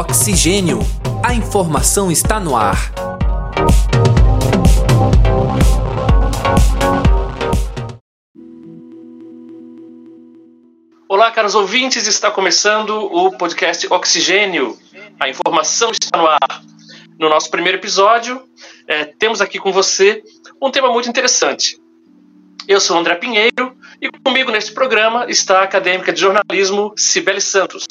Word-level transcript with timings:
Oxigênio. 0.00 0.78
A 1.22 1.34
informação 1.34 2.10
está 2.10 2.40
no 2.40 2.56
ar. 2.56 2.90
Olá, 11.06 11.30
caros 11.30 11.54
ouvintes, 11.54 12.06
está 12.06 12.30
começando 12.30 12.88
o 13.12 13.36
podcast 13.36 13.86
Oxigênio. 13.92 14.74
A 15.20 15.28
informação 15.28 15.90
está 15.90 16.16
no 16.16 16.26
ar. 16.26 16.62
No 17.18 17.28
nosso 17.28 17.50
primeiro 17.50 17.76
episódio, 17.76 18.42
é, 18.88 19.04
temos 19.04 19.42
aqui 19.42 19.58
com 19.58 19.70
você 19.70 20.22
um 20.62 20.70
tema 20.70 20.90
muito 20.90 21.10
interessante. 21.10 21.78
Eu 22.66 22.80
sou 22.80 22.96
André 22.96 23.16
Pinheiro 23.16 23.76
e 24.00 24.10
comigo 24.24 24.50
neste 24.50 24.72
programa 24.72 25.26
está 25.28 25.58
a 25.58 25.64
acadêmica 25.64 26.10
de 26.10 26.22
jornalismo 26.22 26.94
Cibele 26.96 27.40
Santos. 27.40 27.86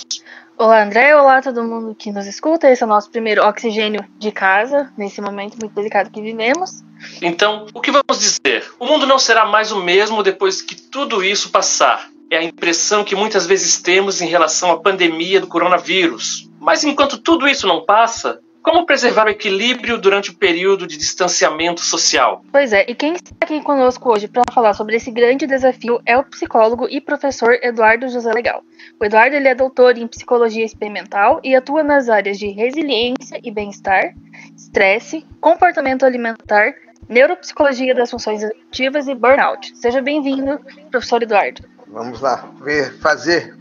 Olá, 0.62 0.84
André. 0.84 1.16
Olá, 1.16 1.42
todo 1.42 1.64
mundo 1.64 1.96
que 1.96 2.12
nos 2.12 2.28
escuta. 2.28 2.70
Esse 2.70 2.84
é 2.84 2.86
o 2.86 2.90
nosso 2.90 3.10
primeiro 3.10 3.42
oxigênio 3.48 4.06
de 4.18 4.30
casa, 4.30 4.92
nesse 4.98 5.22
momento 5.22 5.58
muito 5.58 5.74
delicado 5.74 6.12
que 6.12 6.22
vivemos. 6.22 6.84
Então, 7.22 7.66
o 7.74 7.80
que 7.80 7.90
vamos 7.90 8.20
dizer? 8.20 8.70
O 8.78 8.86
mundo 8.86 9.08
não 9.08 9.18
será 9.18 9.46
mais 9.46 9.72
o 9.72 9.82
mesmo 9.82 10.22
depois 10.22 10.62
que 10.62 10.76
tudo 10.76 11.24
isso 11.24 11.50
passar. 11.50 12.10
É 12.30 12.40
a 12.40 12.44
impressão 12.44 13.06
que 13.06 13.16
muitas 13.16 13.48
vezes 13.48 13.82
temos 13.82 14.20
em 14.20 14.28
relação 14.28 14.70
à 14.70 14.78
pandemia 14.78 15.40
do 15.40 15.48
coronavírus. 15.48 16.50
Mas 16.60 16.84
enquanto 16.84 17.18
tudo 17.18 17.48
isso 17.48 17.66
não 17.66 17.86
passa, 17.86 18.42
como 18.62 18.86
preservar 18.86 19.26
o 19.26 19.30
equilíbrio 19.30 19.98
durante 19.98 20.32
o 20.32 20.36
período 20.36 20.86
de 20.86 20.98
distanciamento 20.98 21.82
social? 21.82 22.44
Pois 22.52 22.74
é, 22.74 22.86
e 22.88 22.96
quem 22.96 23.14
está 23.14 23.32
aqui 23.42 23.62
conosco 23.62 24.12
hoje 24.12 24.28
para 24.28 24.44
falar 24.54 24.74
sobre 24.74 24.96
esse 24.96 25.12
grande 25.12 25.48
desafio 25.48 26.00
é 26.06 26.18
o 26.18 26.24
psicólogo 26.24 26.88
e 26.90 27.00
professor 27.00 27.58
Eduardo 27.62 28.10
José 28.10 28.32
Legal. 28.32 28.64
O 29.00 29.06
Eduardo 29.06 29.36
ele 29.36 29.48
é 29.48 29.56
doutor 29.56 29.98
em 29.98 30.08
psicologia 30.08 30.66
experimental 30.66 31.40
e 31.44 31.56
atua 31.56 31.84
nas 31.84 32.10
áreas 32.10 32.38
de 32.38 32.48
resiliência 32.48 33.40
e 33.44 33.52
bem-estar, 33.52 34.14
estresse, 34.56 35.26
comportamento 35.40 36.06
alimentar, 36.06 36.74
neuropsicologia 37.08 37.96
das 37.96 38.12
funções 38.12 38.44
executivas 38.44 39.08
e 39.08 39.16
burnout. 39.16 39.76
Seja 39.78 40.02
bem-vindo, 40.02 40.60
professor 40.92 41.24
Eduardo. 41.24 41.64
Vamos 41.88 42.22
lá, 42.22 42.48
ver, 42.62 42.94
fazer 43.00 43.59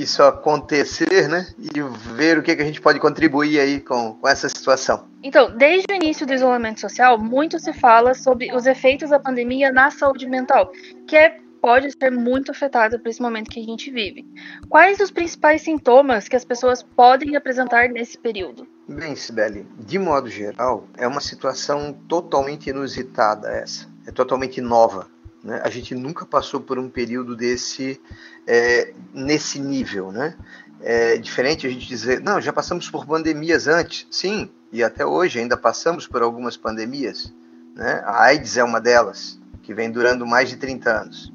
isso 0.00 0.22
acontecer, 0.22 1.28
né? 1.28 1.46
E 1.58 1.80
ver 2.14 2.38
o 2.38 2.42
que, 2.42 2.54
que 2.54 2.62
a 2.62 2.64
gente 2.64 2.80
pode 2.80 3.00
contribuir 3.00 3.58
aí 3.58 3.80
com, 3.80 4.14
com 4.14 4.28
essa 4.28 4.48
situação. 4.48 5.08
Então, 5.22 5.50
desde 5.56 5.86
o 5.90 5.94
início 5.94 6.26
do 6.26 6.32
isolamento 6.32 6.80
social, 6.80 7.18
muito 7.18 7.58
se 7.58 7.72
fala 7.72 8.14
sobre 8.14 8.54
os 8.54 8.66
efeitos 8.66 9.10
da 9.10 9.18
pandemia 9.18 9.72
na 9.72 9.90
saúde 9.90 10.26
mental, 10.26 10.70
que 11.06 11.16
é 11.16 11.38
pode 11.60 11.90
ser 11.90 12.10
muito 12.10 12.52
afetada 12.52 12.98
por 12.98 13.08
esse 13.08 13.20
momento 13.20 13.50
que 13.50 13.60
a 13.60 13.64
gente 13.64 13.90
vive. 13.90 14.24
Quais 14.68 15.00
os 15.00 15.10
principais 15.10 15.62
sintomas 15.62 16.28
que 16.28 16.36
as 16.36 16.44
pessoas 16.44 16.82
podem 16.82 17.36
apresentar 17.36 17.88
nesse 17.88 18.16
período? 18.16 18.66
Bem, 18.88 19.14
Sibeli, 19.16 19.66
de 19.78 19.98
modo 19.98 20.30
geral, 20.30 20.86
é 20.96 21.06
uma 21.06 21.20
situação 21.20 21.92
totalmente 22.08 22.70
inusitada 22.70 23.48
essa. 23.48 23.88
É 24.06 24.10
totalmente 24.10 24.60
nova. 24.60 25.06
Né? 25.42 25.60
A 25.64 25.70
gente 25.70 25.94
nunca 25.94 26.26
passou 26.26 26.60
por 26.60 26.78
um 26.78 26.88
período 26.88 27.36
desse 27.36 28.00
é, 28.46 28.92
nesse 29.12 29.60
nível, 29.60 30.10
né? 30.10 30.36
É 30.80 31.16
diferente 31.18 31.66
a 31.66 31.70
gente 31.70 31.86
dizer, 31.86 32.20
não, 32.20 32.40
já 32.40 32.52
passamos 32.52 32.88
por 32.88 33.04
pandemias 33.04 33.66
antes. 33.66 34.06
Sim, 34.10 34.48
e 34.72 34.82
até 34.82 35.04
hoje 35.04 35.40
ainda 35.40 35.56
passamos 35.56 36.06
por 36.06 36.22
algumas 36.22 36.56
pandemias. 36.56 37.32
Né? 37.74 38.02
A 38.04 38.24
AIDS 38.24 38.56
é 38.56 38.62
uma 38.64 38.80
delas, 38.80 39.40
que 39.62 39.74
vem 39.74 39.90
durando 39.90 40.26
mais 40.26 40.48
de 40.48 40.56
30 40.56 40.90
anos. 40.90 41.32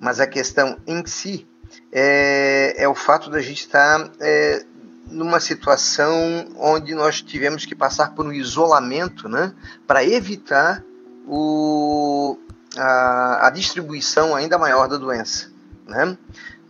Mas 0.00 0.20
a 0.20 0.26
questão 0.26 0.78
em 0.86 1.04
si 1.04 1.46
é, 1.92 2.74
é 2.78 2.88
o 2.88 2.94
fato 2.94 3.28
da 3.30 3.40
gente 3.40 3.60
estar 3.60 4.10
é, 4.20 4.64
numa 5.10 5.40
situação 5.40 6.48
onde 6.56 6.94
nós 6.94 7.20
tivemos 7.20 7.66
que 7.66 7.74
passar 7.74 8.14
por 8.14 8.26
um 8.26 8.32
isolamento 8.32 9.28
né, 9.28 9.52
para 9.86 10.04
evitar 10.04 10.84
o, 11.26 12.38
a, 12.76 13.46
a, 13.46 13.50
distribuição 13.50 14.34
ainda 14.34 14.58
maior 14.58 14.88
da 14.88 14.96
doença. 14.96 15.50
Né? 15.86 16.16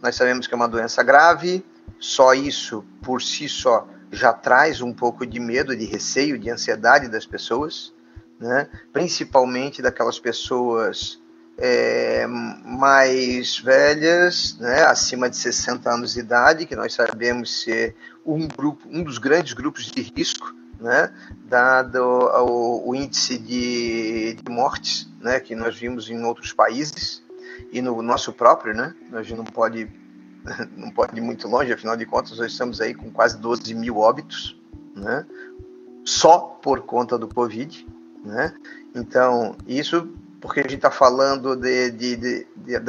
Nós 0.02 0.14
sabemos 0.14 0.46
que 0.46 0.54
é 0.54 0.56
uma 0.56 0.68
doença 0.68 1.02
grave, 1.02 1.64
só 1.98 2.34
isso 2.34 2.84
por 3.02 3.20
si 3.20 3.48
só 3.48 3.88
já 4.10 4.32
traz 4.32 4.80
um 4.80 4.92
pouco 4.92 5.26
de 5.26 5.38
medo, 5.38 5.76
de 5.76 5.84
receio, 5.84 6.38
de 6.38 6.50
ansiedade 6.50 7.08
das 7.08 7.26
pessoas, 7.26 7.92
né? 8.40 8.68
principalmente 8.92 9.82
daquelas 9.82 10.18
pessoas 10.18 11.20
é, 11.58 12.26
mais 12.26 13.58
velhas, 13.58 14.56
né? 14.58 14.84
acima 14.84 15.28
de 15.28 15.36
60 15.36 15.90
anos 15.90 16.14
de 16.14 16.20
idade, 16.20 16.66
que 16.66 16.76
nós 16.76 16.94
sabemos 16.94 17.62
ser 17.62 17.94
um, 18.24 18.46
grupo, 18.46 18.86
um 18.90 19.02
dos 19.02 19.18
grandes 19.18 19.52
grupos 19.52 19.90
de 19.90 20.00
risco, 20.00 20.54
né? 20.80 21.12
dado 21.44 21.98
o, 21.98 22.90
o 22.90 22.94
índice 22.94 23.38
de, 23.38 24.34
de 24.34 24.50
mortes 24.50 25.08
né? 25.20 25.40
que 25.40 25.54
nós 25.54 25.76
vimos 25.76 26.08
em 26.10 26.22
outros 26.24 26.52
países 26.52 27.22
e 27.72 27.82
no 27.82 28.00
nosso 28.02 28.32
próprio, 28.32 28.74
né? 28.74 28.94
A 29.12 29.22
gente 29.22 29.36
não 29.36 29.44
pode, 29.44 29.90
não 30.76 30.90
pode 30.90 31.16
ir 31.16 31.20
muito 31.20 31.48
longe, 31.48 31.72
afinal 31.72 31.96
de 31.96 32.06
contas, 32.06 32.38
nós 32.38 32.52
estamos 32.52 32.80
aí 32.80 32.94
com 32.94 33.10
quase 33.10 33.36
12 33.38 33.74
mil 33.74 33.98
óbitos, 33.98 34.58
né? 34.94 35.26
Só 36.04 36.38
por 36.38 36.82
conta 36.82 37.18
do 37.18 37.28
Covid, 37.28 37.86
né? 38.24 38.54
Então, 38.94 39.56
isso 39.66 40.08
porque 40.40 40.60
a 40.60 40.62
gente 40.62 40.76
está 40.76 40.90
falando 40.90 41.56
de, 41.56 41.90
de, 41.90 42.16
de, 42.16 42.46
de, 42.56 42.80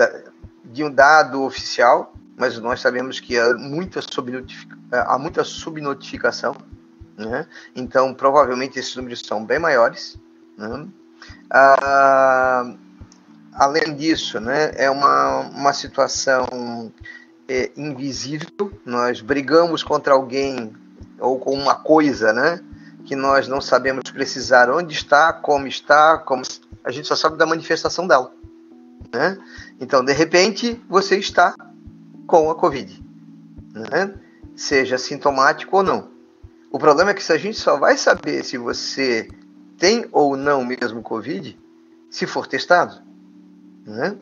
de 0.66 0.84
um 0.84 0.92
dado 0.92 1.42
oficial, 1.44 2.14
mas 2.38 2.58
nós 2.60 2.80
sabemos 2.80 3.20
que 3.20 3.38
há 3.38 3.54
muita, 3.56 4.00
há 4.92 5.18
muita 5.18 5.44
subnotificação, 5.44 6.56
né? 7.26 7.46
Então, 7.76 8.14
provavelmente 8.14 8.80
esses 8.80 8.96
números 8.96 9.22
são 9.26 9.44
bem 9.44 9.60
maiores, 9.60 10.18
né? 10.58 10.88
Ah, 11.50 12.74
além 13.54 13.94
disso, 13.96 14.40
né, 14.40 14.72
é 14.76 14.90
uma, 14.90 15.40
uma 15.50 15.74
situação 15.74 16.92
é, 17.48 17.72
invisível. 17.76 18.72
Nós 18.86 19.20
brigamos 19.22 19.84
contra 19.84 20.14
alguém 20.14 20.74
ou 21.20 21.38
com 21.38 21.54
uma 21.54 21.76
coisa, 21.76 22.32
né, 22.32 22.62
que 23.06 23.16
nós 23.16 23.48
não 23.48 23.60
sabemos 23.60 24.10
precisar 24.12 24.70
onde 24.70 24.94
está, 24.94 25.34
como 25.34 25.68
está, 25.68 26.18
como 26.20 26.44
a 26.84 26.92
gente 26.92 27.08
só 27.08 27.16
sabe 27.16 27.38
da 27.38 27.46
manifestação 27.46 28.08
dela, 28.08 28.32
né? 29.12 29.38
Então, 29.82 30.04
de 30.04 30.14
repente, 30.14 30.82
você 30.88 31.18
está 31.18 31.54
com 32.26 32.50
a 32.50 32.56
COVID, 32.56 33.04
né? 33.74 34.14
Seja 34.56 34.98
sintomático 34.98 35.76
ou 35.78 35.84
não. 35.84 36.19
O 36.72 36.78
problema 36.78 37.12
é 37.12 37.14
que 37.14 37.24
se 37.24 37.34
a 37.34 37.38
gente 37.38 37.60
só 37.60 37.78
vai 37.78 37.98
saber 37.98 38.44
se 38.44 38.58
você 38.58 39.28
tem 39.78 40.08
ou 40.12 40.36
não 40.36 40.64
mesmo 40.64 41.02
COVID 41.02 41.58
se 42.10 42.28
for 42.28 42.46
testado. 42.46 43.02
Né? 43.86 44.16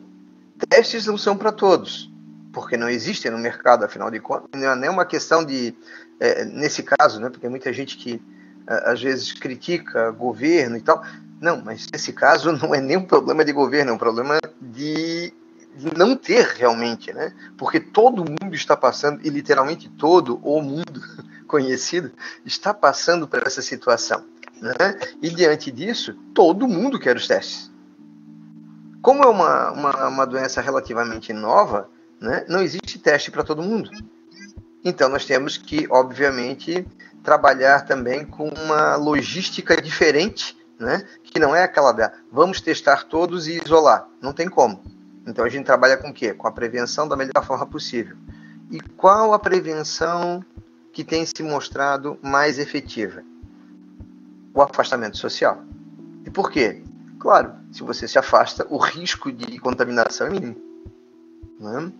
Testes 0.69 1.05
não 1.05 1.17
são 1.17 1.35
para 1.35 1.51
todos, 1.51 2.11
porque 2.53 2.77
não 2.77 2.89
existem 2.89 3.31
no 3.31 3.37
mercado, 3.37 3.83
afinal 3.83 4.09
de 4.09 4.19
contas. 4.19 4.47
Não 4.53 4.71
é 4.71 4.75
nem 4.75 4.89
uma 4.89 5.05
questão 5.05 5.43
de, 5.43 5.75
é, 6.19 6.45
nesse 6.45 6.83
caso, 6.83 7.19
né, 7.19 7.29
porque 7.29 7.49
muita 7.49 7.73
gente 7.73 7.97
que 7.97 8.21
às 8.67 9.01
vezes 9.01 9.31
critica 9.31 10.11
governo 10.11 10.77
e 10.77 10.81
tal. 10.81 11.03
Não, 11.39 11.61
mas 11.63 11.87
nesse 11.91 12.11
caso 12.11 12.51
não 12.51 12.73
é 12.75 12.81
nem 12.81 12.97
um 12.97 13.05
problema 13.05 13.45
de 13.45 13.53
governo, 13.53 13.91
é 13.91 13.93
um 13.93 13.97
problema 13.97 14.37
de 14.61 15.33
não 15.95 16.15
ter 16.15 16.45
realmente, 16.57 17.13
né? 17.13 17.33
Porque 17.57 17.79
todo 17.79 18.25
mundo 18.25 18.55
está 18.55 18.75
passando, 18.75 19.21
e 19.23 19.29
literalmente 19.29 19.87
todo 19.89 20.39
o 20.43 20.61
mundo 20.61 21.01
conhecido 21.47 22.11
está 22.45 22.73
passando 22.73 23.27
por 23.27 23.41
essa 23.45 23.61
situação. 23.61 24.23
Né? 24.61 24.73
E 25.21 25.29
diante 25.29 25.71
disso, 25.71 26.13
todo 26.33 26.67
mundo 26.67 26.99
quer 26.99 27.15
os 27.15 27.27
testes. 27.27 27.71
Como 29.01 29.23
é 29.23 29.27
uma, 29.27 29.71
uma, 29.71 30.07
uma 30.07 30.25
doença 30.25 30.59
relativamente 30.61 31.31
nova, 31.31 31.89
né, 32.19 32.45
não 32.49 32.61
existe 32.61 32.99
teste 32.99 33.31
para 33.31 33.43
todo 33.43 33.61
mundo. 33.61 33.89
Então, 34.83 35.09
nós 35.09 35.25
temos 35.25 35.57
que, 35.57 35.87
obviamente, 35.89 36.85
trabalhar 37.23 37.85
também 37.85 38.25
com 38.25 38.49
uma 38.49 38.95
logística 38.95 39.79
diferente, 39.81 40.57
né, 40.79 41.05
que 41.23 41.39
não 41.39 41.55
é 41.55 41.63
aquela 41.63 41.91
da 41.91 42.11
vamos 42.31 42.61
testar 42.61 43.03
todos 43.05 43.47
e 43.47 43.61
isolar. 43.63 44.07
Não 44.21 44.33
tem 44.33 44.49
como. 44.49 44.81
Então, 45.25 45.45
a 45.45 45.49
gente 45.49 45.65
trabalha 45.65 45.97
com 45.97 46.09
o 46.09 46.13
quê? 46.13 46.33
Com 46.33 46.47
a 46.47 46.51
prevenção 46.51 47.07
da 47.07 47.15
melhor 47.15 47.45
forma 47.45 47.65
possível. 47.65 48.15
E 48.71 48.79
qual 48.79 49.33
a 49.33 49.39
prevenção 49.39 50.43
que 50.97 51.03
tem 51.03 51.23
se 51.27 51.43
mostrado 51.43 52.17
mais 52.23 52.57
efetiva? 52.57 53.23
O 54.51 54.63
afastamento 54.63 55.15
social. 55.15 55.63
E 56.25 56.31
por 56.31 56.49
quê? 56.49 56.81
Claro, 57.19 57.53
se 57.71 57.83
você 57.83 58.07
se 58.07 58.17
afasta, 58.17 58.65
o 58.67 58.79
risco 58.79 59.31
de 59.31 59.59
contaminação 59.59 60.25
é 60.25 60.29
mínimo. 60.31 60.55
Né? 61.59 61.91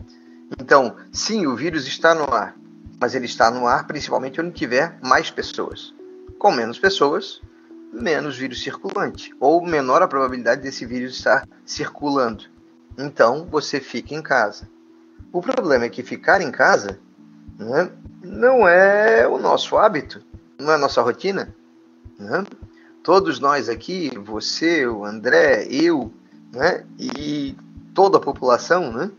Então, 0.59 0.95
sim, 1.11 1.45
o 1.45 1.55
vírus 1.55 1.85
está 1.85 2.15
no 2.15 2.23
ar, 2.33 2.57
mas 2.99 3.13
ele 3.13 3.27
está 3.27 3.51
no 3.51 3.67
ar 3.67 3.85
principalmente 3.85 4.41
onde 4.41 4.49
tiver 4.49 4.97
mais 5.03 5.29
pessoas. 5.29 5.93
Com 6.39 6.51
menos 6.51 6.79
pessoas, 6.79 7.39
menos 7.93 8.35
vírus 8.35 8.63
circulante, 8.63 9.31
ou 9.39 9.63
menor 9.63 10.01
a 10.01 10.07
probabilidade 10.07 10.63
desse 10.63 10.87
vírus 10.87 11.17
estar 11.17 11.47
circulando. 11.63 12.45
Então, 12.97 13.45
você 13.45 13.79
fica 13.79 14.15
em 14.15 14.23
casa. 14.23 14.67
O 15.31 15.39
problema 15.39 15.85
é 15.85 15.89
que 15.89 16.01
ficar 16.01 16.41
em 16.41 16.49
casa 16.49 16.99
né, 17.57 17.91
não 18.23 18.67
é 18.67 19.27
o 19.27 19.37
nosso 19.37 19.77
hábito, 19.77 20.23
não 20.59 20.71
é 20.71 20.75
a 20.75 20.77
nossa 20.77 21.01
rotina. 21.01 21.53
Né? 22.17 22.45
Todos 23.03 23.39
nós 23.39 23.69
aqui, 23.69 24.11
você, 24.17 24.85
o 24.85 25.03
André, 25.03 25.67
eu, 25.69 26.11
né, 26.53 26.85
e 26.99 27.55
toda 27.93 28.17
a 28.17 28.21
população, 28.21 28.91
né, 28.91 29.11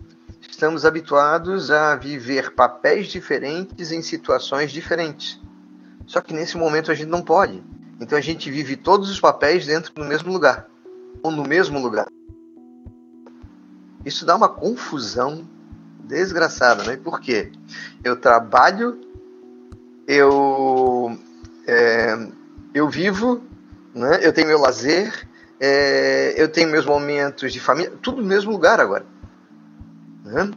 estamos 0.48 0.84
habituados 0.84 1.70
a 1.70 1.96
viver 1.96 2.54
papéis 2.54 3.08
diferentes 3.08 3.92
em 3.92 4.02
situações 4.02 4.70
diferentes. 4.70 5.40
Só 6.06 6.20
que 6.20 6.32
nesse 6.32 6.56
momento 6.56 6.90
a 6.90 6.94
gente 6.94 7.08
não 7.08 7.22
pode. 7.22 7.62
Então 8.00 8.16
a 8.16 8.20
gente 8.20 8.50
vive 8.50 8.76
todos 8.76 9.10
os 9.10 9.20
papéis 9.20 9.66
dentro 9.66 9.92
do 9.92 10.04
mesmo 10.04 10.32
lugar, 10.32 10.68
ou 11.22 11.30
no 11.30 11.42
mesmo 11.42 11.78
lugar. 11.80 12.06
Isso 14.04 14.24
dá 14.24 14.36
uma 14.36 14.48
confusão 14.48 15.46
desgraçada, 16.08 16.82
né? 16.82 16.96
Por 16.96 17.20
quê? 17.20 17.52
Eu 18.02 18.16
trabalho, 18.16 18.98
eu, 20.06 21.16
é, 21.66 22.16
eu 22.74 22.88
vivo, 22.88 23.42
né? 23.94 24.18
eu 24.22 24.32
tenho 24.32 24.48
meu 24.48 24.58
lazer, 24.58 25.28
é, 25.60 26.34
eu 26.36 26.48
tenho 26.48 26.70
meus 26.70 26.86
momentos 26.86 27.52
de 27.52 27.60
família, 27.60 27.92
tudo 28.02 28.22
no 28.22 28.26
mesmo 28.26 28.50
lugar 28.50 28.80
agora. 28.80 29.04
Né? 30.24 30.50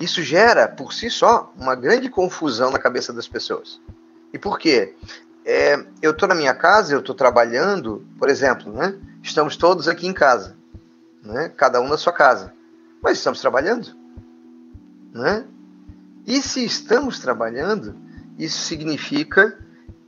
Isso 0.00 0.22
gera, 0.22 0.68
por 0.68 0.92
si 0.92 1.10
só, 1.10 1.52
uma 1.58 1.74
grande 1.74 2.08
confusão 2.08 2.70
na 2.70 2.78
cabeça 2.78 3.12
das 3.12 3.26
pessoas. 3.26 3.80
E 4.32 4.38
por 4.38 4.58
quê? 4.58 4.94
É, 5.44 5.84
eu 6.00 6.12
estou 6.12 6.28
na 6.28 6.34
minha 6.36 6.54
casa, 6.54 6.94
eu 6.94 7.00
estou 7.00 7.14
trabalhando, 7.14 8.06
por 8.18 8.28
exemplo, 8.28 8.72
né? 8.72 8.94
estamos 9.20 9.56
todos 9.56 9.88
aqui 9.88 10.06
em 10.06 10.12
casa, 10.12 10.56
né? 11.22 11.50
cada 11.56 11.80
um 11.80 11.88
na 11.88 11.98
sua 11.98 12.12
casa, 12.12 12.52
mas 13.02 13.18
estamos 13.18 13.40
trabalhando. 13.40 14.01
Né? 15.12 15.44
E 16.26 16.40
se 16.40 16.64
estamos 16.64 17.18
trabalhando, 17.18 17.96
isso 18.38 18.62
significa 18.62 19.58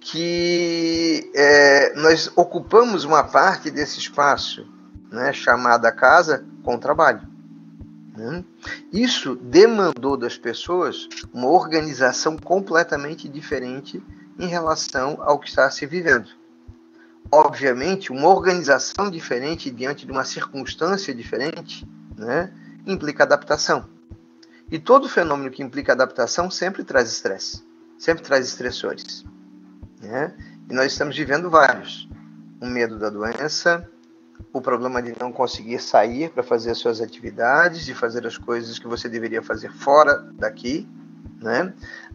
que 0.00 1.30
é, 1.34 1.94
nós 1.94 2.30
ocupamos 2.36 3.04
uma 3.04 3.24
parte 3.24 3.70
desse 3.70 3.98
espaço, 3.98 4.66
né, 5.10 5.32
chamada 5.32 5.90
casa, 5.90 6.44
com 6.62 6.78
trabalho. 6.78 7.26
Né? 8.16 8.44
Isso 8.92 9.34
demandou 9.34 10.16
das 10.16 10.36
pessoas 10.36 11.08
uma 11.32 11.48
organização 11.48 12.36
completamente 12.36 13.28
diferente 13.28 14.02
em 14.38 14.46
relação 14.46 15.18
ao 15.20 15.38
que 15.38 15.48
está 15.48 15.70
se 15.70 15.86
vivendo. 15.86 16.28
Obviamente, 17.32 18.12
uma 18.12 18.28
organização 18.28 19.10
diferente 19.10 19.70
diante 19.70 20.06
de 20.06 20.12
uma 20.12 20.24
circunstância 20.24 21.14
diferente 21.14 21.88
né, 22.16 22.52
implica 22.86 23.24
adaptação. 23.24 23.93
E 24.74 24.78
todo 24.80 25.08
fenômeno 25.08 25.52
que 25.52 25.62
implica 25.62 25.92
adaptação 25.92 26.50
sempre 26.50 26.82
traz 26.82 27.08
estresse, 27.08 27.62
sempre 27.96 28.24
traz 28.24 28.44
estressores. 28.44 29.24
Né? 30.02 30.34
E 30.68 30.74
nós 30.74 30.90
estamos 30.90 31.16
vivendo 31.16 31.48
vários. 31.48 32.08
O 32.60 32.66
medo 32.66 32.98
da 32.98 33.08
doença, 33.08 33.88
o 34.52 34.60
problema 34.60 35.00
de 35.00 35.14
não 35.20 35.30
conseguir 35.30 35.78
sair 35.78 36.28
para 36.30 36.42
fazer 36.42 36.72
as 36.72 36.78
suas 36.78 37.00
atividades, 37.00 37.84
de 37.84 37.94
fazer 37.94 38.26
as 38.26 38.36
coisas 38.36 38.76
que 38.76 38.88
você 38.88 39.08
deveria 39.08 39.40
fazer 39.40 39.70
fora 39.70 40.28
daqui, 40.32 40.88
né? 41.40 41.72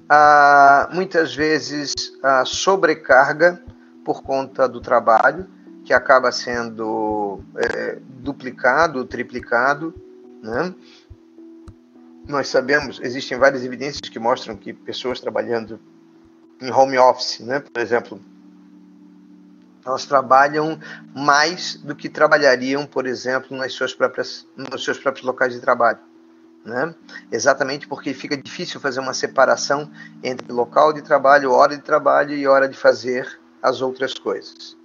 Ah, 0.10 0.90
muitas 0.92 1.34
vezes 1.34 1.94
a 2.22 2.44
sobrecarga 2.44 3.64
por 4.04 4.22
conta 4.22 4.68
do 4.68 4.82
trabalho, 4.82 5.48
que 5.86 5.94
acaba 5.94 6.30
sendo 6.30 7.40
é, 7.56 8.00
duplicado, 8.22 9.06
triplicado, 9.06 9.96
né? 10.44 10.76
Nós 12.30 12.48
sabemos, 12.48 13.00
existem 13.02 13.40
várias 13.40 13.66
evidências 13.66 14.08
que 14.08 14.20
mostram 14.20 14.56
que 14.56 14.72
pessoas 14.72 15.20
trabalhando 15.20 15.80
em 16.62 16.72
home 16.72 16.96
office, 16.96 17.40
né? 17.40 17.60
Por 17.60 17.81
exemplo, 17.81 18.22
elas 19.84 20.06
trabalham 20.06 20.80
mais 21.16 21.78
do 21.78 21.96
que 21.96 22.08
trabalhariam, 22.08 22.86
por 22.86 23.08
exemplo, 23.08 23.58
nas 23.58 23.74
suas 23.74 23.96
próprias, 23.96 24.46
nos 24.56 24.84
seus 24.84 25.00
próprios 25.00 25.26
locais 25.26 25.54
de 25.54 25.60
trabalho. 25.60 25.98
Né? 26.64 26.94
Exatamente 27.31 27.88
porque 27.88 28.14
fica 28.14 28.38
difícil 28.38 28.80
fazer 28.80 29.00
uma 29.00 29.16
separação 29.16 29.90
entre 30.22 30.52
local 30.52 30.94
de 30.94 31.02
trabalho, 31.02 31.52
hora 31.52 31.76
de 31.76 31.81
trabalho 31.81 32.36
e 32.36 32.46
hora 32.46 32.70
de 32.70 32.78
fazer 32.78 33.40
as 33.60 33.81
outras 33.81 34.14
coisas. 34.14 34.78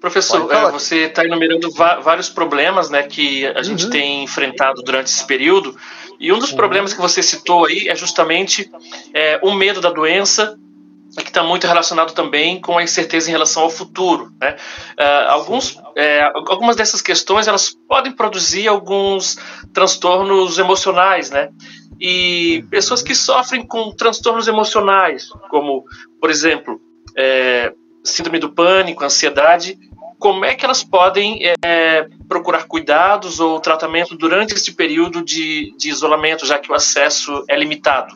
Professor, 0.00 0.52
é, 0.52 0.70
você 0.70 1.04
está 1.04 1.24
enumerando 1.24 1.70
vários 1.70 2.28
problemas 2.28 2.90
né, 2.90 3.02
que 3.02 3.46
a 3.46 3.62
gente 3.62 3.84
uhum. 3.84 3.90
tem 3.90 4.24
enfrentado 4.24 4.82
durante 4.82 5.08
esse 5.08 5.26
período, 5.26 5.76
e 6.18 6.32
um 6.32 6.38
dos 6.38 6.50
uhum. 6.50 6.56
problemas 6.56 6.92
que 6.92 7.00
você 7.00 7.22
citou 7.22 7.66
aí 7.66 7.88
é 7.88 7.96
justamente 7.96 8.70
é, 9.14 9.40
o 9.42 9.52
medo 9.52 9.80
da 9.80 9.90
doença 9.90 10.58
que 11.16 11.28
está 11.28 11.42
muito 11.42 11.66
relacionado 11.66 12.12
também 12.12 12.60
com 12.60 12.78
a 12.78 12.82
incerteza 12.82 13.28
em 13.28 13.32
relação 13.32 13.64
ao 13.64 13.70
futuro. 13.70 14.32
Né? 14.40 14.56
Uh, 14.98 15.30
alguns, 15.30 15.76
é, 15.96 16.22
algumas 16.46 16.76
dessas 16.76 17.02
questões 17.02 17.48
elas 17.48 17.70
podem 17.88 18.12
produzir 18.12 18.68
alguns 18.68 19.36
transtornos 19.72 20.58
emocionais, 20.58 21.30
né? 21.30 21.50
E 22.00 22.64
pessoas 22.70 23.02
que 23.02 23.14
sofrem 23.14 23.66
com 23.66 23.90
transtornos 23.90 24.48
emocionais, 24.48 25.28
como, 25.50 25.84
por 26.20 26.30
exemplo, 26.30 26.80
é, 27.16 27.72
síndrome 28.04 28.38
do 28.38 28.50
pânico, 28.50 29.04
ansiedade, 29.04 29.78
como 30.20 30.44
é 30.44 30.54
que 30.54 30.64
elas 30.64 30.84
podem 30.84 31.40
é, 31.64 32.06
procurar 32.28 32.66
cuidados 32.66 33.40
ou 33.40 33.58
tratamento 33.58 34.14
durante 34.14 34.54
esse 34.54 34.72
período 34.72 35.24
de, 35.24 35.74
de 35.78 35.88
isolamento, 35.88 36.46
já 36.46 36.58
que 36.58 36.70
o 36.70 36.74
acesso 36.74 37.42
é 37.48 37.58
limitado? 37.58 38.14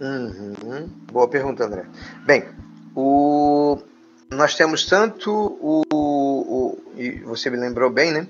Uhum. 0.00 0.88
Boa 1.12 1.28
pergunta, 1.28 1.64
André. 1.64 1.84
Bem, 2.24 2.44
o... 2.96 3.78
nós 4.30 4.54
temos 4.54 4.86
tanto 4.86 5.30
o... 5.30 5.82
o, 5.92 6.78
e 6.96 7.10
você 7.20 7.50
me 7.50 7.58
lembrou 7.58 7.90
bem, 7.90 8.10
né? 8.10 8.26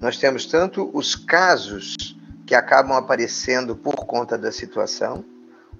Nós 0.00 0.18
temos 0.18 0.44
tanto 0.46 0.90
os 0.92 1.14
casos 1.14 1.96
que 2.44 2.54
acabam 2.54 2.96
aparecendo 2.96 3.76
por 3.76 3.94
conta 4.06 4.36
da 4.36 4.50
situação, 4.50 5.24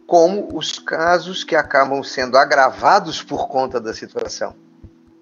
como 0.06 0.48
os 0.56 0.78
casos 0.78 1.44
que 1.44 1.54
acabam 1.54 2.02
sendo 2.02 2.38
agravados 2.38 3.22
por 3.22 3.48
conta 3.48 3.80
da 3.80 3.92
situação. 3.92 4.54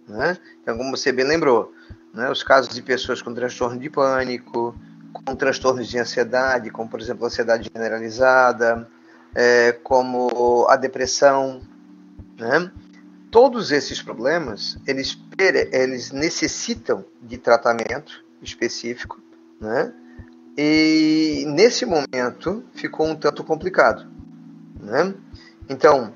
Né? 0.07 0.39
Então, 0.63 0.77
como 0.77 0.97
você 0.97 1.11
bem 1.11 1.27
lembrou, 1.27 1.73
né? 2.15 2.31
os 2.31 2.43
casos 2.43 2.75
de 2.75 2.83
pessoas 2.83 3.21
com 3.21 3.35
transtorno 3.35 3.79
de 3.79 3.91
pânico, 3.91 4.75
com 5.13 5.35
transtornos 5.35 5.89
de 5.89 5.99
ansiedade, 5.99 6.71
como 6.71 6.89
por 6.89 7.01
exemplo 7.01 7.27
ansiedade 7.27 7.71
generalizada, 7.73 8.89
é, 9.35 9.73
como 9.73 10.67
a 10.69 10.77
depressão, 10.77 11.61
né? 12.39 12.71
Todos 13.31 13.71
esses 13.71 14.01
problemas, 14.01 14.79
eles, 14.87 15.19
eles 15.73 16.11
necessitam 16.11 17.05
de 17.21 17.37
tratamento 17.37 18.25
específico, 18.41 19.21
né? 19.61 19.93
E 20.57 21.45
nesse 21.49 21.85
momento 21.85 22.65
ficou 22.73 23.07
um 23.07 23.15
tanto 23.15 23.45
complicado, 23.45 24.07
né? 24.87 25.13
Então, 25.69 26.15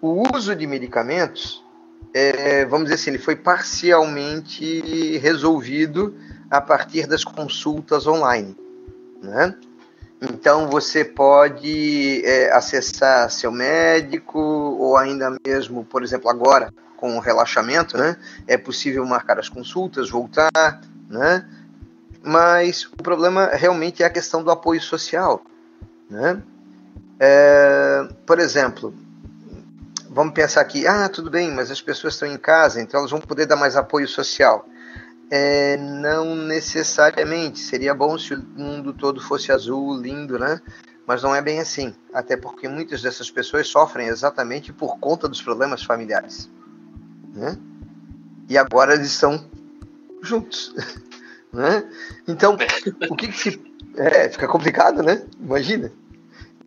o 0.00 0.22
uso 0.34 0.54
de 0.54 0.66
medicamentos, 0.66 1.64
é, 2.12 2.64
vamos 2.66 2.84
dizer 2.84 2.96
assim, 2.96 3.10
ele 3.10 3.18
foi 3.18 3.34
parcialmente 3.34 5.18
resolvido 5.18 6.14
a 6.50 6.60
partir 6.60 7.06
das 7.06 7.24
consultas 7.24 8.06
online, 8.06 8.54
né? 9.22 9.56
Então 10.20 10.68
você 10.68 11.04
pode 11.04 12.22
é, 12.24 12.52
acessar 12.52 13.28
seu 13.30 13.50
médico 13.50 14.38
ou 14.38 14.96
ainda 14.96 15.36
mesmo, 15.44 15.84
por 15.84 16.02
exemplo, 16.04 16.28
agora 16.28 16.72
com 16.96 17.16
o 17.16 17.20
relaxamento, 17.20 17.96
né? 17.96 18.16
É 18.46 18.56
possível 18.56 19.04
marcar 19.06 19.38
as 19.38 19.48
consultas, 19.48 20.10
voltar, 20.10 20.80
né? 21.08 21.44
Mas 22.22 22.84
o 22.84 23.02
problema 23.02 23.46
realmente 23.46 24.02
é 24.02 24.06
a 24.06 24.10
questão 24.10 24.44
do 24.44 24.50
apoio 24.50 24.80
social, 24.80 25.42
né? 26.08 26.40
É, 27.24 28.08
por 28.26 28.40
exemplo, 28.40 28.92
vamos 30.10 30.34
pensar 30.34 30.60
aqui, 30.60 30.88
ah, 30.88 31.08
tudo 31.08 31.30
bem, 31.30 31.52
mas 31.52 31.70
as 31.70 31.80
pessoas 31.80 32.14
estão 32.14 32.26
em 32.26 32.36
casa, 32.36 32.82
então 32.82 32.98
elas 32.98 33.12
vão 33.12 33.20
poder 33.20 33.46
dar 33.46 33.54
mais 33.54 33.76
apoio 33.76 34.08
social. 34.08 34.68
É, 35.30 35.76
não 35.76 36.34
necessariamente. 36.34 37.60
Seria 37.60 37.94
bom 37.94 38.18
se 38.18 38.34
o 38.34 38.42
mundo 38.56 38.92
todo 38.92 39.20
fosse 39.20 39.52
azul, 39.52 39.96
lindo, 39.96 40.36
né? 40.36 40.60
Mas 41.06 41.22
não 41.22 41.32
é 41.32 41.40
bem 41.40 41.60
assim. 41.60 41.94
Até 42.12 42.36
porque 42.36 42.68
muitas 42.68 43.00
dessas 43.00 43.30
pessoas 43.30 43.68
sofrem 43.68 44.08
exatamente 44.08 44.72
por 44.72 44.98
conta 44.98 45.28
dos 45.28 45.40
problemas 45.40 45.84
familiares. 45.84 46.50
Né? 47.32 47.56
E 48.48 48.58
agora 48.58 48.94
eles 48.94 49.12
estão 49.12 49.48
juntos. 50.20 50.74
Né? 51.54 51.86
Então, 52.26 52.56
o 53.10 53.14
que, 53.14 53.28
que 53.28 53.36
se. 53.36 53.62
É, 53.94 54.26
fica 54.30 54.48
complicado, 54.48 55.02
né? 55.02 55.22
Imagina. 55.38 55.92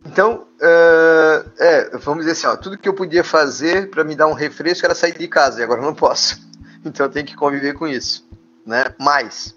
Então, 0.06 0.46
uh, 0.60 1.50
é, 1.58 1.96
vamos 1.98 2.24
dizer 2.24 2.32
assim: 2.32 2.46
ó, 2.46 2.56
tudo 2.56 2.78
que 2.78 2.88
eu 2.88 2.94
podia 2.94 3.24
fazer 3.24 3.90
para 3.90 4.04
me 4.04 4.14
dar 4.14 4.26
um 4.26 4.32
refresco 4.32 4.86
era 4.86 4.94
sair 4.94 5.16
de 5.16 5.28
casa, 5.28 5.60
e 5.60 5.64
agora 5.64 5.82
não 5.82 5.94
posso. 5.94 6.44
Então, 6.84 7.06
eu 7.06 7.10
tenho 7.10 7.26
que 7.26 7.34
conviver 7.34 7.72
com 7.72 7.88
isso 7.88 8.24
né? 8.66 8.86
Mais. 8.98 9.54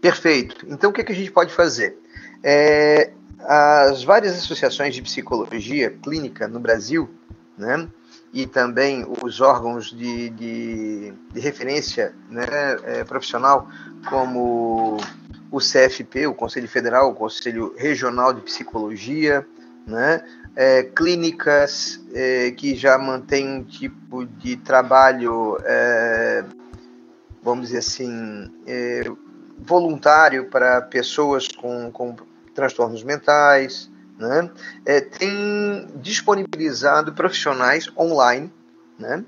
Perfeito. 0.00 0.66
Então, 0.68 0.90
o 0.90 0.92
que, 0.92 1.04
que 1.04 1.12
a 1.12 1.14
gente 1.14 1.30
pode 1.30 1.54
fazer? 1.54 1.96
É, 2.42 3.12
as 3.38 4.02
várias 4.02 4.36
associações 4.36 4.94
de 4.94 5.00
psicologia 5.00 5.90
clínica 6.02 6.48
no 6.48 6.58
Brasil, 6.58 7.08
né? 7.56 7.88
e 8.32 8.46
também 8.46 9.06
os 9.22 9.40
órgãos 9.40 9.90
de, 9.90 10.30
de, 10.30 11.12
de 11.32 11.40
referência 11.40 12.14
né, 12.28 12.46
é, 12.84 13.04
profissional, 13.04 13.68
como 14.08 14.98
o 15.50 15.58
CFP, 15.58 16.28
o 16.28 16.34
Conselho 16.34 16.68
Federal, 16.68 17.10
o 17.10 17.14
Conselho 17.14 17.74
Regional 17.76 18.32
de 18.32 18.40
Psicologia, 18.42 19.44
né, 19.90 20.24
é, 20.56 20.82
clínicas 20.82 22.00
é, 22.12 22.50
que 22.52 22.74
já 22.74 22.96
mantêm 22.96 23.48
um 23.48 23.64
tipo 23.64 24.24
de 24.24 24.56
trabalho, 24.56 25.58
é, 25.64 26.44
vamos 27.42 27.66
dizer 27.66 27.78
assim, 27.78 28.50
é, 28.66 29.04
voluntário 29.58 30.46
para 30.46 30.80
pessoas 30.80 31.48
com, 31.48 31.90
com 31.90 32.16
transtornos 32.54 33.02
mentais, 33.02 33.90
né? 34.18 34.50
É, 34.84 35.00
tem 35.00 35.88
disponibilizado 35.96 37.12
profissionais 37.14 37.90
online, 37.96 38.52
né? 38.98 39.24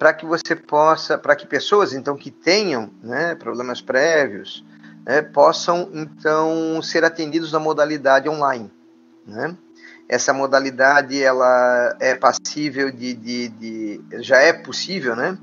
para 0.00 0.14
que 0.14 0.24
você 0.24 0.56
possa, 0.56 1.18
para 1.18 1.36
que 1.36 1.46
pessoas 1.46 1.92
então 1.92 2.16
que 2.16 2.30
tenham 2.30 2.90
né, 3.02 3.34
problemas 3.34 3.82
prévios 3.82 4.64
né, 5.04 5.20
possam 5.20 5.90
então 5.92 6.80
ser 6.80 7.04
atendidos 7.04 7.52
na 7.52 7.58
modalidade 7.58 8.26
online. 8.26 8.72
Né? 9.26 9.54
Essa 10.10 10.32
modalidade 10.32 11.22
ela 11.22 11.96
é 12.00 12.16
passível 12.16 12.90
de, 12.90 13.14
de, 13.14 13.48
de, 13.48 14.00
já 14.14 14.38
é 14.38 14.52
possível, 14.52 15.14
né, 15.14 15.38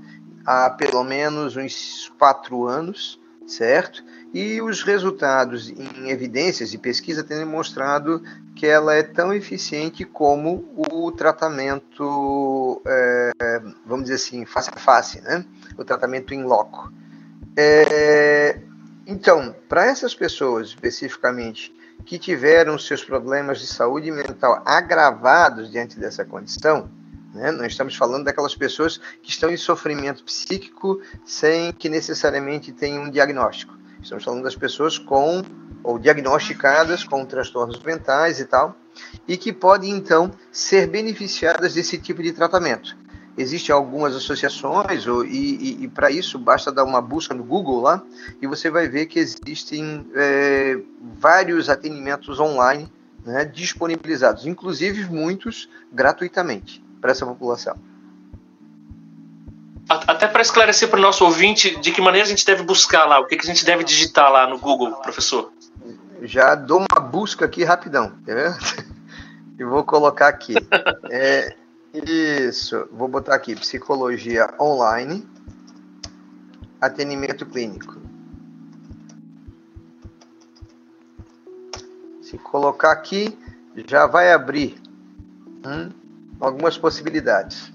há 0.45 0.69
pelo 0.69 1.05
menos 1.05 1.55
uns 1.55 2.11
quatro 2.19 2.67
anos, 2.67 3.17
certo? 3.47 4.03
E 4.33 4.61
os 4.61 4.83
resultados 4.83 5.69
em 5.69 6.09
evidências 6.09 6.73
e 6.73 6.77
pesquisa 6.77 7.23
têm 7.23 7.37
demonstrado 7.37 8.21
que 8.57 8.67
ela 8.67 8.93
é 8.93 9.03
tão 9.03 9.33
eficiente 9.33 10.03
como 10.03 10.65
o 10.75 11.13
tratamento, 11.13 12.81
é, 12.85 13.61
vamos 13.85 14.03
dizer 14.03 14.15
assim, 14.15 14.45
face 14.45 14.69
a 14.69 14.77
face, 14.77 15.21
né? 15.21 15.45
o 15.77 15.85
tratamento 15.85 16.33
em 16.33 16.43
loco. 16.43 16.91
É, 17.55 18.59
então, 19.05 19.55
para 19.69 19.85
essas 19.85 20.13
pessoas 20.13 20.67
especificamente 20.67 21.73
que 22.05 22.17
tiveram 22.17 22.77
seus 22.77 23.03
problemas 23.03 23.59
de 23.59 23.67
saúde 23.67 24.11
mental 24.11 24.61
agravados 24.65 25.69
diante 25.69 25.99
dessa 25.99 26.23
condição, 26.23 26.89
né? 27.33 27.51
Nós 27.51 27.67
estamos 27.67 27.95
falando 27.95 28.25
daquelas 28.25 28.55
pessoas 28.55 28.99
que 29.21 29.29
estão 29.29 29.49
em 29.51 29.57
sofrimento 29.57 30.23
psíquico 30.23 31.01
sem 31.25 31.71
que 31.73 31.89
necessariamente 31.89 32.71
tenham 32.71 33.03
um 33.03 33.09
diagnóstico. 33.09 33.77
Estamos 34.01 34.23
falando 34.23 34.43
das 34.43 34.55
pessoas 34.55 34.97
com 34.97 35.43
ou 35.83 35.97
diagnosticadas 35.97 37.03
com 37.03 37.25
transtornos 37.25 37.79
mentais 37.81 38.39
e 38.39 38.45
tal, 38.45 38.75
e 39.27 39.37
que 39.37 39.53
podem 39.53 39.91
então 39.91 40.31
ser 40.51 40.87
beneficiadas 40.87 41.73
desse 41.73 41.97
tipo 41.97 42.21
de 42.21 42.33
tratamento. 42.33 42.97
Existem 43.37 43.73
algumas 43.73 44.15
associações, 44.15 45.05
ou, 45.05 45.23
e, 45.23 45.29
e, 45.55 45.83
e 45.83 45.87
para 45.87 46.09
isso 46.09 46.39
basta 46.39 46.71
dar 46.71 46.83
uma 46.83 47.01
busca 47.01 47.33
no 47.33 47.43
Google 47.43 47.81
lá, 47.81 48.01
e 48.41 48.47
você 48.47 48.69
vai 48.69 48.87
ver 48.87 49.05
que 49.05 49.19
existem 49.19 50.05
é, 50.15 50.79
vários 51.19 51.69
atendimentos 51.69 52.39
online 52.39 52.91
né, 53.23 53.45
disponibilizados, 53.45 54.47
inclusive 54.47 55.05
muitos 55.05 55.69
gratuitamente 55.91 56.83
para 56.99 57.11
essa 57.11 57.25
população. 57.25 57.75
Até 59.89 60.27
para 60.27 60.41
esclarecer 60.41 60.89
para 60.89 60.99
o 60.99 61.01
nosso 61.01 61.23
ouvinte 61.23 61.79
de 61.79 61.91
que 61.91 62.01
maneira 62.01 62.25
a 62.25 62.29
gente 62.29 62.45
deve 62.45 62.63
buscar 62.63 63.05
lá, 63.05 63.19
o 63.19 63.25
que, 63.25 63.37
que 63.37 63.45
a 63.45 63.53
gente 63.53 63.63
deve 63.63 63.83
digitar 63.83 64.31
lá 64.31 64.47
no 64.47 64.57
Google, 64.57 64.93
professor? 64.95 65.51
Já 66.23 66.55
dou 66.55 66.79
uma 66.79 66.99
busca 66.99 67.45
aqui 67.45 67.63
rapidão, 67.63 68.11
tá 68.25 68.57
E 69.59 69.63
vou 69.63 69.83
colocar 69.83 70.27
aqui. 70.27 70.55
é, 71.09 71.55
isso, 71.93 72.87
vou 72.91 73.07
botar 73.07 73.35
aqui: 73.35 73.55
psicologia 73.55 74.53
online, 74.59 75.27
atendimento 76.79 77.45
clínico. 77.45 77.97
Se 82.21 82.37
colocar 82.37 82.91
aqui, 82.91 83.37
já 83.87 84.05
vai 84.05 84.33
abrir. 84.33 84.81
Hum, 85.65 85.89
algumas 86.39 86.77
possibilidades. 86.77 87.71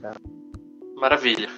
Tá? 0.00 0.12
Maravilha. 0.96 1.48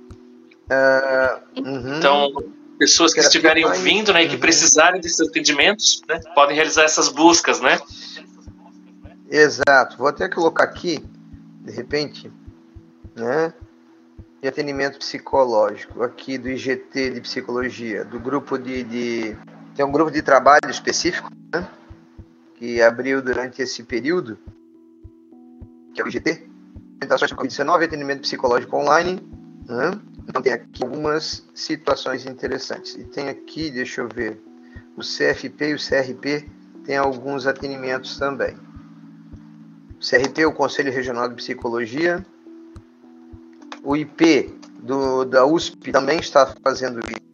Uh, 0.71 1.61
uhum. 1.61 1.97
Então, 1.99 2.33
pessoas 2.78 3.12
que 3.12 3.21
estiverem 3.21 3.64
ouvindo 3.64 4.12
né, 4.12 4.25
e 4.25 4.28
que 4.28 4.35
uhum. 4.35 4.40
precisarem 4.40 5.00
desses 5.00 5.21
atendimentos 5.21 6.02
né, 6.09 6.21
podem 6.35 6.54
realizar 6.54 6.85
essas 6.85 7.09
buscas, 7.09 7.61
né? 7.61 7.78
Exato. 9.28 9.97
Vou 9.99 10.09
até 10.09 10.28
colocar 10.28 10.64
aqui, 10.64 11.04
de 11.64 11.73
repente, 11.73 12.30
né? 13.16 13.52
De 14.40 14.49
atendimento 14.49 14.99
psicológico, 14.99 16.02
aqui 16.02 16.37
do 16.37 16.50
IGT 16.50 17.11
de 17.11 17.21
psicologia, 17.23 18.04
do 18.04 18.21
grupo 18.21 18.59
de, 18.59 18.85
de 18.85 19.37
tem 19.75 19.85
um 19.85 19.90
grupo 19.90 20.11
de 20.11 20.21
trabalho 20.21 20.68
específico, 20.68 21.30
né? 21.52 21.66
Que 22.56 22.83
abriu 22.83 23.23
durante 23.23 23.62
esse 23.62 23.83
período 23.83 24.38
que 25.94 26.00
é 26.00 26.04
o 26.04 26.09
IGT, 26.09 26.47
orientações 26.97 27.30
sobre 27.30 27.49
Covid-19 27.49 27.85
atendimento 27.85 28.23
psicológico 28.23 28.76
online. 28.76 29.21
Né? 29.66 30.00
Então 30.28 30.42
tem 30.42 30.52
aqui 30.52 30.83
algumas 30.83 31.47
situações 31.54 32.26
interessantes. 32.26 32.97
E 32.97 33.04
tem 33.04 33.28
aqui, 33.28 33.71
deixa 33.71 34.00
eu 34.00 34.09
ver, 34.09 34.42
o 34.97 35.00
CFP 35.00 35.68
e 35.68 35.75
o 35.75 35.78
CRP 35.78 36.50
tem 36.85 36.97
alguns 36.97 37.47
atendimentos 37.47 38.18
também. 38.18 38.56
O 40.04 40.06
CRP, 40.06 40.44
o 40.44 40.52
Conselho 40.52 40.92
Regional 40.92 41.30
de 41.30 41.34
Psicologia. 41.37 42.25
O 43.82 43.96
IP 43.96 44.54
do, 44.78 45.25
da 45.25 45.46
USP 45.46 45.92
também 45.92 46.18
está 46.18 46.54
fazendo 46.62 47.00
isso 47.00 47.25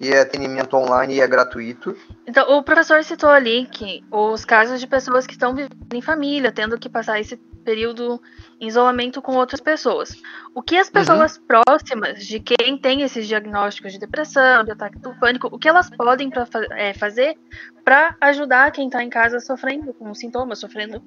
e 0.00 0.08
é 0.08 0.20
atendimento 0.20 0.76
online 0.76 1.14
e 1.14 1.20
é 1.20 1.26
gratuito. 1.28 1.96
Então, 2.26 2.58
o 2.58 2.62
professor 2.62 3.02
citou 3.04 3.30
ali 3.30 3.66
que 3.66 4.04
os 4.10 4.44
casos 4.44 4.80
de 4.80 4.86
pessoas 4.86 5.26
que 5.26 5.32
estão 5.32 5.54
vivendo 5.54 5.94
em 5.94 6.02
família, 6.02 6.50
tendo 6.50 6.78
que 6.78 6.88
passar 6.88 7.20
esse 7.20 7.36
período 7.64 8.20
em 8.60 8.66
isolamento 8.66 9.22
com 9.22 9.36
outras 9.36 9.60
pessoas. 9.60 10.20
O 10.54 10.62
que 10.62 10.76
as 10.76 10.90
pessoas 10.90 11.36
uhum. 11.36 11.62
próximas 11.64 12.26
de 12.26 12.40
quem 12.40 12.76
tem 12.78 13.02
esses 13.02 13.28
diagnósticos 13.28 13.92
de 13.92 13.98
depressão, 14.00 14.64
de 14.64 14.72
ataque 14.72 14.98
do 14.98 15.14
pânico, 15.20 15.48
o 15.52 15.58
que 15.58 15.68
elas 15.68 15.88
podem 15.90 16.30
pra, 16.30 16.46
é, 16.72 16.94
fazer 16.94 17.36
para 17.84 18.16
ajudar 18.20 18.72
quem 18.72 18.86
está 18.86 19.04
em 19.04 19.10
casa 19.10 19.38
sofrendo 19.38 19.94
com 19.94 20.12
sintomas, 20.14 20.58
sofrendo 20.58 21.00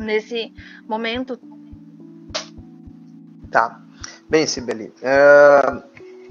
nesse 0.00 0.52
momento? 0.88 1.38
Tá. 3.50 3.80
Bem, 4.28 4.46
Sibeli, 4.46 4.92
uh, 5.02 5.82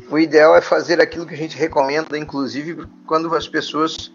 o 0.09 0.17
ideal 0.17 0.55
é 0.55 0.61
fazer 0.61 1.01
aquilo 1.01 1.25
que 1.25 1.33
a 1.33 1.37
gente 1.37 1.57
recomenda, 1.57 2.17
inclusive 2.17 2.87
quando 3.05 3.33
as 3.35 3.47
pessoas 3.47 4.11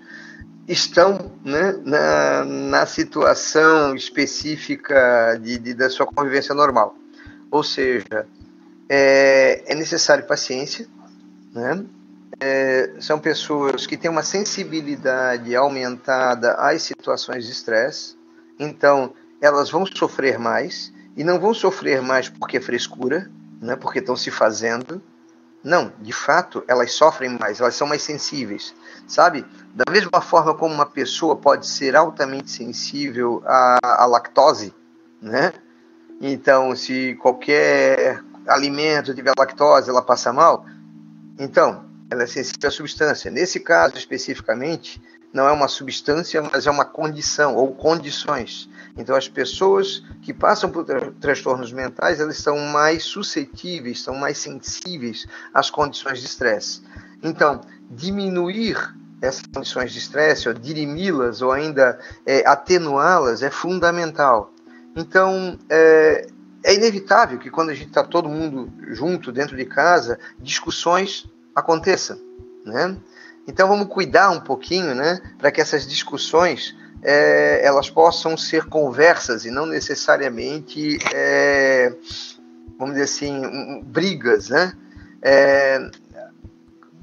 estão 0.67 1.31
né, 1.45 1.79
na, 1.85 2.45
na 2.45 2.87
situação 2.87 3.95
específica 3.95 5.39
de, 5.41 5.59
de, 5.59 5.75
da 5.75 5.91
sua 5.91 6.07
convivência 6.07 6.55
normal. 6.55 6.97
Ou 7.51 7.63
seja, 7.63 8.27
é, 8.89 9.63
é 9.67 9.75
necessário 9.75 10.27
paciência, 10.27 10.87
né? 11.53 11.85
É, 12.41 12.95
são 12.99 13.21
pessoas 13.21 13.87
que 13.87 13.97
têm 13.97 14.11
uma 14.11 14.25
sensibilidade 14.25 15.55
aumentada 15.55 16.55
às 16.55 16.83
situações 16.83 17.45
de 17.45 17.53
estresse, 17.53 18.17
então 18.59 19.15
elas 19.41 19.71
vão 19.71 19.85
sofrer 19.87 20.39
mais, 20.39 20.93
e 21.17 21.23
não 21.23 21.39
vão 21.39 21.55
sofrer 21.55 22.03
mais 22.03 22.29
porque 22.29 22.57
é 22.57 22.61
frescura, 22.61 23.31
né, 23.61 23.77
porque 23.77 23.99
estão 23.99 24.17
se 24.17 24.31
fazendo, 24.31 25.01
não, 25.65 25.91
de 25.99 26.13
fato, 26.13 26.63
elas 26.69 26.93
sofrem 26.93 27.39
mais, 27.39 27.59
elas 27.59 27.75
são 27.75 27.87
mais 27.87 28.03
sensíveis, 28.03 28.75
sabe? 29.09 29.47
Da 29.75 29.91
mesma 29.91 30.21
forma 30.21 30.55
como 30.55 30.75
uma 30.75 30.85
pessoa 30.85 31.37
pode 31.37 31.67
ser 31.67 31.97
altamente 31.97 32.51
sensível 32.51 33.43
à, 33.47 33.79
à 33.83 34.05
lactose, 34.05 34.75
né? 35.23 35.55
Então, 36.21 36.77
se 36.77 37.15
qualquer 37.15 38.23
alimento 38.47 39.15
tiver 39.15 39.33
lactose, 39.39 39.89
ela 39.89 40.03
passa 40.03 40.35
mal. 40.35 40.67
Então, 41.39 41.87
ela 42.11 42.25
é 42.25 42.27
sensível 42.27 42.69
à 42.69 42.71
substância. 42.71 43.31
Nesse 43.31 43.59
caso 43.59 43.97
especificamente, 43.97 45.01
não 45.35 45.49
é 45.49 45.53
uma 45.53 45.67
substância, 45.67 46.41
mas 46.41 46.65
é 46.65 46.71
uma 46.71 46.85
condição 46.85 47.57
ou 47.57 47.75
condições. 47.75 48.71
Então, 48.97 49.17
as 49.17 49.29
pessoas 49.29 50.01
que 50.23 50.33
passam 50.33 50.71
por 50.71 50.87
transtornos 51.21 51.73
mentais, 51.73 52.21
elas 52.21 52.39
são 52.39 52.57
mais 52.57 53.03
suscetíveis, 53.03 54.01
são 54.01 54.15
mais 54.15 54.39
sensíveis 54.39 55.27
às 55.53 55.69
condições 55.71 56.21
de 56.21 56.27
estresse. 56.27 56.83
Então, 57.21 57.61
diminuir 57.91 58.95
essas 59.21 59.43
condições 59.53 59.93
de 59.93 59.99
estresse, 59.99 60.49
ou 60.49 60.55
dirimi-las, 60.55 61.43
ou 61.43 61.51
ainda 61.51 61.99
é, 62.25 62.47
atenuá-las, 62.47 63.43
é 63.43 63.51
fundamental. 63.51 64.53
Então, 64.95 65.59
é, 65.69 66.29
é 66.63 66.75
inevitável 66.75 67.41
que 67.41 67.51
quando 67.51 67.71
a 67.71 67.75
gente 67.75 67.89
está 67.89 68.05
todo 68.05 68.29
mundo 68.29 68.73
junto 68.93 69.33
dentro 69.33 69.57
de 69.57 69.65
casa, 69.65 70.17
discussões 70.39 71.27
aconteçam, 71.57 72.21
né? 72.65 72.97
Então 73.47 73.69
vamos 73.69 73.89
cuidar 73.89 74.31
um 74.31 74.41
pouquinho, 74.41 74.95
né, 74.95 75.21
para 75.39 75.51
que 75.51 75.61
essas 75.61 75.87
discussões 75.87 76.75
é, 77.03 77.61
elas 77.65 77.91
possam 77.91 78.37
ser 78.37 78.65
conversas 78.65 79.45
e 79.45 79.51
não 79.51 79.67
necessariamente, 79.67 80.99
é, 81.13 81.95
vamos 82.79 82.95
dizer 82.95 83.05
assim, 83.05 83.83
brigas, 83.85 84.49
né? 84.49 84.73
É, 85.21 85.91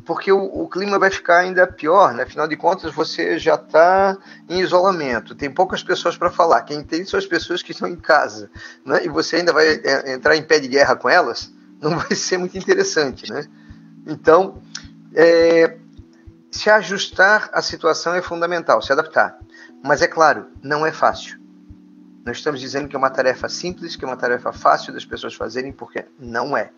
porque 0.03 0.31
o, 0.31 0.43
o, 0.43 0.67
clima 0.67 0.97
vai 0.97 1.11
ficar 1.11 1.37
ainda 1.37 1.67
pior, 1.67 2.13
né? 2.13 2.23
Afinal 2.23 2.47
de 2.47 2.57
contas, 2.57 2.93
você 2.93 3.37
já 3.37 3.55
está 3.55 4.17
em 4.49 4.59
isolamento, 4.59 5.35
tem 5.35 5.49
poucas 5.49 5.83
pessoas 5.83 6.17
para 6.17 6.31
falar. 6.31 6.63
Quem 6.63 6.83
tem 6.83 7.05
são 7.05 7.19
as 7.19 7.25
pessoas 7.25 7.61
que 7.61 7.71
estão 7.71 7.87
em 7.87 7.95
casa, 7.95 8.49
né? 8.83 9.05
E 9.05 9.09
você 9.09 9.37
ainda 9.37 9.53
vai 9.53 9.67
é, 9.67 10.13
entrar 10.13 10.35
em 10.35 10.43
pé 10.43 10.59
de 10.59 10.67
guerra 10.67 10.95
com 10.95 11.07
elas, 11.07 11.53
não 11.79 11.97
vai 11.97 12.15
ser 12.15 12.37
muito 12.37 12.57
interessante, 12.57 13.31
né? 13.31 13.45
Então, 14.07 14.59
é, 15.13 15.77
se 16.51 16.69
ajustar 16.69 17.49
à 17.53 17.61
situação 17.61 18.13
é 18.13 18.21
fundamental, 18.21 18.81
se 18.81 18.91
adaptar. 18.91 19.39
Mas 19.81 20.01
é 20.01 20.07
claro, 20.07 20.47
não 20.61 20.85
é 20.85 20.91
fácil. 20.91 21.39
Não 22.25 22.31
estamos 22.31 22.59
dizendo 22.59 22.87
que 22.87 22.95
é 22.95 22.99
uma 22.99 23.09
tarefa 23.09 23.49
simples, 23.49 23.95
que 23.95 24.03
é 24.03 24.07
uma 24.07 24.17
tarefa 24.17 24.51
fácil 24.51 24.93
das 24.93 25.05
pessoas 25.05 25.33
fazerem, 25.33 25.71
porque 25.71 26.05
não 26.19 26.55
é. 26.55 26.69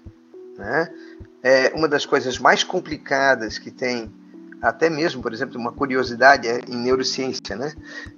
Né? 0.58 0.94
É 1.42 1.74
uma 1.76 1.88
das 1.88 2.06
coisas 2.06 2.38
mais 2.38 2.64
complicadas 2.64 3.58
que 3.58 3.72
tem, 3.72 4.14
até 4.62 4.90
mesmo, 4.90 5.22
por 5.22 5.34
exemplo, 5.34 5.60
uma 5.60 5.74
curiosidade 5.74 6.48
é 6.48 6.60
em 6.70 6.78
neurociência, 6.78 7.56
né? 7.56 7.74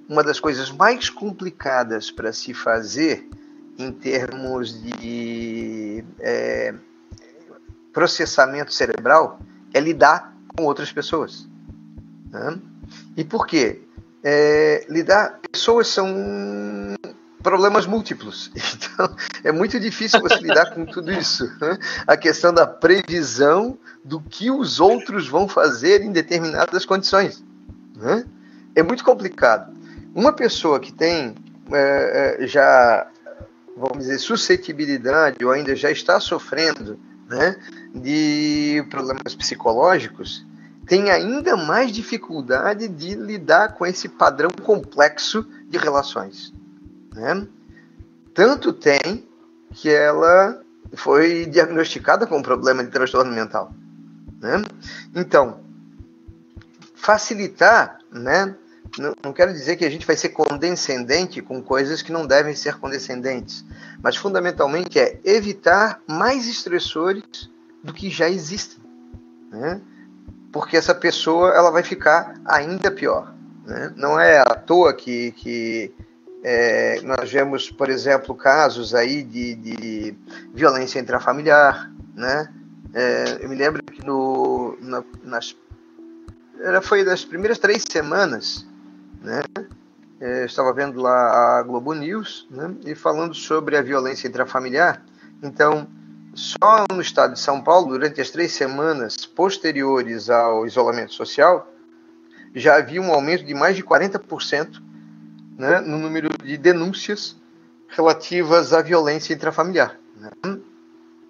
Uma 0.08 0.22
das 0.22 0.38
coisas 0.38 0.70
mais 0.70 1.10
complicadas 1.10 2.10
para 2.10 2.32
se 2.32 2.54
fazer 2.54 3.28
em 3.76 3.90
termos 3.90 4.80
de 4.80 6.04
é, 6.20 6.74
processamento 7.92 8.72
cerebral 8.72 9.40
é 9.74 9.80
lidar 9.80 10.35
com 10.56 10.64
outras 10.64 10.90
pessoas. 10.90 11.48
Né? 12.30 12.58
E 13.16 13.24
por 13.24 13.46
quê? 13.46 13.82
É, 14.24 14.86
lidar. 14.88 15.38
Pessoas 15.52 15.88
são 15.88 16.06
problemas 17.42 17.86
múltiplos. 17.86 18.50
Então, 18.96 19.14
é 19.44 19.52
muito 19.52 19.78
difícil 19.78 20.20
você 20.20 20.36
lidar 20.36 20.72
com 20.72 20.86
tudo 20.86 21.12
isso. 21.12 21.44
Né? 21.60 21.76
A 22.06 22.16
questão 22.16 22.52
da 22.52 22.66
previsão 22.66 23.78
do 24.02 24.22
que 24.22 24.50
os 24.50 24.80
outros 24.80 25.28
vão 25.28 25.46
fazer 25.46 26.00
em 26.02 26.10
determinadas 26.10 26.86
condições. 26.86 27.44
Né? 27.94 28.24
É 28.74 28.82
muito 28.82 29.04
complicado. 29.04 29.76
Uma 30.14 30.32
pessoa 30.32 30.80
que 30.80 30.90
tem 30.90 31.34
é, 31.70 32.38
é 32.40 32.46
já, 32.46 33.06
vamos 33.76 33.98
dizer, 33.98 34.18
suscetibilidade 34.18 35.44
ou 35.44 35.52
ainda 35.52 35.76
já 35.76 35.90
está 35.90 36.18
sofrendo 36.18 36.98
né, 37.28 37.56
de 37.94 38.84
problemas 38.88 39.34
psicológicos, 39.34 40.45
tem 40.86 41.10
ainda 41.10 41.56
mais 41.56 41.90
dificuldade 41.90 42.86
de 42.88 43.14
lidar 43.14 43.74
com 43.74 43.84
esse 43.84 44.08
padrão 44.08 44.50
complexo 44.62 45.44
de 45.68 45.76
relações. 45.76 46.54
Né? 47.12 47.46
Tanto 48.32 48.72
tem 48.72 49.26
que 49.72 49.90
ela 49.90 50.62
foi 50.94 51.46
diagnosticada 51.46 52.26
com 52.26 52.38
um 52.38 52.42
problema 52.42 52.84
de 52.84 52.90
transtorno 52.90 53.32
mental. 53.32 53.72
Né? 54.40 54.62
Então, 55.14 55.60
facilitar, 56.94 57.98
né? 58.10 58.54
Não, 58.98 59.14
não 59.24 59.32
quero 59.32 59.52
dizer 59.52 59.76
que 59.76 59.84
a 59.84 59.90
gente 59.90 60.06
vai 60.06 60.16
ser 60.16 60.30
condescendente 60.30 61.42
com 61.42 61.60
coisas 61.60 62.00
que 62.00 62.12
não 62.12 62.26
devem 62.26 62.54
ser 62.54 62.76
condescendentes, 62.76 63.64
mas 64.00 64.16
fundamentalmente 64.16 64.98
é 64.98 65.20
evitar 65.24 66.00
mais 66.06 66.46
estressores 66.46 67.50
do 67.82 67.92
que 67.92 68.08
já 68.08 68.30
existem, 68.30 68.78
né? 69.50 69.80
Porque 70.56 70.74
essa 70.74 70.94
pessoa 70.94 71.50
ela 71.50 71.70
vai 71.70 71.82
ficar 71.82 72.34
ainda 72.46 72.90
pior. 72.90 73.30
Né? 73.66 73.92
Não 73.94 74.18
é 74.18 74.38
à 74.38 74.54
toa 74.54 74.94
que, 74.94 75.32
que 75.32 75.94
é, 76.42 76.98
nós 77.02 77.30
vemos, 77.30 77.70
por 77.70 77.90
exemplo, 77.90 78.34
casos 78.34 78.94
aí 78.94 79.22
de, 79.22 79.54
de 79.54 80.16
violência 80.54 80.98
intrafamiliar, 80.98 81.92
né? 82.14 82.50
É, 82.94 83.36
eu 83.42 83.50
me 83.50 83.54
lembro 83.54 83.82
que 83.82 84.02
no, 84.02 84.78
na, 84.80 85.04
nas, 85.22 85.54
era, 86.62 86.80
foi 86.80 87.04
das 87.04 87.22
primeiras 87.22 87.58
três 87.58 87.84
semanas, 87.86 88.66
né? 89.20 89.42
É, 90.18 90.46
estava 90.46 90.72
vendo 90.72 91.02
lá 91.02 91.58
a 91.58 91.62
Globo 91.64 91.92
News, 91.92 92.48
né? 92.50 92.74
E 92.86 92.94
falando 92.94 93.34
sobre 93.34 93.76
a 93.76 93.82
violência 93.82 94.26
intrafamiliar. 94.26 95.04
Então, 95.42 95.86
só 96.36 96.84
no 96.92 97.00
estado 97.00 97.32
de 97.32 97.40
São 97.40 97.62
Paulo, 97.62 97.88
durante 97.88 98.20
as 98.20 98.30
três 98.30 98.52
semanas 98.52 99.16
posteriores 99.24 100.28
ao 100.28 100.66
isolamento 100.66 101.14
social, 101.14 101.72
já 102.54 102.76
havia 102.76 103.00
um 103.00 103.10
aumento 103.12 103.44
de 103.44 103.54
mais 103.54 103.74
de 103.74 103.82
40% 103.82 104.82
né, 105.58 105.80
no 105.80 105.98
número 105.98 106.28
de 106.44 106.58
denúncias 106.58 107.36
relativas 107.88 108.74
à 108.74 108.82
violência 108.82 109.32
intrafamiliar. 109.32 109.98
Né? 110.16 110.30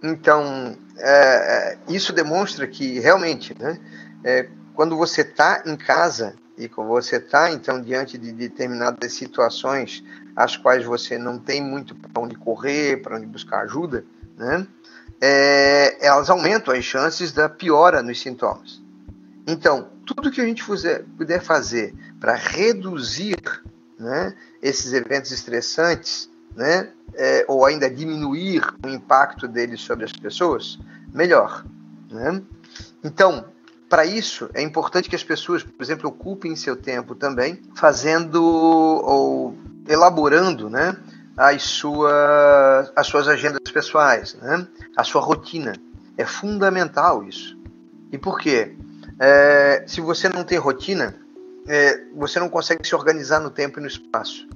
Então, 0.03 0.77
é, 0.99 1.09
é 1.09 1.79
isso 1.89 2.13
demonstra 2.13 2.67
que 2.67 2.99
realmente, 2.99 3.55
né, 3.59 3.79
é, 4.25 4.49
quando 4.75 4.97
você 4.97 5.21
está 5.21 5.63
em 5.67 5.77
casa 5.77 6.35
e 6.59 6.69
quando 6.69 6.89
você 6.89 7.17
está, 7.17 7.53
então, 7.53 7.81
diante 7.81 8.19
de 8.19 8.33
determinadas 8.33 9.13
situações 9.13 10.03
as 10.35 10.57
quais 10.57 10.85
você 10.85 11.17
não 11.17 11.39
tem 11.39 11.63
muito 11.63 11.95
para 11.95 12.21
onde 12.21 12.35
correr, 12.35 13.03
para 13.03 13.17
onde 13.17 13.27
buscar 13.27 13.61
ajuda, 13.61 14.05
né, 14.37 14.67
é, 15.21 16.07
elas 16.07 16.29
aumentam 16.31 16.75
as 16.75 16.85
chances 16.85 17.33
da 17.33 17.49
piora 17.49 18.03
nos 18.03 18.21
sintomas. 18.21 18.81
Então, 19.47 19.89
tudo 20.05 20.31
que 20.31 20.41
a 20.41 20.45
gente 20.45 20.65
puder 21.17 21.41
fazer 21.41 21.95
para 22.21 22.35
reduzir 22.35 23.39
né, 23.99 24.35
esses 24.63 24.93
eventos 24.93 25.31
estressantes, 25.31 26.29
né, 26.55 26.91
é, 27.15 27.45
ou 27.49 27.65
ainda 27.65 27.89
diminuir 27.89 28.63
o 28.85 28.89
impacto 28.89 29.47
deles 29.47 29.81
sobre 29.81 30.05
as 30.05 30.13
pessoas, 30.13 30.79
melhor. 31.13 31.65
Né? 32.11 32.43
Então, 33.03 33.47
para 33.89 34.05
isso, 34.05 34.51
é 34.53 34.63
importante 34.63 35.09
que 35.09 35.17
as 35.17 35.23
pessoas, 35.23 35.63
por 35.63 35.83
exemplo, 35.83 36.09
ocupem 36.09 36.57
seu 36.57 36.77
tempo 36.77 37.15
também 37.15 37.63
fazendo 37.75 38.43
ou 38.43 39.57
elaborando 39.89 40.69
né, 40.69 40.97
as, 41.37 41.63
suas, 41.63 42.93
as 42.97 43.07
suas 43.07 43.29
agendas 43.29 43.71
pessoais, 43.71 44.35
né? 44.35 44.67
a 44.97 45.05
sua 45.05 45.21
rotina. 45.21 45.75
É 46.17 46.25
fundamental 46.25 47.23
isso. 47.25 47.59
E 48.11 48.17
por 48.17 48.39
quê? 48.39 48.75
É, 49.19 49.85
se 49.87 50.01
você 50.01 50.29
não 50.29 50.45
tem 50.45 50.59
rotina, 50.59 51.15
é, 51.67 52.05
você 52.15 52.39
não 52.39 52.49
consegue 52.49 52.87
se 52.87 52.95
organizar 52.95 53.41
no 53.41 53.51
tempo 53.51 53.79
e 53.79 53.83
no 53.83 53.89
espaço. 53.89 54.49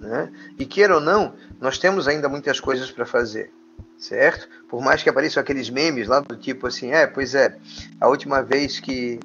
Né? 0.00 0.30
E 0.58 0.64
queira 0.64 0.94
ou 0.94 1.00
não, 1.00 1.34
nós 1.60 1.78
temos 1.78 2.06
ainda 2.06 2.28
muitas 2.28 2.60
coisas 2.60 2.90
para 2.90 3.04
fazer, 3.04 3.52
certo? 3.98 4.48
Por 4.68 4.82
mais 4.82 5.02
que 5.02 5.08
apareçam 5.08 5.40
aqueles 5.40 5.68
memes 5.68 6.08
lá 6.08 6.20
do 6.20 6.36
tipo 6.36 6.66
assim, 6.66 6.92
é, 6.92 7.06
pois 7.06 7.34
é, 7.34 7.56
a 8.00 8.08
última 8.08 8.42
vez 8.42 8.80
que 8.80 9.20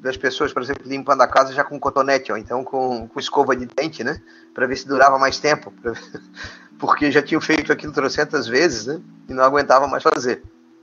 das 0.00 0.16
pessoas, 0.16 0.52
por 0.52 0.62
exemplo, 0.62 0.82
limpando 0.86 1.22
a 1.22 1.28
casa 1.28 1.52
já 1.52 1.64
com 1.64 1.78
cotonete, 1.78 2.32
ou 2.32 2.38
então 2.38 2.64
com, 2.64 3.08
com 3.08 3.20
escova 3.20 3.54
de 3.54 3.66
dente, 3.66 4.02
né? 4.02 4.20
Para 4.54 4.66
ver 4.66 4.76
se 4.76 4.86
durava 4.86 5.18
mais 5.18 5.38
tempo, 5.38 5.72
pra... 5.82 5.92
porque 6.78 7.10
já 7.10 7.22
tinham 7.22 7.40
feito 7.40 7.72
aquilo 7.72 7.92
trocentas 7.92 8.46
vezes, 8.46 8.86
né? 8.86 9.00
E 9.28 9.34
não 9.34 9.44
aguentava 9.44 9.86
mais 9.86 10.02
fazer. 10.02 10.42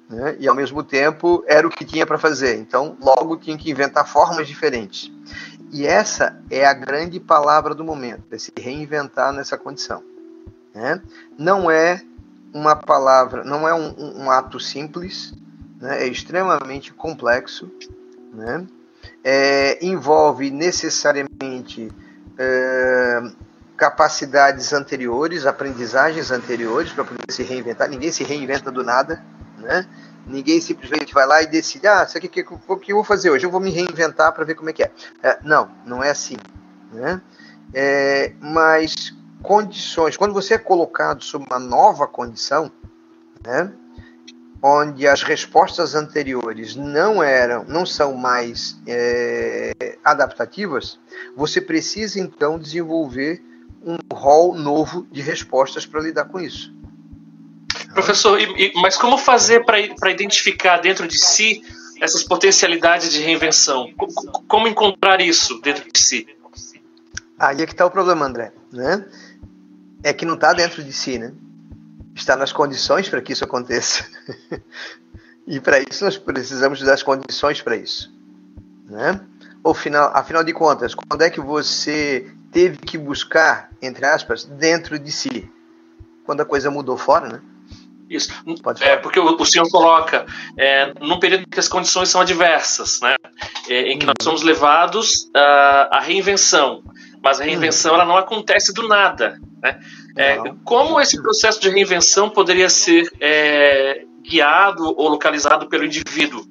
Né? 0.09 0.35
E 0.39 0.47
ao 0.47 0.53
mesmo 0.53 0.83
tempo 0.83 1.43
era 1.47 1.67
o 1.67 1.69
que 1.69 1.83
tinha 1.83 2.05
para 2.05 2.17
fazer, 2.17 2.57
então 2.57 2.95
logo 3.01 3.37
tinha 3.37 3.57
que 3.57 3.71
inventar 3.71 4.07
formas 4.07 4.47
diferentes. 4.47 5.11
E 5.71 5.85
essa 5.85 6.39
é 6.49 6.65
a 6.65 6.73
grande 6.73 7.19
palavra 7.19 7.73
do 7.73 7.83
momento, 7.83 8.23
é 8.31 8.37
se 8.37 8.51
reinventar 8.57 9.33
nessa 9.33 9.57
condição. 9.57 10.03
Né? 10.73 11.01
Não 11.37 11.71
é 11.71 12.01
uma 12.55 12.73
palavra, 12.73 13.43
não 13.43 13.67
é 13.67 13.73
um, 13.73 14.21
um 14.23 14.31
ato 14.31 14.61
simples, 14.61 15.33
né? 15.77 16.03
é 16.03 16.07
extremamente 16.07 16.93
complexo, 16.93 17.69
né? 18.33 18.65
É, 19.21 19.85
envolve 19.85 20.49
necessariamente 20.49 21.91
é, 22.37 23.21
capacidades 23.75 24.71
anteriores, 24.71 25.45
aprendizagens 25.45 26.31
anteriores 26.31 26.93
para 26.93 27.03
poder 27.03 27.29
se 27.29 27.43
reinventar. 27.43 27.89
Ninguém 27.89 28.09
se 28.09 28.23
reinventa 28.23 28.71
do 28.71 28.85
nada, 28.85 29.21
né? 29.57 29.85
Ninguém 30.25 30.61
simplesmente 30.61 31.13
vai 31.13 31.27
lá 31.27 31.43
e 31.43 31.47
decide, 31.47 31.87
ah, 31.87 32.05
isso 32.07 32.17
aqui 32.17 32.29
que, 32.29 32.45
o 32.67 32.77
que 32.77 32.93
eu 32.93 32.95
vou 32.95 33.03
fazer 33.03 33.31
hoje? 33.31 33.45
Eu 33.45 33.51
vou 33.51 33.59
me 33.59 33.69
reinventar 33.69 34.31
para 34.31 34.45
ver 34.45 34.55
como 34.55 34.69
é 34.69 34.73
que 34.73 34.81
é. 34.81 34.91
é. 35.21 35.39
Não, 35.43 35.69
não 35.85 36.01
é 36.01 36.09
assim. 36.09 36.37
Né? 36.93 37.21
É, 37.73 38.31
mas 38.39 39.13
condições, 39.45 40.17
quando 40.17 40.34
você 40.34 40.55
é 40.55 40.58
colocado 40.58 41.23
sob 41.23 41.45
uma 41.49 41.60
nova 41.60 42.08
condição, 42.08 42.71
né, 43.45 43.71
onde 44.62 45.08
as 45.08 45.21
respostas 45.21 45.93
anteriores 45.93 46.75
não 46.75 47.21
eram, 47.21 47.63
não 47.65 47.86
são 47.86 48.15
mais 48.15 48.77
é, 48.88 49.97
adaptativas, 50.03 50.99
você 51.36 51.62
precisa 51.62 52.19
então 52.19 52.58
desenvolver 52.58 53.43
um 53.86 53.97
rol 54.12 54.55
novo 54.55 55.08
de 55.12 55.21
respostas 55.21 55.86
para 55.86 56.01
lidar 56.01 56.25
com 56.25 56.39
isso. 56.39 56.73
Professor, 57.93 58.39
e, 58.41 58.45
e, 58.45 58.73
mas 58.81 58.97
como 58.97 59.17
fazer 59.17 59.63
para 59.63 60.12
identificar 60.12 60.77
dentro 60.79 61.08
de 61.08 61.17
si 61.17 61.62
essas 62.01 62.23
potencialidades 62.23 63.12
de 63.12 63.21
reinvenção? 63.21 63.93
Como, 63.95 64.13
como 64.47 64.67
encontrar 64.67 65.21
isso 65.21 65.62
dentro 65.62 65.89
de 65.91 65.99
si? 65.99 66.27
Aí 67.38 67.62
é 67.62 67.65
que 67.65 67.73
está 67.73 67.86
o 67.86 67.91
problema, 67.91 68.25
André. 68.25 68.51
Né? 68.71 69.05
É 70.05 70.13
que 70.13 70.23
não 70.23 70.35
está 70.35 70.53
dentro 70.53 70.83
de 70.83 70.93
si, 70.93 71.17
né? 71.17 71.33
Está 72.13 72.35
nas 72.35 72.53
condições 72.53 73.09
para 73.09 73.23
que 73.23 73.33
isso 73.33 73.43
aconteça. 73.43 74.07
e 75.47 75.59
para 75.59 75.79
isso 75.79 76.05
nós 76.05 76.15
precisamos 76.15 76.79
das 76.81 77.01
condições 77.01 77.59
para 77.59 77.75
isso. 77.75 78.13
Né? 78.87 79.19
Ou 79.63 79.73
final, 79.73 80.11
afinal 80.13 80.43
de 80.43 80.53
contas, 80.53 80.93
quando 80.93 81.23
é 81.23 81.29
que 81.31 81.41
você 81.41 82.31
teve 82.51 82.77
que 82.77 82.99
buscar, 82.99 83.71
entre 83.81 84.05
aspas, 84.05 84.43
dentro 84.43 84.99
de 84.99 85.11
si? 85.11 85.51
Quando 86.23 86.41
a 86.41 86.45
coisa 86.45 86.69
mudou 86.69 86.97
fora, 86.97 87.27
né? 87.27 87.41
Isso. 88.07 88.31
É, 88.81 88.97
porque 88.97 89.19
o, 89.19 89.35
o 89.41 89.43
senhor 89.43 89.67
coloca 89.71 90.27
é, 90.55 90.93
num 90.99 91.19
período 91.19 91.41
em 91.41 91.49
que 91.49 91.59
as 91.59 91.67
condições 91.67 92.09
são 92.09 92.21
adversas, 92.21 92.99
né? 93.01 93.15
É, 93.67 93.91
em 93.91 93.97
que 93.97 94.05
nós 94.05 94.13
uhum. 94.19 94.25
somos 94.25 94.43
levados 94.43 95.31
à, 95.35 95.97
à 95.97 95.99
reinvenção. 95.99 96.83
Mas 97.23 97.41
a 97.41 97.43
reinvenção 97.43 97.89
uhum. 97.89 97.97
ela 97.97 98.05
não 98.05 98.17
acontece 98.17 98.71
do 98.71 98.87
nada. 98.87 99.39
Né? 99.65 99.80
É, 100.15 100.38
como 100.63 101.01
esse 101.01 101.19
processo 101.19 101.60
de 101.60 101.69
reinvenção 101.69 102.30
poderia 102.30 102.69
ser 102.69 103.12
é, 103.19 104.06
guiado 104.21 104.84
ou 104.86 105.10
localizado 105.10 105.67
pelo 105.67 105.84
indivíduo? 105.84 106.45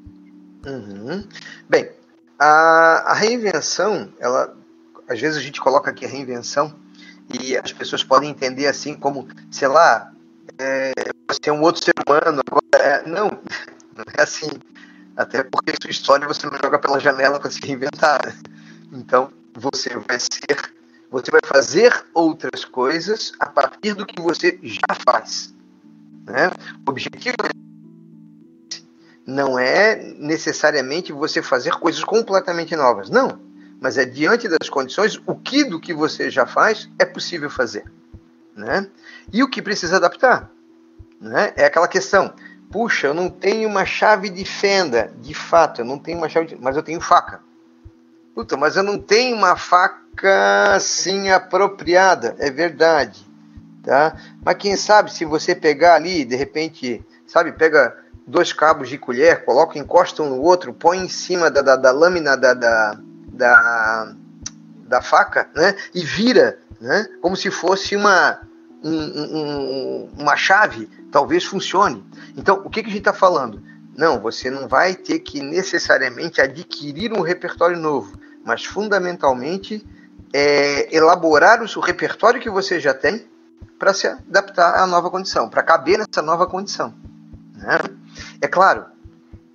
Uhum. 0.67 1.25
Bem, 1.69 1.91
a, 2.39 3.05
a 3.07 3.15
reinvenção, 3.15 4.13
ela, 4.19 4.57
às 5.09 5.21
vezes 5.21 5.37
a 5.39 5.41
gente 5.41 5.61
coloca 5.61 5.91
aqui 5.91 6.05
a 6.05 6.09
reinvenção 6.09 6.75
e 7.33 7.57
as 7.57 7.73
pessoas 7.73 8.03
podem 8.03 8.31
entender 8.31 8.67
assim 8.67 8.95
como, 8.95 9.29
sei 9.51 9.69
lá, 9.69 10.13
é, 10.59 10.93
você 11.29 11.51
é 11.51 11.53
um 11.53 11.63
outro 11.63 11.85
ser 11.85 11.95
humano. 12.07 12.43
Agora, 12.47 12.85
é, 12.85 13.07
não, 13.07 13.29
não 13.97 14.05
é 14.19 14.23
assim. 14.23 14.51
Até 15.17 15.45
porque 15.45 15.73
sua 15.81 15.91
história 15.91 16.27
você 16.27 16.45
não 16.47 16.59
joga 16.61 16.79
pela 16.81 16.99
janela 16.99 17.39
para 17.39 17.51
se 17.51 17.61
reinventar. 17.61 18.35
Então, 18.93 19.31
você 19.55 19.91
vai 19.91 20.19
ser, 20.19 20.75
você 21.15 21.31
vai 21.31 21.41
fazer 21.45 22.05
outras 22.13 22.65
coisas 22.65 23.33
a 23.39 23.47
partir 23.47 23.95
do 23.95 24.05
que 24.05 24.21
você 24.21 24.59
já 24.61 24.97
faz. 25.09 25.55
Né? 26.27 26.51
O 26.85 26.91
objetivo 26.91 27.37
não 29.25 29.57
é 29.57 29.95
necessariamente 30.19 31.13
você 31.13 31.41
fazer 31.41 31.71
coisas 31.75 32.03
completamente 32.03 32.75
novas. 32.75 33.11
Não. 33.11 33.39
Mas 33.81 33.97
é 33.97 34.05
diante 34.05 34.49
das 34.49 34.69
condições, 34.69 35.21
o 35.25 35.37
que 35.37 35.63
do 35.63 35.79
que 35.79 35.95
você 35.95 36.29
já 36.31 36.47
faz 36.47 36.91
é 36.99 37.05
possível 37.05 37.49
fazer. 37.49 37.85
Né? 38.57 38.89
E 39.33 39.41
o 39.41 39.49
que 39.49 39.63
precisa 39.63 39.99
adaptar? 39.99 40.51
Né? 41.21 41.53
É 41.55 41.65
aquela 41.65 41.87
questão. 41.87 42.35
Puxa, 42.73 43.07
eu 43.07 43.15
não 43.15 43.31
tenho 43.31 43.69
uma 43.69 43.87
chave 43.87 44.29
de 44.31 44.45
fenda. 44.45 45.13
De 45.21 45.33
fato, 45.33 45.83
eu 45.83 45.85
não 45.85 45.97
tenho 45.97 46.19
uma 46.19 46.29
chave 46.29 46.49
de... 46.49 46.57
Mas 46.57 46.75
eu 46.75 46.83
tenho 46.83 47.01
faca. 47.01 47.41
Puta, 48.35 48.57
mas 48.57 48.77
eu 48.77 48.83
não 48.83 48.99
tenho 48.99 49.37
uma 49.37 49.57
faca 49.57 50.75
assim 50.75 51.31
apropriada. 51.31 52.35
É 52.39 52.51
verdade. 52.51 53.25
Tá? 53.83 54.17
Mas 54.45 54.57
quem 54.57 54.77
sabe 54.77 55.13
se 55.13 55.25
você 55.25 55.55
pegar 55.55 55.95
ali, 55.95 56.25
de 56.25 56.35
repente, 56.35 57.05
sabe, 57.27 57.53
pega 57.53 57.97
dois 58.27 58.53
cabos 58.53 58.89
de 58.89 58.99
colher, 58.99 59.45
coloca, 59.45 59.79
encosta 59.79 60.23
um 60.23 60.31
no 60.31 60.41
outro, 60.41 60.73
põe 60.73 60.99
em 60.99 61.09
cima 61.09 61.51
da, 61.51 61.61
da, 61.61 61.77
da 61.77 61.91
lâmina 61.93 62.37
da, 62.37 62.55
da, 62.55 62.99
da, 63.29 64.15
da 64.89 65.03
faca, 65.03 65.49
né? 65.55 65.77
E 65.95 66.03
vira 66.03 66.59
né? 66.81 67.07
como 67.21 67.37
se 67.37 67.51
fosse 67.51 67.95
uma, 67.95 68.41
um, 68.83 68.97
um, 68.97 70.11
uma 70.19 70.37
chave, 70.37 70.89
talvez 71.11 71.45
funcione. 71.45 72.05
Então, 72.37 72.63
o 72.65 72.71
que, 72.71 72.83
que 72.83 72.89
a 72.89 72.93
gente 72.93 73.01
está 73.01 73.13
falando? 73.13 73.63
Não, 73.97 74.21
você 74.21 74.51
não 74.51 74.67
vai 74.67 74.95
ter 74.95 75.21
que 75.21 75.41
necessariamente 75.41 76.41
adquirir 76.41 77.13
um 77.13 77.21
repertório 77.21 77.79
novo, 77.79 78.19
mas 78.45 78.65
fundamentalmente 78.65 79.87
é, 80.33 80.95
elaborar 80.95 81.63
o 81.63 81.81
repertório 81.81 82.41
que 82.41 82.51
você 82.51 82.81
já 82.81 82.93
tem 82.93 83.27
para 83.79 83.95
se 83.95 84.07
adaptar 84.07 84.77
à 84.77 84.87
nova 84.87 85.11
condição, 85.11 85.49
para 85.49 85.63
caber 85.63 85.99
nessa 85.99 86.23
nova 86.23 86.47
condição. 86.47 86.95
Né? 87.55 87.79
É 88.41 88.49
claro, 88.49 88.87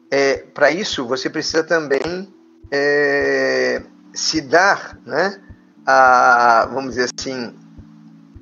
é, 0.10 0.38
para 0.38 0.72
isso 0.72 1.06
você 1.06 1.30
precisa 1.30 1.64
também 1.64 2.34
é, 2.72 3.82
se 4.14 4.42
dar 4.42 4.98
né, 5.06 5.40
a, 5.86 6.68
vamos 6.72 6.92
dizer 6.92 7.10
assim, 7.14 7.56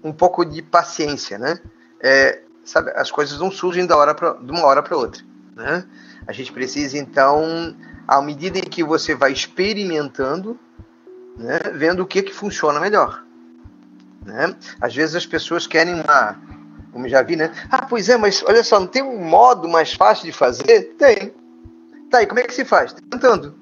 um 0.04 0.14
pouco 0.14 0.46
de 0.46 0.62
paciência, 0.62 1.38
né? 1.38 1.60
É, 2.00 2.42
sabe, 2.64 2.92
as 2.96 3.10
coisas 3.10 3.40
não 3.40 3.50
surgem 3.50 3.86
da 3.86 3.98
hora 3.98 4.14
pra, 4.14 4.34
de 4.34 4.52
uma 4.52 4.66
hora 4.66 4.84
para 4.84 4.96
outra, 4.96 5.24
né? 5.58 5.84
A 6.26 6.32
gente 6.32 6.52
precisa 6.52 6.98
então, 6.98 7.76
à 8.08 8.22
medida 8.22 8.60
em 8.60 8.63
que 8.63 8.84
você 8.84 9.15
vai 9.15 9.32
experimentando, 9.32 10.58
né, 11.38 11.60
vendo 11.74 12.02
o 12.02 12.06
que 12.06 12.22
que 12.22 12.34
funciona 12.34 12.80
melhor, 12.80 13.24
né? 14.26 14.56
Às 14.80 14.96
vezes 14.96 15.15
as 15.15 15.26
pessoas 15.26 15.65
querem 15.65 15.96
uma, 15.96 16.39
como 16.91 17.10
já 17.10 17.22
vi, 17.22 17.36
né? 17.36 17.52
Ah, 17.70 17.86
pois 17.86 18.08
é, 18.08 18.17
mas 18.17 18.43
olha 18.43 18.63
só, 18.63 18.80
não 18.80 18.88
tem 18.88 19.02
um 19.02 19.24
modo 19.24 19.67
mais 19.67 19.93
fácil 19.93 20.26
de 20.26 20.32
fazer? 20.32 20.96
Tem. 20.98 21.34
Tá, 22.10 22.22
e 22.22 22.28
como 22.28 22.39
é 22.39 22.43
que 22.43 22.54
se 22.54 22.63
faz? 22.63 22.93
Tentando. 22.93 23.56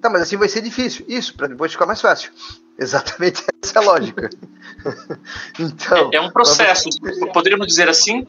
Tá, 0.00 0.08
mas 0.08 0.22
assim 0.22 0.36
vai 0.36 0.48
ser 0.48 0.62
difícil. 0.62 1.04
Isso, 1.08 1.34
para 1.36 1.48
depois 1.48 1.72
ficar 1.72 1.86
mais 1.86 2.00
fácil. 2.00 2.30
Exatamente 2.78 3.42
essa 3.62 3.78
é 3.78 3.82
a 3.82 3.84
lógica. 3.84 4.30
então, 5.58 6.10
é, 6.12 6.16
é 6.16 6.20
um 6.20 6.30
processo, 6.30 6.88
você... 7.00 7.26
poderíamos 7.26 7.66
dizer 7.66 7.88
assim? 7.88 8.26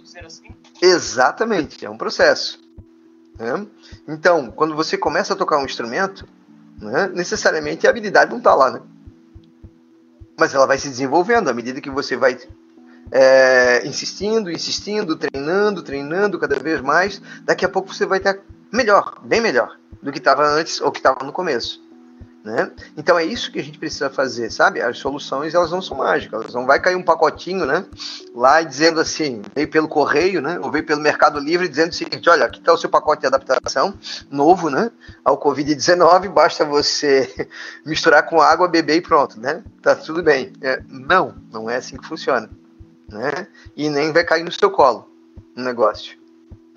Exatamente, 0.82 1.86
é 1.86 1.90
um 1.90 1.98
processo. 1.98 2.60
Né? 3.40 3.66
Então, 4.08 4.52
quando 4.52 4.76
você 4.76 4.98
começa 4.98 5.34
a 5.34 5.36
tocar 5.36 5.58
um 5.58 5.66
instrumento, 5.66 6.28
né, 6.80 7.10
necessariamente 7.14 7.88
a 7.88 7.90
habilidade 7.90 8.30
não 8.30 8.40
está 8.40 8.54
lá, 8.54 8.70
né? 8.70 8.82
Mas 10.38 10.54
ela 10.54 10.68
vai 10.68 10.78
se 10.78 10.90
desenvolvendo 10.90 11.50
à 11.50 11.54
medida 11.54 11.82
que 11.82 11.90
você 11.90 12.16
vai 12.16 12.38
é, 13.12 13.86
insistindo, 13.86 14.52
insistindo, 14.52 15.16
treinando, 15.16 15.82
treinando 15.82 16.38
cada 16.38 16.58
vez 16.60 16.82
mais. 16.82 17.22
Daqui 17.44 17.66
a 17.66 17.70
pouco 17.70 17.94
você 17.94 18.06
vai 18.06 18.20
estar 18.20 18.38
melhor, 18.72 19.20
bem 19.24 19.42
melhor 19.42 19.78
do 20.02 20.12
que 20.12 20.20
estava 20.20 20.46
antes 20.46 20.80
ou 20.80 20.92
que 20.92 21.00
estava 21.00 21.26
no 21.26 21.34
começo. 21.34 21.82
Né? 22.44 22.72
Então 22.96 23.20
é 23.20 23.26
isso 23.26 23.52
que 23.52 23.60
a 23.60 23.64
gente 23.64 23.78
precisa 23.78 24.10
fazer, 24.10 24.50
sabe? 24.50 24.82
As 24.82 24.98
soluções 24.98 25.54
elas 25.54 25.72
não 25.72 25.82
são 25.82 25.98
mágicas, 25.98 26.42
elas 26.42 26.54
não 26.54 26.66
vai 26.66 26.80
cair 26.80 26.96
um 26.96 27.04
pacotinho, 27.04 27.66
né? 27.66 27.86
Lá 28.34 28.62
dizendo 28.62 29.02
assim, 29.02 29.42
veio 29.54 29.70
pelo 29.70 29.90
correio, 29.90 30.42
né? 30.42 30.58
Ou 30.62 30.72
veio 30.72 30.86
pelo 30.86 31.02
Mercado 31.02 31.38
Livre 31.38 31.68
dizendo 31.68 31.92
o 31.92 31.96
seguinte, 31.96 32.30
olha, 32.30 32.46
aqui 32.46 32.60
está 32.60 32.72
o 32.72 32.78
seu 32.78 32.90
pacote 32.90 33.22
de 33.22 33.28
adaptação 33.28 33.94
novo, 34.32 34.70
né? 34.70 34.90
Ao 35.24 35.38
Covid-19, 35.38 36.30
basta 36.30 36.64
você 36.64 37.50
misturar 37.86 38.24
com 38.26 38.42
água, 38.42 38.70
beber 38.70 38.96
e 38.96 39.02
pronto, 39.02 39.38
né? 39.38 39.62
Tá 39.82 39.94
tudo 39.94 40.24
bem. 40.24 40.54
É, 40.62 40.82
não, 40.88 41.36
não 41.52 41.70
é 41.70 41.76
assim 41.76 41.98
que 41.98 42.08
funciona, 42.08 42.50
né? 43.10 43.48
E 43.76 43.90
nem 43.90 44.14
vai 44.14 44.24
cair 44.24 44.46
no 44.46 44.52
seu 44.52 44.72
colo 44.72 45.10
o 45.58 45.62
negócio. 45.62 46.18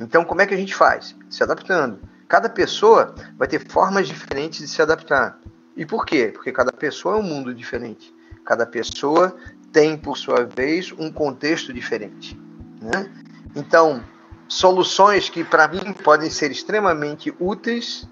Então 0.00 0.24
como 0.24 0.42
é 0.42 0.46
que 0.46 0.54
a 0.54 0.58
gente 0.58 0.74
faz? 0.74 1.14
Se 1.30 1.40
adaptando. 1.44 2.00
Cada 2.32 2.48
pessoa 2.48 3.14
vai 3.36 3.46
ter 3.46 3.58
formas 3.68 4.08
diferentes 4.08 4.60
de 4.60 4.66
se 4.66 4.80
adaptar. 4.80 5.38
E 5.76 5.84
por 5.84 6.06
quê? 6.06 6.30
Porque 6.32 6.50
cada 6.50 6.72
pessoa 6.72 7.16
é 7.16 7.18
um 7.18 7.22
mundo 7.22 7.54
diferente. 7.54 8.10
Cada 8.42 8.64
pessoa 8.64 9.36
tem, 9.70 9.98
por 9.98 10.16
sua 10.16 10.46
vez, 10.46 10.94
um 10.98 11.12
contexto 11.12 11.74
diferente. 11.74 12.40
Né? 12.80 13.12
Então, 13.54 14.02
soluções 14.48 15.28
que 15.28 15.44
para 15.44 15.68
mim 15.68 15.92
podem 15.92 16.30
ser 16.30 16.50
extremamente 16.50 17.34
úteis, 17.38 18.08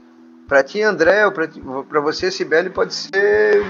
para 0.47 0.63
ti, 0.63 0.83
André, 0.83 1.25
ou 1.25 1.33
para 1.33 2.01
você, 2.03 2.31
Sibeli, 2.31 2.69
pode 2.69 2.93
ser. 2.93 3.65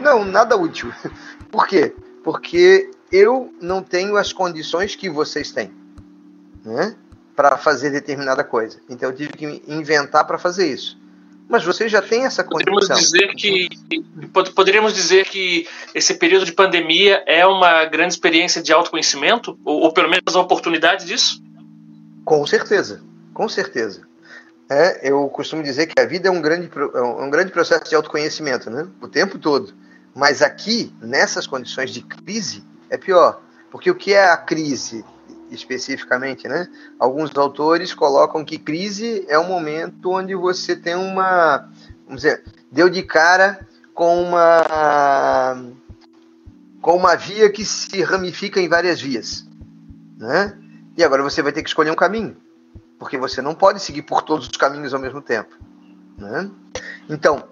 Não, 0.00 0.24
nada 0.24 0.56
útil. 0.56 0.92
Por 1.50 1.66
quê? 1.66 1.92
Porque 2.22 2.88
eu 3.10 3.52
não 3.60 3.82
tenho 3.82 4.16
as 4.16 4.32
condições 4.32 4.94
que 4.94 5.10
vocês 5.10 5.50
têm. 5.50 5.72
Né? 6.64 6.94
Para 7.38 7.56
fazer 7.56 7.90
determinada 7.90 8.42
coisa. 8.42 8.80
Então 8.90 9.10
eu 9.10 9.14
tive 9.14 9.32
que 9.32 9.62
inventar 9.68 10.26
para 10.26 10.38
fazer 10.38 10.66
isso. 10.66 10.98
Mas 11.48 11.64
você 11.64 11.88
já 11.88 12.02
tem 12.02 12.24
essa 12.24 12.42
condição. 12.42 12.74
Poderíamos 12.74 12.98
dizer 12.98 13.28
que 13.36 13.68
poderíamos 14.56 14.92
dizer 14.92 15.24
que 15.24 15.64
esse 15.94 16.14
período 16.14 16.44
de 16.44 16.50
pandemia 16.50 17.22
é 17.28 17.46
uma 17.46 17.84
grande 17.84 18.14
experiência 18.14 18.60
de 18.60 18.72
autoconhecimento 18.72 19.56
ou, 19.64 19.82
ou 19.82 19.92
pelo 19.92 20.10
menos 20.10 20.34
a 20.34 20.40
oportunidade 20.40 21.06
disso? 21.06 21.40
Com 22.24 22.44
certeza, 22.44 23.04
com 23.32 23.48
certeza. 23.48 24.02
É, 24.68 25.08
eu 25.08 25.28
costumo 25.28 25.62
dizer 25.62 25.86
que 25.86 26.00
a 26.00 26.06
vida 26.06 26.26
é 26.26 26.32
um 26.32 26.42
grande, 26.42 26.68
é 26.92 27.00
um 27.00 27.30
grande 27.30 27.52
processo 27.52 27.88
de 27.88 27.94
autoconhecimento, 27.94 28.68
né? 28.68 28.88
O 29.00 29.06
tempo 29.06 29.38
todo. 29.38 29.72
Mas 30.12 30.42
aqui, 30.42 30.92
nessas 31.00 31.46
condições 31.46 31.92
de 31.92 32.02
crise, 32.02 32.64
é 32.90 32.98
pior. 32.98 33.40
Porque 33.70 33.92
o 33.92 33.94
que 33.94 34.12
é 34.12 34.28
a 34.28 34.36
crise? 34.36 35.04
Especificamente, 35.50 36.46
né? 36.48 36.68
Alguns 36.98 37.36
autores 37.36 37.94
colocam 37.94 38.44
que 38.44 38.58
crise 38.58 39.24
é 39.28 39.38
um 39.38 39.46
momento 39.46 40.10
onde 40.12 40.34
você 40.34 40.76
tem 40.76 40.94
uma, 40.94 41.68
vamos 42.04 42.22
dizer, 42.22 42.44
deu 42.70 42.88
de 42.88 43.02
cara 43.02 43.66
com 43.94 44.22
uma 44.22 45.56
com 46.80 46.96
uma 46.96 47.16
via 47.16 47.50
que 47.50 47.64
se 47.64 48.02
ramifica 48.02 48.60
em 48.60 48.68
várias 48.68 49.00
vias, 49.00 49.46
né? 50.16 50.56
E 50.96 51.04
agora 51.04 51.22
você 51.22 51.42
vai 51.42 51.52
ter 51.52 51.62
que 51.62 51.68
escolher 51.68 51.90
um 51.90 51.96
caminho, 51.96 52.36
porque 52.98 53.18
você 53.18 53.42
não 53.42 53.54
pode 53.54 53.80
seguir 53.82 54.02
por 54.02 54.22
todos 54.22 54.46
os 54.46 54.56
caminhos 54.56 54.94
ao 54.94 55.00
mesmo 55.00 55.20
tempo, 55.20 55.56
né? 56.16 56.50
Então, 57.08 57.44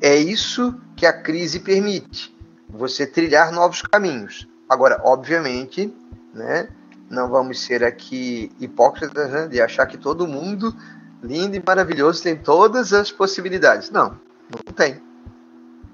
é 0.00 0.16
isso 0.16 0.74
que 0.96 1.06
a 1.06 1.12
crise 1.12 1.60
permite. 1.60 2.32
você 2.72 3.06
trilhar 3.06 3.52
novos 3.52 3.82
caminhos. 3.82 4.48
Agora, 4.68 5.00
obviamente, 5.04 5.94
né, 6.32 6.68
não 7.12 7.28
vamos 7.28 7.60
ser 7.60 7.84
aqui 7.84 8.50
hipócritas 8.58 9.30
né, 9.30 9.46
de 9.46 9.60
achar 9.60 9.84
que 9.86 9.98
todo 9.98 10.26
mundo 10.26 10.74
lindo 11.22 11.54
e 11.54 11.62
maravilhoso 11.64 12.22
tem 12.22 12.34
todas 12.34 12.94
as 12.94 13.12
possibilidades. 13.12 13.90
Não, 13.90 14.18
não 14.50 14.72
tem. 14.74 15.00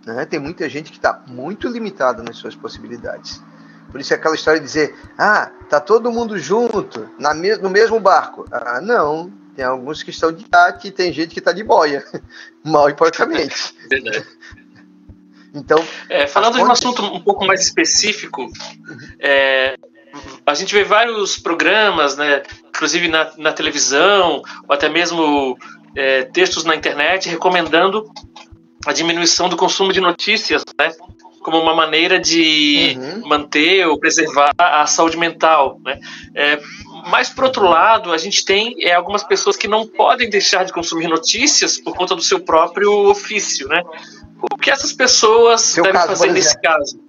Né? 0.07 0.25
Tem 0.25 0.39
muita 0.39 0.69
gente 0.69 0.93
que 0.93 0.97
está 0.97 1.25
muito 1.27 1.69
limitada 1.69 2.23
nas 2.23 2.37
suas 2.37 2.55
possibilidades. 2.55 3.43
Por 3.91 4.01
isso 4.01 4.13
é 4.13 4.17
aquela 4.17 4.37
história 4.37 4.61
de 4.61 4.67
dizer, 4.67 4.95
ah, 5.19 5.51
tá 5.69 5.81
todo 5.81 6.13
mundo 6.13 6.39
junto, 6.39 7.11
na 7.19 7.35
me 7.35 7.57
no 7.57 7.69
mesmo 7.69 7.99
barco. 7.99 8.45
Ah, 8.53 8.81
não. 8.81 9.33
Tem 9.57 9.65
alguns 9.65 10.05
que 10.05 10.11
estão 10.11 10.31
de 10.31 10.47
iate 10.55 10.87
e 10.87 10.93
tem 10.93 11.13
gente 11.13 11.33
que 11.33 11.41
está 11.41 11.53
de 11.53 11.65
boia. 11.65 12.05
Mal 12.65 12.91
e 12.91 12.95
porcamente. 12.95 13.75
Verdade. 13.91 14.25
Então. 15.53 15.85
É, 16.09 16.29
falando 16.29 16.57
de 16.57 16.63
um 16.63 16.71
assunto 16.71 17.03
um 17.03 17.21
pouco 17.21 17.45
mais 17.45 17.63
específico, 17.63 18.49
é, 19.19 19.77
a 20.51 20.55
gente 20.55 20.75
vê 20.75 20.85
vários 20.85 21.39
programas, 21.39 22.17
né, 22.17 22.43
inclusive 22.69 23.09
na, 23.09 23.31
na 23.37 23.53
televisão, 23.53 24.43
ou 24.67 24.75
até 24.75 24.89
mesmo 24.89 25.57
é, 25.95 26.23
textos 26.23 26.65
na 26.65 26.75
internet, 26.75 27.29
recomendando 27.29 28.11
a 28.87 28.93
diminuição 28.93 29.49
do 29.49 29.57
consumo 29.57 29.93
de 29.93 30.01
notícias, 30.01 30.65
né, 30.79 30.93
como 31.43 31.59
uma 31.59 31.75
maneira 31.75 32.19
de 32.19 32.97
uhum. 32.99 33.29
manter 33.29 33.87
ou 33.87 33.99
preservar 33.99 34.53
a 34.59 34.87
saúde 34.87 35.17
mental. 35.17 35.81
Né? 35.85 35.99
É, 36.35 36.61
mas, 37.11 37.31
por 37.31 37.45
outro 37.45 37.69
lado, 37.69 38.13
a 38.13 38.19
gente 38.19 38.45
tem 38.45 38.75
é, 38.81 38.95
algumas 38.95 39.23
pessoas 39.23 39.57
que 39.57 39.69
não 39.69 39.87
podem 39.87 40.29
deixar 40.29 40.65
de 40.65 40.73
consumir 40.73 41.09
notícias 41.09 41.79
por 41.79 41.95
conta 41.97 42.15
do 42.15 42.23
seu 42.23 42.41
próprio 42.41 42.93
ofício. 43.09 43.69
Né? 43.69 43.83
O 44.43 44.57
que 44.57 44.71
essas 44.71 44.93
pessoas 44.93 45.63
seu 45.63 45.85
devem 45.85 46.01
caso, 46.01 46.09
fazer 46.09 46.33
nesse 46.33 46.61
caso? 46.61 47.01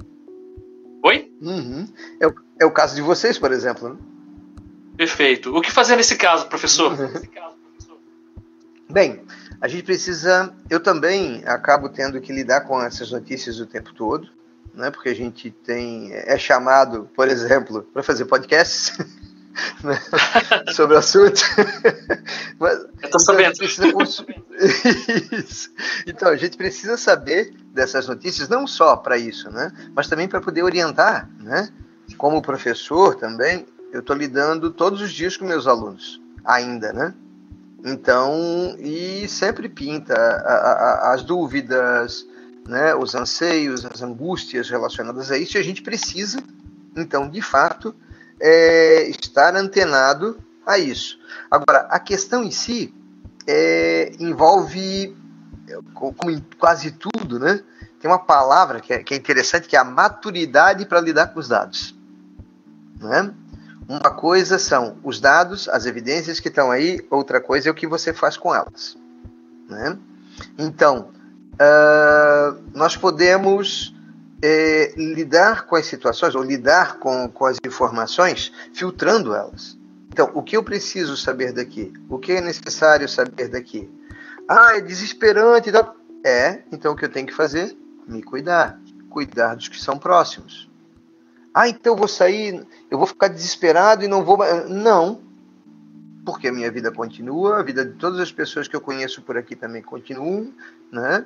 Oi? 1.04 1.32
Uhum. 1.42 1.88
O, 2.22 2.49
é 2.60 2.66
o 2.66 2.72
caso 2.72 2.96
de 2.96 3.02
vocês, 3.02 3.40
por 3.40 3.52
exemplo. 3.52 3.90
Né? 3.90 3.96
Perfeito. 4.98 5.56
O 5.56 5.62
que 5.62 5.72
fazer 5.72 5.96
nesse 5.96 6.16
caso, 6.16 6.48
professor? 6.48 6.94
Bem, 8.92 9.22
a 9.62 9.68
gente 9.68 9.84
precisa. 9.84 10.54
Eu 10.70 10.80
também 10.80 11.44
acabo 11.46 11.90
tendo 11.90 12.20
que 12.20 12.34
lidar 12.34 12.62
com 12.62 12.82
essas 12.82 13.12
notícias 13.12 13.60
o 13.60 13.66
tempo 13.66 13.94
todo, 13.94 14.28
né? 14.74 14.90
Porque 14.90 15.10
a 15.10 15.16
gente 15.16 15.52
tem 15.52 16.12
é 16.12 16.38
chamado, 16.38 17.10
por 17.16 17.28
exemplo, 17.28 17.84
para 17.94 18.04
fazer 18.04 18.26
podcasts. 18.26 18.98
Né? 19.84 20.00
sobre 20.74 20.96
o 20.96 21.00
assunto. 21.00 21.42
Mas, 22.58 22.78
Eu 22.78 22.88
tô 22.88 23.08
então, 23.08 23.20
sabendo. 23.20 23.62
Isso. 25.34 25.70
Então, 26.08 26.30
a 26.30 26.38
gente 26.38 26.56
precisa 26.56 26.96
saber 26.96 27.54
dessas 27.74 28.08
notícias, 28.08 28.48
não 28.48 28.66
só 28.66 28.96
para 28.96 29.18
isso, 29.18 29.50
né? 29.50 29.70
mas 29.94 30.08
também 30.08 30.30
para 30.30 30.40
poder 30.40 30.64
orientar. 30.64 31.30
Né? 31.42 31.68
Como 32.18 32.42
professor 32.42 33.16
também, 33.16 33.66
eu 33.92 34.02
estou 34.02 34.16
lidando 34.16 34.72
todos 34.72 35.02
os 35.02 35.12
dias 35.12 35.38
com 35.38 35.46
meus 35.46 35.68
alunos, 35.68 36.22
ainda, 36.44 36.94
né? 36.94 37.14
Então, 37.84 38.76
e 38.78 39.28
sempre 39.28 39.70
pinta 39.70 40.14
as 41.14 41.24
dúvidas, 41.24 42.28
né, 42.68 42.94
os 42.94 43.16
anseios, 43.16 43.86
as 43.86 44.02
angústias 44.02 44.70
relacionadas 44.70 45.32
a 45.32 45.38
isso, 45.38 45.58
e 45.58 45.60
a 45.60 45.64
gente 45.64 45.82
precisa, 45.82 46.44
então, 46.96 47.30
de 47.30 47.42
fato, 47.42 47.96
é, 48.40 49.10
estar 49.10 49.56
antenado 49.56 50.38
a 50.66 50.78
isso. 50.78 51.18
Agora, 51.50 51.88
a 51.90 52.00
questão 52.00 52.44
em 52.44 52.52
si 52.52 52.94
é, 53.48 54.12
envolve, 54.20 55.16
como 55.94 56.30
em 56.30 56.46
quase 56.60 56.92
tudo, 56.92 57.40
né, 57.40 57.64
tem 58.00 58.10
uma 58.10 58.20
palavra 58.20 58.80
que 58.80 58.94
é, 58.94 59.04
que 59.04 59.14
é 59.14 59.18
interessante, 59.18 59.68
que 59.68 59.76
é 59.76 59.80
a 59.80 59.84
maturidade 59.84 60.86
para 60.86 61.02
lidar 61.02 61.28
com 61.28 61.40
os 61.40 61.48
dados. 61.48 61.98
Né? 63.00 63.34
Uma 63.88 64.12
coisa 64.12 64.60
são 64.60 64.98
os 65.04 65.20
dados, 65.20 65.68
as 65.70 65.86
evidências 65.86 66.40
que 66.40 66.50
estão 66.50 66.70
aí, 66.70 67.06
outra 67.10 67.42
coisa 67.42 67.70
é 67.70 67.72
o 67.72 67.76
que 67.76 67.88
você 67.88 68.14
faz 68.14 68.38
com 68.38 68.54
elas. 68.54 68.98
Né? 69.68 69.98
Então, 70.58 71.10
uh, 71.54 72.62
nós 72.74 72.96
podemos 72.96 73.96
é, 74.42 74.94
lidar 74.96 75.66
com 75.66 75.76
as 75.76 75.86
situações, 75.86 76.36
ou 76.36 76.44
lidar 76.44 76.98
com, 76.98 77.28
com 77.30 77.46
as 77.46 77.58
informações, 77.66 78.52
filtrando 78.74 79.34
elas. 79.34 79.78
Então, 80.12 80.32
o 80.34 80.42
que 80.42 80.58
eu 80.58 80.64
preciso 80.64 81.16
saber 81.16 81.54
daqui? 81.54 81.94
O 82.10 82.18
que 82.18 82.34
é 82.34 82.42
necessário 82.42 83.08
saber 83.08 83.48
daqui? 83.48 83.90
Ah, 84.48 84.78
é 84.78 84.82
desesperante. 84.82 85.72
É, 86.24 86.64
então 86.72 86.94
o 86.94 86.96
que 86.96 87.06
eu 87.06 87.10
tenho 87.10 87.28
que 87.28 87.34
fazer? 87.34 87.78
Me 88.08 88.22
cuidar. 88.22 88.80
Cuidar 89.10 89.56
dos 89.56 89.68
que 89.68 89.80
são 89.80 89.98
próximos. 89.98 90.69
Ah, 91.54 91.68
então 91.68 91.94
eu 91.94 91.98
vou 91.98 92.08
sair, 92.08 92.66
eu 92.90 92.98
vou 92.98 93.08
ficar 93.08 93.28
desesperado 93.28 94.04
e 94.04 94.08
não 94.08 94.24
vou. 94.24 94.38
Não, 94.68 95.22
porque 96.26 96.48
a 96.48 96.54
minha 96.54 96.72
vida 96.72 96.92
continua, 96.92 97.60
a 97.60 97.64
vida 97.64 97.84
de 97.84 97.94
todas 97.94 98.20
as 98.20 98.32
pessoas 98.32 98.68
que 98.68 98.76
eu 98.76 98.82
conheço 98.82 99.22
por 99.22 99.38
aqui 99.38 99.56
também 99.56 99.82
continuam, 99.82 100.54
né? 100.92 101.26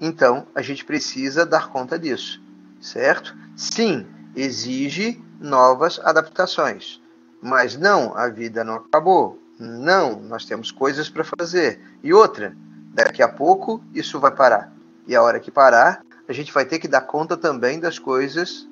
Então 0.00 0.46
a 0.54 0.62
gente 0.62 0.84
precisa 0.84 1.44
dar 1.44 1.68
conta 1.70 1.98
disso, 1.98 2.40
certo? 2.80 3.36
Sim, 3.56 4.06
exige 4.34 5.20
novas 5.40 5.98
adaptações, 5.98 7.02
mas 7.42 7.76
não, 7.76 8.16
a 8.16 8.28
vida 8.28 8.62
não 8.62 8.76
acabou. 8.76 9.40
Não, 9.58 10.20
nós 10.20 10.44
temos 10.44 10.70
coisas 10.72 11.08
para 11.08 11.24
fazer. 11.24 11.80
E 12.02 12.12
outra, 12.12 12.56
daqui 12.92 13.22
a 13.22 13.28
pouco 13.28 13.82
isso 13.94 14.18
vai 14.18 14.30
parar. 14.30 14.72
E 15.06 15.14
a 15.14 15.22
hora 15.22 15.38
que 15.38 15.50
parar, 15.50 16.04
a 16.28 16.32
gente 16.32 16.52
vai 16.52 16.64
ter 16.64 16.78
que 16.78 16.88
dar 16.88 17.02
conta 17.02 17.36
também 17.36 17.78
das 17.78 17.98
coisas 17.98 18.68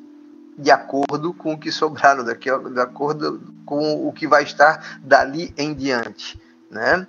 de 0.56 0.70
acordo 0.70 1.32
com 1.32 1.54
o 1.54 1.58
que 1.58 1.72
sobraram, 1.72 2.24
de 2.24 2.80
acordo 2.80 3.40
com 3.64 4.06
o 4.06 4.12
que 4.12 4.26
vai 4.26 4.42
estar 4.42 5.00
dali 5.02 5.52
em 5.56 5.74
diante, 5.74 6.38
né? 6.70 7.06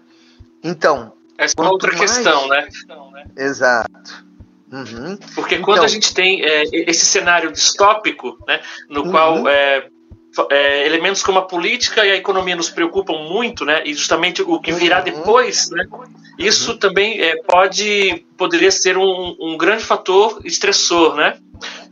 Então, 0.63 1.13
essa 1.37 1.55
é 1.57 1.63
outra 1.63 1.91
mais... 1.95 2.11
questão, 2.11 2.47
né? 2.47 2.67
Exato. 3.35 4.25
Uhum. 4.71 5.17
Porque 5.35 5.59
quando 5.59 5.77
então, 5.77 5.85
a 5.85 5.87
gente 5.87 6.13
tem 6.13 6.43
é, 6.43 6.63
esse 6.71 7.05
cenário 7.05 7.51
distópico, 7.51 8.39
né, 8.47 8.59
no 8.89 9.03
uhum. 9.03 9.11
qual 9.11 9.47
é, 9.47 9.87
é, 10.49 10.85
elementos 10.87 11.21
como 11.21 11.37
a 11.37 11.43
política 11.43 12.03
e 12.03 12.09
a 12.09 12.15
economia 12.15 12.55
nos 12.55 12.71
preocupam 12.71 13.19
muito, 13.29 13.65
né, 13.65 13.83
e 13.85 13.93
justamente 13.93 14.41
o 14.41 14.59
que 14.59 14.71
virá 14.71 14.97
uhum. 14.97 15.03
depois, 15.03 15.69
né, 15.69 15.85
isso 16.39 16.71
uhum. 16.71 16.77
também 16.77 17.21
é, 17.21 17.35
pode 17.43 18.25
poderia 18.35 18.71
ser 18.71 18.97
um, 18.97 19.35
um 19.39 19.57
grande 19.57 19.83
fator 19.83 20.41
estressor, 20.43 21.15
né? 21.15 21.37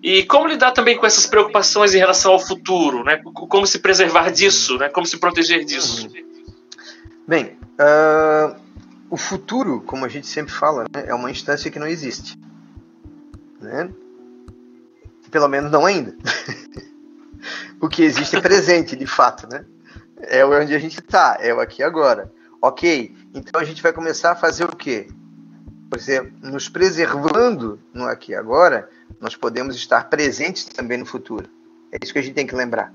E 0.04 0.24
como 0.24 0.48
lidar 0.48 0.72
também 0.72 0.98
com 0.98 1.06
essas 1.06 1.28
preocupações 1.28 1.94
em 1.94 2.00
relação 2.00 2.32
ao 2.32 2.40
futuro, 2.40 3.04
né? 3.04 3.22
Como 3.24 3.68
se 3.68 3.80
preservar 3.80 4.32
disso, 4.32 4.78
né? 4.78 4.90
Como 4.90 5.06
se 5.06 5.18
proteger 5.18 5.64
disso? 5.64 6.10
Bem, 7.28 7.58
uh, 7.80 8.60
o 9.10 9.18
futuro, 9.18 9.82
como 9.82 10.04
a 10.04 10.10
gente 10.10 10.26
sempre 10.26 10.52
fala, 10.52 10.86
né, 10.94 11.06
é 11.06 11.14
uma 11.14 11.30
instância 11.30 11.70
que 11.70 11.78
não 11.78 11.86
existe, 11.86 12.40
né? 13.60 13.90
Pelo 15.30 15.48
menos 15.48 15.72
não 15.72 15.86
ainda. 15.86 16.16
o 17.80 17.88
que 17.88 18.02
existe 18.02 18.36
é 18.36 18.42
presente, 18.42 18.96
de 18.96 19.06
fato, 19.06 19.48
né? 19.48 19.64
É 20.18 20.44
onde 20.44 20.74
a 20.74 20.80
gente 20.80 21.00
está, 21.00 21.38
é 21.40 21.54
o 21.54 21.60
aqui 21.60 21.84
agora. 21.84 22.32
Ok, 22.60 23.16
então 23.34 23.62
a 23.62 23.64
gente 23.64 23.82
vai 23.82 23.94
começar 23.94 24.32
a 24.32 24.36
fazer 24.36 24.66
o 24.66 24.76
quê? 24.76 25.08
Nos 26.42 26.70
preservando 26.70 27.78
no 27.94 28.06
aqui 28.06 28.34
agora, 28.34 28.90
nós 29.20 29.36
podemos 29.36 29.76
estar 29.76 30.10
presentes 30.10 30.64
também 30.64 30.98
no 30.98 31.06
futuro. 31.06 31.50
É 31.92 31.98
isso 32.02 32.14
que 32.14 32.20
a 32.20 32.22
gente 32.22 32.34
tem 32.34 32.48
que 32.48 32.56
lembrar, 32.56 32.94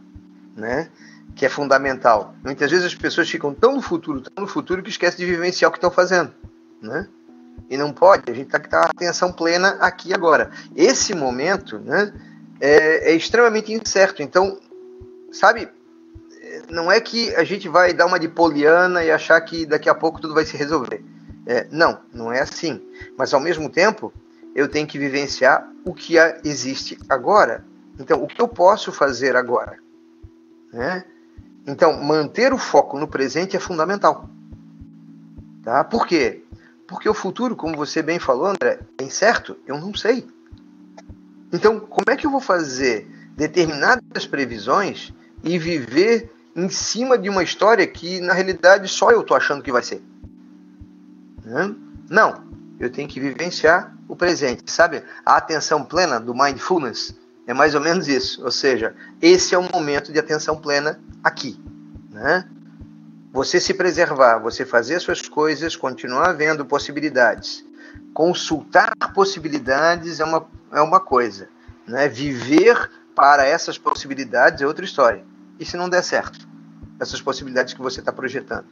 né? 0.57 0.89
Que 1.35 1.45
é 1.45 1.49
fundamental. 1.49 2.35
Muitas 2.43 2.71
vezes 2.71 2.87
as 2.87 2.95
pessoas 2.95 3.29
ficam 3.29 3.53
tão 3.53 3.75
no 3.75 3.83
futuro, 3.83 4.23
tão 4.23 4.45
no 4.45 4.49
futuro 4.49 4.83
que 4.83 4.89
esquecem 4.89 5.25
de 5.25 5.31
vivenciar 5.31 5.69
o 5.69 5.73
que 5.73 5.77
estão 5.77 5.91
fazendo, 5.91 6.33
né? 6.81 7.07
E 7.69 7.77
não 7.77 7.93
pode. 7.93 8.31
A 8.31 8.35
gente 8.35 8.49
tem 8.49 8.61
que 8.61 8.67
estar 8.67 8.87
atenção 8.87 9.31
plena 9.31 9.77
aqui 9.81 10.15
agora. 10.15 10.51
Esse 10.75 11.15
momento, 11.15 11.79
né? 11.79 12.15
É, 12.59 13.11
é 13.11 13.15
extremamente 13.15 13.73
incerto. 13.73 14.23
Então, 14.23 14.59
sabe? 15.31 15.69
Não 16.71 16.91
é 16.91 16.99
que 16.99 17.35
a 17.35 17.45
gente 17.45 17.69
vai 17.69 17.93
dar 17.93 18.07
uma 18.07 18.19
de 18.19 18.29
poliana 18.29 19.05
e 19.05 19.11
achar 19.11 19.39
que 19.43 19.67
daqui 19.67 19.91
a 19.91 19.95
pouco 19.95 20.21
tudo 20.21 20.33
vai 20.33 20.47
se 20.47 20.57
resolver. 20.57 21.05
É, 21.47 21.67
não, 21.71 22.01
não 22.13 22.33
é 22.33 22.41
assim. 22.41 22.83
Mas 23.17 23.33
ao 23.33 23.41
mesmo 23.41 23.71
tempo, 23.71 24.13
eu 24.55 24.69
tenho 24.69 24.87
que 24.87 24.99
vivenciar 24.99 25.71
o 25.85 25.95
que 25.95 26.17
existe 26.45 26.99
agora. 27.09 27.65
Então, 27.99 28.23
o 28.23 28.27
que 28.27 28.41
eu 28.41 28.49
posso 28.49 28.91
fazer 28.91 29.37
agora? 29.37 29.79
Né? 30.73 31.05
Então, 31.67 32.03
manter 32.03 32.53
o 32.53 32.59
foco 32.59 32.99
no 32.99 33.07
presente 33.07 33.57
é 33.57 33.61
fundamental. 33.61 34.29
Tá? 35.63 35.85
Por 35.85 36.07
quê? 36.07 36.43
Porque 36.87 37.09
o 37.09 37.15
futuro, 37.15 37.57
como 37.57 37.77
você 37.77 38.03
bem 38.03 38.19
falou, 38.19 38.47
André, 38.47 38.81
é 38.99 39.05
incerto. 39.05 39.57
Eu 39.67 39.79
não 39.79 39.95
sei. 39.95 40.27
Então, 41.53 41.81
como 41.81 42.07
é 42.11 42.17
que 42.17 42.27
eu 42.27 42.31
vou 42.31 42.41
fazer 42.41 43.09
determinadas 43.37 44.27
previsões 44.27 45.13
e 45.45 45.59
viver 45.59 46.33
em 46.55 46.69
cima 46.69 47.19
de 47.19 47.29
uma 47.29 47.43
história 47.43 47.87
que, 47.87 48.21
na 48.21 48.33
realidade, 48.33 48.89
só 48.89 49.11
eu 49.11 49.21
estou 49.21 49.37
achando 49.37 49.63
que 49.63 49.73
vai 49.73 49.83
ser? 49.83 50.03
Né? 51.47 51.73
Não, 52.11 52.43
eu 52.81 52.91
tenho 52.91 53.09
que 53.09 53.21
vivenciar 53.21 53.97
o 54.09 54.17
presente, 54.17 54.71
sabe? 54.71 55.05
A 55.25 55.37
atenção 55.37 55.85
plena 55.85 56.19
do 56.19 56.35
mindfulness 56.35 57.15
é 57.47 57.55
mais 57.55 57.77
ou 57.77 57.81
menos 57.81 58.09
isso. 58.09 58.45
Ou 58.45 58.51
seja, 58.51 58.97
esse 59.23 59.55
é 59.55 59.59
o 59.59 59.73
momento 59.73 60.13
de 60.13 60.19
atenção 60.19 60.57
plena 60.57 61.01
aqui, 61.23 61.59
né? 62.11 62.49
Você 63.33 63.61
se 63.61 63.75
preservar, 63.75 64.39
você 64.39 64.65
fazer 64.65 64.97
as 64.97 65.03
suas 65.05 65.29
coisas, 65.29 65.77
continuar 65.77 66.33
vendo 66.33 66.65
possibilidades. 66.65 67.65
Consultar 68.13 68.93
possibilidades 69.15 70.19
é 70.19 70.25
uma, 70.25 70.49
é 70.73 70.81
uma 70.81 70.99
coisa, 70.99 71.49
né? 71.87 72.09
Viver 72.09 72.91
para 73.15 73.47
essas 73.47 73.79
possibilidades 73.79 74.63
é 74.63 74.67
outra 74.67 74.85
história. 74.85 75.25
E 75.61 75.65
se 75.65 75.77
não 75.77 75.89
der 75.89 76.03
certo? 76.03 76.49
Essas 76.99 77.21
possibilidades 77.21 77.73
que 77.73 77.81
você 77.81 78.01
está 78.01 78.13
projetando. 78.13 78.67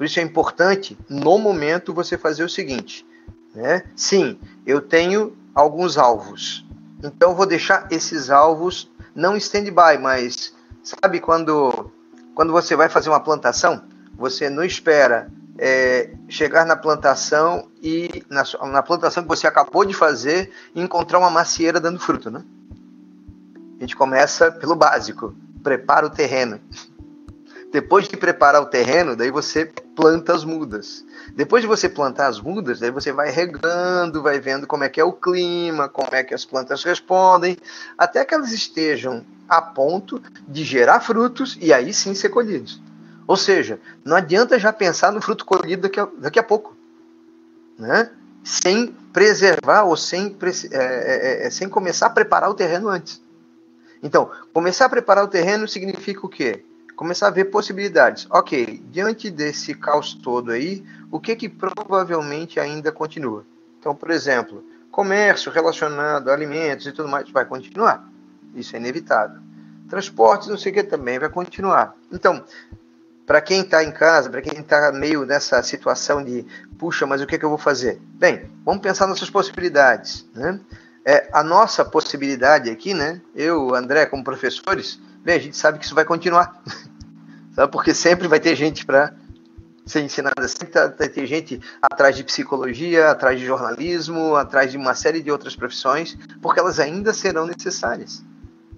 Por 0.00 0.06
isso 0.06 0.18
é 0.18 0.22
importante, 0.22 0.96
no 1.10 1.36
momento, 1.36 1.92
você 1.92 2.16
fazer 2.16 2.42
o 2.42 2.48
seguinte: 2.48 3.06
né? 3.54 3.82
sim, 3.94 4.40
eu 4.64 4.80
tenho 4.80 5.36
alguns 5.54 5.98
alvos. 5.98 6.66
Então, 7.04 7.34
vou 7.34 7.44
deixar 7.44 7.86
esses 7.90 8.30
alvos 8.30 8.90
não 9.14 9.36
stand-by, 9.36 9.98
mas 10.00 10.54
sabe 10.82 11.20
quando, 11.20 11.90
quando 12.34 12.50
você 12.50 12.74
vai 12.74 12.88
fazer 12.88 13.10
uma 13.10 13.20
plantação? 13.20 13.84
Você 14.16 14.48
não 14.48 14.64
espera 14.64 15.30
é, 15.58 16.14
chegar 16.30 16.64
na 16.64 16.76
plantação 16.76 17.68
e 17.82 18.24
na, 18.30 18.42
na, 18.72 18.82
plantação 18.82 19.22
que 19.22 19.28
você 19.28 19.46
acabou 19.46 19.84
de 19.84 19.92
fazer 19.92 20.50
encontrar 20.74 21.18
uma 21.18 21.28
macieira 21.28 21.78
dando 21.78 22.00
fruto, 22.00 22.30
né? 22.30 22.42
A 23.76 23.82
gente 23.82 23.94
começa 23.94 24.50
pelo 24.50 24.74
básico, 24.74 25.36
prepara 25.62 26.06
o 26.06 26.10
terreno. 26.10 26.58
Depois 27.70 28.08
de 28.08 28.16
preparar 28.16 28.62
o 28.62 28.66
terreno, 28.66 29.14
daí 29.14 29.30
você 29.30 29.70
planta 30.00 30.34
as 30.34 30.44
mudas. 30.44 31.04
Depois 31.36 31.60
de 31.62 31.68
você 31.68 31.86
plantar 31.88 32.28
as 32.28 32.40
mudas, 32.40 32.80
daí 32.80 32.90
você 32.90 33.12
vai 33.12 33.30
regando, 33.30 34.22
vai 34.22 34.40
vendo 34.40 34.66
como 34.66 34.82
é 34.82 34.88
que 34.88 34.98
é 34.98 35.04
o 35.04 35.12
clima, 35.12 35.90
como 35.90 36.08
é 36.12 36.24
que 36.24 36.32
as 36.32 36.44
plantas 36.44 36.82
respondem, 36.82 37.58
até 37.98 38.24
que 38.24 38.32
elas 38.32 38.50
estejam 38.50 39.22
a 39.46 39.60
ponto 39.60 40.22
de 40.48 40.64
gerar 40.64 41.00
frutos 41.00 41.58
e 41.60 41.70
aí 41.70 41.92
sim 41.92 42.14
ser 42.14 42.30
colhidos. 42.30 42.80
Ou 43.26 43.36
seja, 43.36 43.78
não 44.02 44.16
adianta 44.16 44.58
já 44.58 44.72
pensar 44.72 45.12
no 45.12 45.20
fruto 45.20 45.44
colhido 45.44 45.82
daqui 45.82 46.00
a, 46.00 46.08
daqui 46.18 46.38
a 46.38 46.42
pouco, 46.42 46.74
né? 47.78 48.10
sem 48.42 48.96
preservar 49.12 49.82
ou 49.82 49.98
sem, 49.98 50.34
é, 50.72 50.78
é, 50.78 51.46
é, 51.46 51.50
sem 51.50 51.68
começar 51.68 52.06
a 52.06 52.10
preparar 52.10 52.48
o 52.48 52.54
terreno 52.54 52.88
antes. 52.88 53.20
Então, 54.02 54.30
começar 54.54 54.86
a 54.86 54.88
preparar 54.88 55.24
o 55.24 55.28
terreno 55.28 55.68
significa 55.68 56.24
o 56.24 56.28
quê? 56.28 56.64
Começar 57.00 57.28
a 57.28 57.30
ver 57.30 57.46
possibilidades. 57.46 58.26
Ok, 58.28 58.82
diante 58.90 59.30
desse 59.30 59.72
caos 59.72 60.12
todo 60.12 60.50
aí, 60.50 60.84
o 61.10 61.18
que 61.18 61.34
que 61.34 61.48
provavelmente 61.48 62.60
ainda 62.60 62.92
continua? 62.92 63.42
Então, 63.78 63.94
por 63.94 64.10
exemplo, 64.10 64.62
comércio 64.90 65.50
relacionado 65.50 66.28
a 66.28 66.34
alimentos 66.34 66.86
e 66.86 66.92
tudo 66.92 67.08
mais 67.08 67.30
vai 67.30 67.46
continuar. 67.46 68.06
Isso 68.54 68.76
é 68.76 68.78
inevitável. 68.78 69.40
Transportes, 69.88 70.48
não 70.48 70.58
sei 70.58 70.72
o 70.72 70.74
que, 70.74 70.82
também 70.82 71.18
vai 71.18 71.30
continuar. 71.30 71.96
Então, 72.12 72.44
para 73.24 73.40
quem 73.40 73.62
está 73.62 73.82
em 73.82 73.92
casa, 73.92 74.28
para 74.28 74.42
quem 74.42 74.60
está 74.60 74.92
meio 74.92 75.24
nessa 75.24 75.62
situação 75.62 76.22
de, 76.22 76.44
puxa, 76.78 77.06
mas 77.06 77.22
o 77.22 77.26
que, 77.26 77.38
que 77.38 77.44
eu 77.46 77.48
vou 77.48 77.56
fazer? 77.56 77.98
Bem, 78.12 78.50
vamos 78.62 78.82
pensar 78.82 79.06
nessas 79.06 79.30
possibilidades. 79.30 80.28
Né? 80.34 80.60
É, 81.06 81.30
a 81.32 81.42
nossa 81.42 81.82
possibilidade 81.82 82.68
aqui, 82.68 82.92
né? 82.92 83.22
Eu, 83.34 83.74
André, 83.74 84.04
como 84.04 84.22
professores, 84.22 85.00
bem, 85.24 85.36
a 85.36 85.40
gente 85.40 85.56
sabe 85.56 85.78
que 85.78 85.86
isso 85.86 85.94
vai 85.94 86.04
continuar. 86.04 86.62
sabe? 87.60 87.72
Porque 87.72 87.92
sempre 87.92 88.26
vai 88.26 88.40
ter 88.40 88.56
gente 88.56 88.86
para 88.86 89.12
ser 89.84 90.00
ensinada, 90.00 90.46
sempre 90.48 90.70
vai 90.72 91.08
ter 91.08 91.26
gente 91.26 91.60
atrás 91.82 92.16
de 92.16 92.24
psicologia, 92.24 93.10
atrás 93.10 93.38
de 93.38 93.44
jornalismo, 93.44 94.34
atrás 94.36 94.70
de 94.70 94.78
uma 94.78 94.94
série 94.94 95.20
de 95.20 95.30
outras 95.30 95.54
profissões, 95.54 96.16
porque 96.40 96.60
elas 96.60 96.78
ainda 96.78 97.12
serão 97.12 97.46
necessárias. 97.46 98.24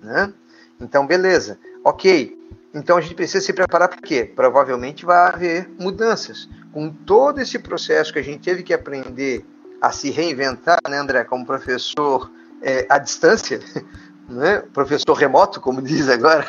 Né? 0.02 0.32
Então, 0.80 1.06
beleza, 1.06 1.58
ok. 1.84 2.36
Então 2.74 2.96
a 2.96 3.00
gente 3.00 3.14
precisa 3.14 3.44
se 3.44 3.52
preparar 3.52 3.88
para 3.88 4.00
quê? 4.00 4.24
Provavelmente 4.24 5.04
vai 5.04 5.28
haver 5.28 5.70
mudanças. 5.78 6.48
Com 6.72 6.90
todo 6.90 7.40
esse 7.40 7.58
processo 7.58 8.12
que 8.12 8.18
a 8.18 8.24
gente 8.24 8.42
teve 8.42 8.62
que 8.62 8.72
aprender 8.72 9.44
a 9.80 9.92
se 9.92 10.10
reinventar, 10.10 10.78
né, 10.88 10.96
André, 10.96 11.22
como 11.24 11.44
professor 11.44 12.30
é, 12.62 12.86
à 12.88 12.98
distância, 12.98 13.60
né? 14.28 14.62
professor 14.72 15.12
remoto, 15.12 15.60
como 15.60 15.82
diz 15.82 16.08
agora, 16.08 16.46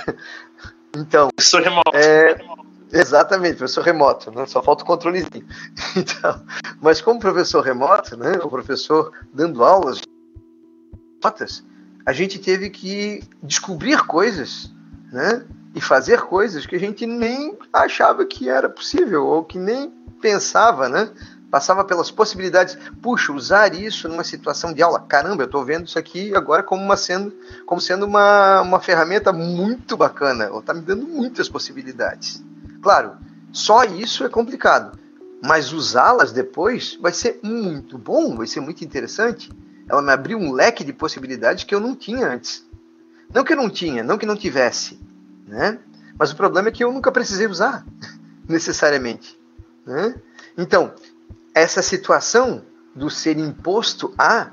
então. 0.95 1.29
Professor 1.35 1.61
remoto. 1.61 1.95
É, 1.95 2.37
exatamente, 2.91 3.57
professor 3.57 3.83
remoto, 3.83 4.31
né? 4.31 4.45
só 4.45 4.61
falta 4.61 4.83
o 4.83 4.87
controlezinho. 4.87 5.45
Então, 5.95 6.43
mas 6.81 7.01
como 7.01 7.19
professor 7.19 7.61
remoto, 7.61 8.17
né? 8.17 8.33
o 8.43 8.49
professor 8.49 9.11
dando 9.33 9.63
aulas, 9.63 10.01
notas, 11.23 11.63
a 12.05 12.11
gente 12.11 12.39
teve 12.39 12.69
que 12.69 13.23
descobrir 13.41 14.05
coisas, 14.05 14.71
né? 15.11 15.45
E 15.75 15.81
fazer 15.81 16.21
coisas 16.21 16.65
que 16.65 16.75
a 16.75 16.79
gente 16.79 17.05
nem 17.05 17.57
achava 17.71 18.25
que 18.25 18.49
era 18.49 18.69
possível, 18.69 19.25
ou 19.25 19.43
que 19.43 19.57
nem 19.57 19.89
pensava, 20.21 20.89
né? 20.89 21.09
Passava 21.53 21.83
pelas 21.83 22.09
possibilidades. 22.09 22.75
Puxa, 22.99 23.31
usar 23.31 23.75
isso 23.75 24.09
numa 24.09 24.23
situação 24.23 24.73
de 24.73 24.81
aula. 24.81 24.99
Caramba, 25.01 25.43
eu 25.43 25.45
estou 25.45 25.63
vendo 25.63 25.85
isso 25.85 25.99
aqui 25.99 26.35
agora 26.35 26.63
como, 26.63 26.81
uma 26.81 26.97
sendo, 26.97 27.31
como 27.67 27.79
sendo 27.79 28.07
uma, 28.07 28.61
uma 28.61 28.79
ferramenta 28.79 29.31
muito 29.31 29.95
bacana. 29.95 30.49
Está 30.57 30.73
me 30.73 30.81
dando 30.81 31.05
muitas 31.05 31.47
possibilidades. 31.47 32.43
Claro, 32.81 33.17
só 33.51 33.83
isso 33.83 34.23
é 34.23 34.29
complicado. 34.29 34.97
Mas 35.45 35.71
usá-las 35.71 36.31
depois 36.31 36.97
vai 36.99 37.13
ser 37.13 37.39
muito 37.43 37.99
bom, 37.99 38.35
vai 38.35 38.47
ser 38.47 38.59
muito 38.59 38.83
interessante. 38.83 39.51
Ela 39.87 40.01
me 40.01 40.11
abriu 40.11 40.39
um 40.39 40.53
leque 40.53 40.83
de 40.83 40.91
possibilidades 40.91 41.65
que 41.65 41.75
eu 41.75 41.79
não 41.79 41.95
tinha 41.95 42.29
antes. 42.29 42.65
Não 43.31 43.43
que 43.43 43.53
eu 43.53 43.57
não 43.57 43.69
tinha, 43.69 44.01
não 44.01 44.17
que 44.17 44.25
não 44.25 44.35
tivesse, 44.35 44.99
né? 45.47 45.77
Mas 46.17 46.31
o 46.31 46.35
problema 46.35 46.69
é 46.69 46.71
que 46.71 46.83
eu 46.83 46.91
nunca 46.91 47.11
precisei 47.11 47.45
usar 47.45 47.85
necessariamente, 48.49 49.39
né? 49.85 50.15
Então, 50.57 50.93
essa 51.53 51.81
situação 51.81 52.63
do 52.95 53.09
ser 53.09 53.37
imposto 53.37 54.13
a 54.17 54.51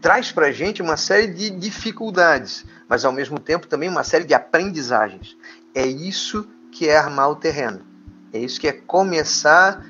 traz 0.00 0.32
para 0.32 0.46
a 0.46 0.52
gente 0.52 0.80
uma 0.80 0.96
série 0.96 1.28
de 1.28 1.50
dificuldades, 1.50 2.64
mas 2.88 3.04
ao 3.04 3.12
mesmo 3.12 3.38
tempo 3.38 3.66
também 3.66 3.88
uma 3.88 4.02
série 4.02 4.24
de 4.24 4.32
aprendizagens. 4.32 5.36
É 5.74 5.86
isso 5.86 6.48
que 6.72 6.88
é 6.88 6.96
armar 6.96 7.30
o 7.30 7.36
terreno. 7.36 7.80
É 8.32 8.38
isso 8.38 8.60
que 8.60 8.68
é 8.68 8.72
começar 8.72 9.84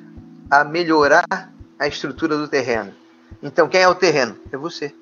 a 0.51 0.65
melhorar 0.65 1.53
a 1.79 1.87
estrutura 1.87 2.37
do 2.37 2.49
terreno. 2.49 2.93
Então, 3.43 3.69
quem 3.69 3.81
é 3.81 3.89
o 3.89 3.95
terreno? 3.95 4.37
É 4.51 4.57
você. 4.57 4.95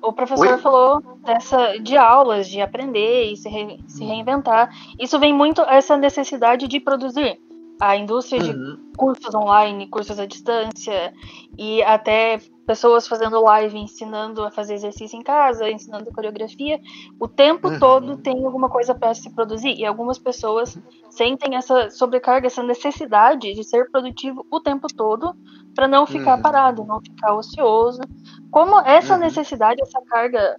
O 0.00 0.12
professor 0.12 0.46
Oi? 0.46 0.58
falou 0.58 1.02
dessa, 1.24 1.76
de 1.78 1.96
aulas, 1.96 2.48
de 2.48 2.60
aprender 2.60 3.32
e 3.32 3.36
se, 3.36 3.48
re, 3.48 3.82
se 3.86 4.04
reinventar. 4.04 4.70
Isso 4.98 5.18
vem 5.18 5.34
muito 5.34 5.60
essa 5.62 5.96
necessidade 5.96 6.68
de 6.68 6.80
produzir 6.80 7.38
a 7.80 7.96
indústria 7.96 8.42
de 8.42 8.50
uhum. 8.50 8.92
cursos 8.96 9.34
online, 9.34 9.88
cursos 9.88 10.18
à 10.18 10.26
distância 10.26 11.14
e 11.58 11.82
até 11.82 12.38
pessoas 12.66 13.08
fazendo 13.08 13.40
live 13.42 13.76
ensinando 13.76 14.44
a 14.44 14.50
fazer 14.50 14.74
exercício 14.74 15.18
em 15.18 15.22
casa, 15.22 15.68
ensinando 15.68 16.12
coreografia, 16.12 16.78
o 17.18 17.26
tempo 17.26 17.68
uhum. 17.68 17.80
todo 17.80 18.16
tem 18.18 18.44
alguma 18.44 18.68
coisa 18.68 18.94
para 18.94 19.14
se 19.14 19.34
produzir 19.34 19.74
e 19.76 19.84
algumas 19.84 20.18
pessoas 20.18 20.78
sentem 21.08 21.56
essa 21.56 21.90
sobrecarga, 21.90 22.46
essa 22.46 22.62
necessidade 22.62 23.52
de 23.52 23.64
ser 23.64 23.90
produtivo 23.90 24.46
o 24.50 24.60
tempo 24.60 24.86
todo 24.94 25.34
para 25.74 25.88
não 25.88 26.06
ficar 26.06 26.36
uhum. 26.36 26.42
parado, 26.42 26.84
não 26.84 27.00
ficar 27.00 27.34
ocioso. 27.34 28.02
Como 28.50 28.78
essa 28.80 29.14
uhum. 29.14 29.20
necessidade, 29.20 29.82
essa 29.82 30.00
carga 30.02 30.56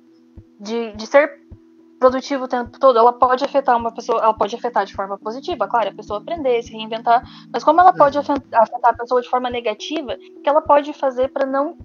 de, 0.60 0.91
de 0.93 1.07
ser 1.07 1.39
produtivo 2.01 2.45
o 2.45 2.47
tempo 2.47 2.79
todo, 2.79 2.97
ela 2.97 3.13
pode 3.13 3.45
afetar 3.45 3.77
uma 3.77 3.93
pessoa, 3.93 4.23
ela 4.23 4.33
pode 4.33 4.55
afetar 4.55 4.83
de 4.87 4.93
forma 4.93 5.19
positiva, 5.19 5.67
claro, 5.67 5.89
a 5.89 5.93
pessoa 5.93 6.17
aprender, 6.17 6.63
se 6.63 6.71
reinventar, 6.71 7.23
mas 7.53 7.63
como 7.63 7.79
ela 7.79 7.93
pode 7.93 8.17
uhum. 8.17 8.23
afetar 8.53 8.89
a 8.89 8.93
pessoa 8.93 9.21
de 9.21 9.29
forma 9.29 9.51
negativa, 9.51 10.17
que 10.17 10.49
ela 10.49 10.61
pode 10.63 10.93
fazer 10.93 11.29
para 11.29 11.45
não 11.45 11.77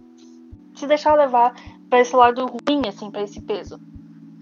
se 0.74 0.86
deixar 0.86 1.14
levar 1.16 1.54
para 1.90 2.00
esse 2.00 2.16
lado 2.16 2.46
ruim, 2.46 2.88
assim, 2.88 3.10
para 3.10 3.20
esse 3.20 3.42
peso. 3.42 3.78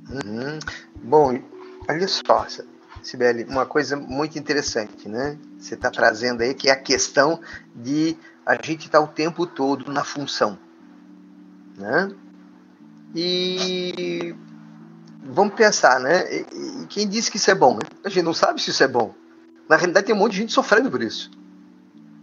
Uhum. 0.09 0.61
Bom, 1.03 1.41
olha 1.89 2.07
só, 2.07 2.47
Sibeli, 3.03 3.43
uma 3.43 3.67
coisa 3.67 3.97
muito 3.97 4.39
interessante, 4.39 5.09
né? 5.09 5.37
Você 5.59 5.75
está 5.75 5.91
trazendo 5.91 6.43
aí 6.43 6.55
que 6.55 6.69
é 6.69 6.73
a 6.73 6.81
questão 6.81 7.41
de 7.75 8.17
a 8.47 8.55
gente 8.55 8.87
estar 8.87 9.01
tá 9.01 9.05
o 9.05 9.09
tempo 9.09 9.45
todo 9.45 9.91
na 9.91 10.05
função, 10.05 10.57
né? 11.77 12.13
E 13.13 14.37
vamos 15.25 15.55
pensar, 15.55 15.99
né? 16.01 16.25
E, 16.33 16.87
quem 16.89 17.09
disse 17.09 17.31
que 17.31 17.37
isso 17.37 17.51
é 17.51 17.55
bom? 17.55 17.79
A 18.05 18.09
gente 18.09 18.25
não 18.25 18.35
sabe 18.35 18.61
se 18.61 18.71
isso 18.71 18.83
é 18.85 18.89
bom. 18.89 19.15
Na 19.69 19.77
realidade, 19.77 20.07
tem 20.07 20.15
um 20.15 20.19
monte 20.19 20.33
de 20.33 20.39
gente 20.39 20.53
sofrendo 20.53 20.91
por 20.91 21.03
isso. 21.03 21.31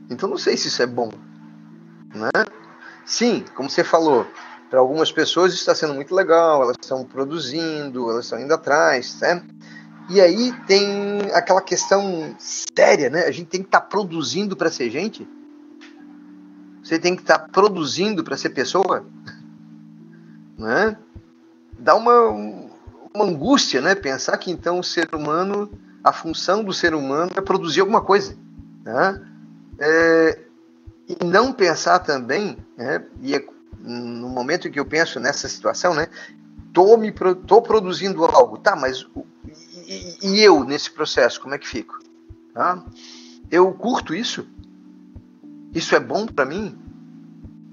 Então, 0.10 0.30
não 0.30 0.38
sei 0.38 0.56
se 0.56 0.68
isso 0.68 0.82
é 0.82 0.88
bom. 0.88 1.12
Né? 2.14 2.46
Sim, 3.06 3.44
como 3.56 3.70
você 3.70 3.84
falou, 3.84 4.28
para 4.70 4.80
algumas 4.80 5.12
pessoas 5.12 5.54
está 5.54 5.74
sendo 5.74 5.94
muito 5.94 6.14
legal, 6.14 6.62
elas 6.62 6.78
estão 6.80 7.04
produzindo, 7.04 8.10
elas 8.10 8.26
estão 8.26 8.40
indo 8.40 8.54
atrás, 8.54 9.20
né? 9.20 9.44
E 10.10 10.20
aí 10.20 10.52
tem 10.68 11.32
aquela 11.34 11.62
questão 11.62 12.36
séria, 12.38 13.10
né? 13.10 13.24
A 13.24 13.32
gente 13.32 13.48
tem 13.48 13.62
que 13.62 13.68
estar 13.68 13.82
tá 13.82 13.86
produzindo 13.86 14.56
para 14.56 14.70
ser 14.70 14.90
gente. 14.90 15.28
Você 16.84 17.00
tem 17.00 17.16
que 17.16 17.22
estar 17.22 17.40
tá 17.40 17.50
produzindo 17.50 18.24
para 18.24 18.38
ser 18.38 18.50
pessoa? 18.50 19.06
Né? 20.58 20.96
Dá 21.80 21.96
uma, 21.96 22.30
uma 23.14 23.26
angústia, 23.26 23.82
né? 23.82 23.96
Pensar 23.96 24.38
que 24.38 24.52
então 24.52 24.80
o 24.80 24.84
ser 24.84 25.14
humano, 25.14 25.72
a 26.04 26.12
função 26.12 26.64
do 26.64 26.74
ser 26.74 26.94
humano 26.94 27.32
é 27.36 27.42
produzir 27.42 27.82
alguma 27.82 28.02
coisa. 28.02 28.36
Né? 28.84 29.22
É, 29.80 30.40
e 31.08 31.26
não 31.26 31.52
pensar 31.52 32.00
também, 32.00 32.58
né? 32.78 33.04
e 33.22 33.36
é, 33.36 33.46
no 33.80 34.30
momento 34.30 34.68
em 34.68 34.72
que 34.72 34.80
eu 34.80 34.86
penso 34.86 35.20
nessa 35.20 35.48
situação, 35.48 35.94
né? 35.94 36.08
Tô, 36.74 36.96
me, 36.96 37.12
tô 37.12 37.62
produzindo 37.62 38.24
algo, 38.24 38.58
tá, 38.58 38.76
mas 38.78 39.06
e, 39.86 40.18
e 40.22 40.42
eu 40.42 40.64
nesse 40.64 40.90
processo, 40.90 41.42
como 41.42 41.54
é 41.54 41.58
que 41.58 41.68
fico? 41.68 42.00
Tá? 42.54 42.82
Eu 43.50 43.74
curto 43.74 44.16
isso? 44.16 44.48
Isso 45.74 45.96
é 45.96 46.00
bom 46.00 46.26
para 46.26 46.46
mim? 46.46 46.78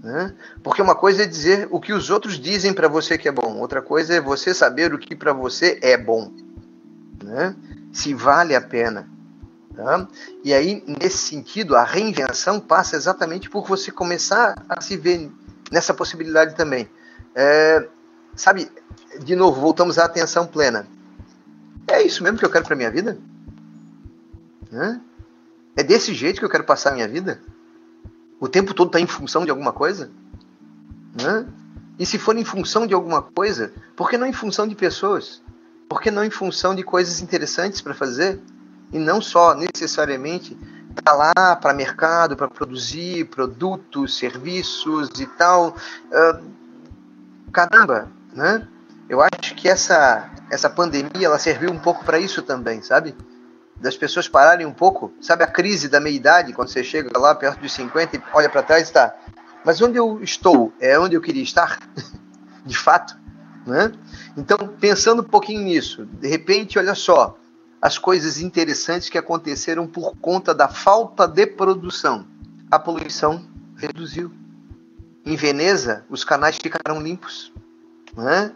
Né? 0.08 0.34
Porque 0.62 0.80
uma 0.80 0.94
coisa 0.94 1.24
é 1.24 1.26
dizer 1.26 1.68
o 1.70 1.78
que 1.78 1.92
os 1.92 2.08
outros 2.08 2.40
dizem 2.40 2.72
para 2.72 2.88
você 2.88 3.18
que 3.18 3.28
é 3.28 3.30
bom, 3.32 3.58
outra 3.58 3.82
coisa 3.82 4.14
é 4.14 4.20
você 4.22 4.54
saber 4.54 4.94
o 4.94 4.98
que 4.98 5.14
para 5.14 5.34
você 5.34 5.78
é 5.82 5.98
bom, 5.98 6.32
né? 7.22 7.54
se 7.92 8.14
vale 8.14 8.56
a 8.56 8.60
pena. 8.62 9.06
Tá? 9.76 10.08
E 10.42 10.54
aí, 10.54 10.82
nesse 10.86 11.18
sentido, 11.18 11.76
a 11.76 11.84
reinvenção 11.84 12.58
passa 12.58 12.96
exatamente 12.96 13.50
por 13.50 13.68
você 13.68 13.92
começar 13.92 14.54
a 14.66 14.80
se 14.80 14.96
ver 14.96 15.30
nessa 15.70 15.92
possibilidade 15.92 16.56
também. 16.56 16.88
É, 17.34 17.86
sabe, 18.34 18.66
de 19.22 19.36
novo, 19.36 19.60
voltamos 19.60 19.98
à 19.98 20.06
atenção 20.06 20.46
plena. 20.46 20.86
É 21.86 22.00
isso 22.00 22.22
mesmo 22.22 22.38
que 22.38 22.46
eu 22.46 22.50
quero 22.50 22.64
para 22.64 22.74
minha 22.74 22.90
vida? 22.90 23.18
Né? 24.72 25.02
É 25.76 25.82
desse 25.82 26.14
jeito 26.14 26.38
que 26.38 26.46
eu 26.46 26.50
quero 26.50 26.64
passar 26.64 26.92
a 26.92 26.94
minha 26.94 27.06
vida? 27.06 27.42
O 28.40 28.48
tempo 28.48 28.74
todo 28.74 28.88
está 28.88 29.00
em 29.00 29.06
função 29.06 29.44
de 29.44 29.50
alguma 29.50 29.72
coisa? 29.72 30.10
Né? 31.20 31.46
E 31.98 32.06
se 32.06 32.18
for 32.18 32.36
em 32.36 32.44
função 32.44 32.86
de 32.86 32.94
alguma 32.94 33.22
coisa, 33.22 33.72
por 33.96 34.08
que 34.08 34.16
não 34.16 34.26
em 34.26 34.32
função 34.32 34.66
de 34.66 34.74
pessoas? 34.74 35.42
Por 35.88 36.00
que 36.00 36.10
não 36.10 36.24
em 36.24 36.30
função 36.30 36.74
de 36.74 36.82
coisas 36.82 37.20
interessantes 37.20 37.80
para 37.80 37.94
fazer? 37.94 38.40
e 38.92 38.98
não 38.98 39.20
só 39.20 39.54
necessariamente 39.54 40.56
para 40.94 41.14
lá, 41.14 41.56
para 41.56 41.74
mercado, 41.74 42.36
para 42.36 42.48
produzir 42.48 43.26
produtos, 43.26 44.18
serviços 44.18 45.08
e 45.20 45.26
tal. 45.26 45.76
Caramba, 47.52 48.08
né? 48.32 48.66
Eu 49.08 49.20
acho 49.22 49.54
que 49.54 49.68
essa 49.68 50.30
essa 50.50 50.68
pandemia 50.68 51.26
ela 51.26 51.38
serviu 51.38 51.70
um 51.70 51.78
pouco 51.78 52.04
para 52.04 52.18
isso 52.18 52.42
também, 52.42 52.82
sabe? 52.82 53.14
Das 53.80 53.96
pessoas 53.96 54.28
pararem 54.28 54.66
um 54.66 54.72
pouco, 54.72 55.12
sabe 55.20 55.44
a 55.44 55.46
crise 55.46 55.88
da 55.88 56.00
meia-idade, 56.00 56.52
quando 56.52 56.68
você 56.68 56.82
chega 56.82 57.16
lá 57.18 57.34
perto 57.34 57.60
dos 57.60 57.72
50 57.72 58.16
e 58.16 58.22
olha 58.32 58.48
para 58.48 58.62
trás 58.62 58.82
e 58.82 58.84
está, 58.86 59.14
mas 59.64 59.80
onde 59.80 59.96
eu 59.96 60.20
estou 60.22 60.72
é 60.80 60.98
onde 60.98 61.14
eu 61.14 61.20
queria 61.20 61.42
estar, 61.42 61.78
de 62.66 62.76
fato, 62.76 63.16
né? 63.66 63.92
Então, 64.36 64.56
pensando 64.80 65.22
um 65.22 65.24
pouquinho 65.24 65.62
nisso, 65.62 66.06
de 66.06 66.28
repente, 66.28 66.78
olha 66.78 66.94
só, 66.94 67.38
as 67.80 67.96
coisas 67.98 68.40
interessantes 68.40 69.08
que 69.08 69.18
aconteceram 69.18 69.86
por 69.86 70.16
conta 70.16 70.54
da 70.54 70.68
falta 70.68 71.26
de 71.26 71.46
produção. 71.46 72.26
A 72.70 72.78
poluição 72.78 73.46
reduziu. 73.76 74.32
Em 75.24 75.36
Veneza, 75.36 76.04
os 76.08 76.24
canais 76.24 76.58
ficaram 76.60 77.00
limpos. 77.00 77.52
Né? 78.16 78.52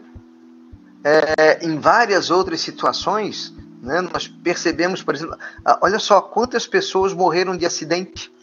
É, 1.03 1.65
em 1.65 1.79
várias 1.79 2.29
outras 2.29 2.61
situações, 2.61 3.53
né, 3.83 3.99
nós 3.99 4.29
percebemos, 4.29 5.03
por 5.03 5.13
exemplo, 5.13 5.37
olha 5.81 5.99
só 5.99 6.21
quantas 6.21 6.65
pessoas 6.65 7.13
morreram 7.13 7.57
de 7.57 7.65
acidente. 7.65 8.33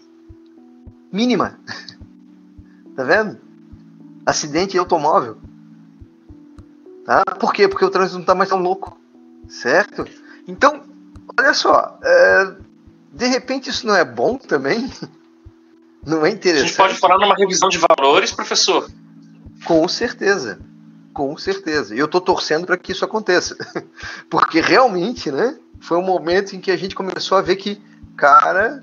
Mínima. 1.11 1.59
Tá 2.97 3.05
vendo? 3.05 3.39
Acidente 4.27 4.73
de 4.73 4.79
automóvel. 4.79 5.39
Tá? 7.07 7.25
Por 7.39 7.53
quê? 7.53 7.67
Porque 7.67 7.85
o 7.85 7.89
trânsito 7.89 8.17
não 8.17 8.23
está 8.23 8.35
mais 8.35 8.51
tão 8.51 8.59
louco. 8.59 9.01
Certo? 9.49 10.05
Então, 10.47 10.83
olha 11.39 11.55
só, 11.55 11.99
é, 12.03 12.55
de 13.13 13.27
repente 13.27 13.71
isso 13.71 13.87
não 13.87 13.95
é 13.95 14.05
bom 14.05 14.37
também? 14.37 14.91
Não 16.05 16.25
é 16.25 16.31
interessante? 16.31 16.65
A 16.65 16.69
gente 16.69 16.77
pode 16.77 16.95
falar 16.99 17.19
numa 17.19 17.35
revisão 17.35 17.69
de 17.69 17.79
valores, 17.79 18.33
professor? 18.33 18.91
Com 19.67 19.87
certeza, 19.87 20.59
com 21.21 21.37
certeza. 21.37 21.95
E 21.95 21.99
eu 21.99 22.07
estou 22.07 22.21
torcendo 22.21 22.65
para 22.65 22.79
que 22.79 22.93
isso 22.93 23.05
aconteça, 23.05 23.55
porque 24.31 24.59
realmente, 24.59 25.31
né, 25.31 25.59
foi 25.79 25.99
um 25.99 26.03
momento 26.03 26.57
em 26.57 26.61
que 26.61 26.71
a 26.71 26.77
gente 26.79 26.95
começou 26.95 27.37
a 27.37 27.43
ver 27.43 27.57
que, 27.57 27.79
cara, 28.17 28.83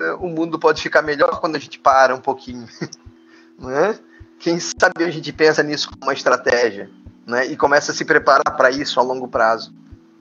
é, 0.00 0.12
o 0.12 0.28
mundo 0.28 0.60
pode 0.60 0.80
ficar 0.80 1.02
melhor 1.02 1.40
quando 1.40 1.56
a 1.56 1.58
gente 1.58 1.80
para 1.80 2.14
um 2.14 2.20
pouquinho, 2.20 2.68
né? 3.58 3.98
Quem 4.38 4.60
sabe 4.60 5.02
a 5.02 5.10
gente 5.10 5.32
pensa 5.32 5.60
nisso 5.64 5.88
como 5.88 6.04
uma 6.04 6.12
estratégia, 6.12 6.88
né? 7.26 7.46
E 7.46 7.56
começa 7.56 7.90
a 7.90 7.94
se 7.94 8.04
preparar 8.04 8.56
para 8.56 8.70
isso 8.70 9.00
a 9.00 9.02
longo 9.02 9.26
prazo. 9.26 9.74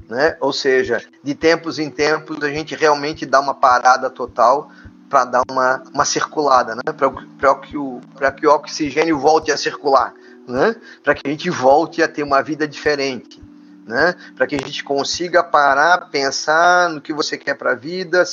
Né? 0.10 0.38
Ou 0.40 0.54
seja, 0.54 1.04
de 1.24 1.34
tempos 1.34 1.80
em 1.80 1.90
tempos 1.90 2.44
a 2.44 2.50
gente 2.50 2.76
realmente 2.76 3.26
dá 3.26 3.40
uma 3.40 3.56
parada 3.56 4.08
total 4.08 4.70
para 5.10 5.26
dar 5.26 5.42
uma, 5.50 5.84
uma 5.92 6.06
circulada, 6.06 6.76
né? 6.76 6.82
para 6.94 7.56
que, 7.56 7.76
o, 7.76 8.00
que 8.38 8.48
o 8.48 8.52
oxigênio 8.52 9.18
volte 9.18 9.52
a 9.52 9.58
circular, 9.58 10.14
né? 10.48 10.76
para 11.04 11.16
que 11.16 11.28
a 11.28 11.30
gente 11.30 11.50
volte 11.50 12.02
a 12.02 12.08
ter 12.08 12.24
uma 12.24 12.42
vida 12.42 12.68
diferente, 12.68 13.42
né? 13.86 14.16
para 14.36 14.48
que 14.48 14.56
a 14.56 14.60
gente 14.60 14.84
consiga 14.84 15.44
parar, 15.44 16.10
pensar 16.10 16.90
no 16.90 17.02
que 17.02 17.14
você 17.14 17.38
quer 17.38 17.56
para 17.56 17.72
a 17.72 17.76
vida 17.76 18.24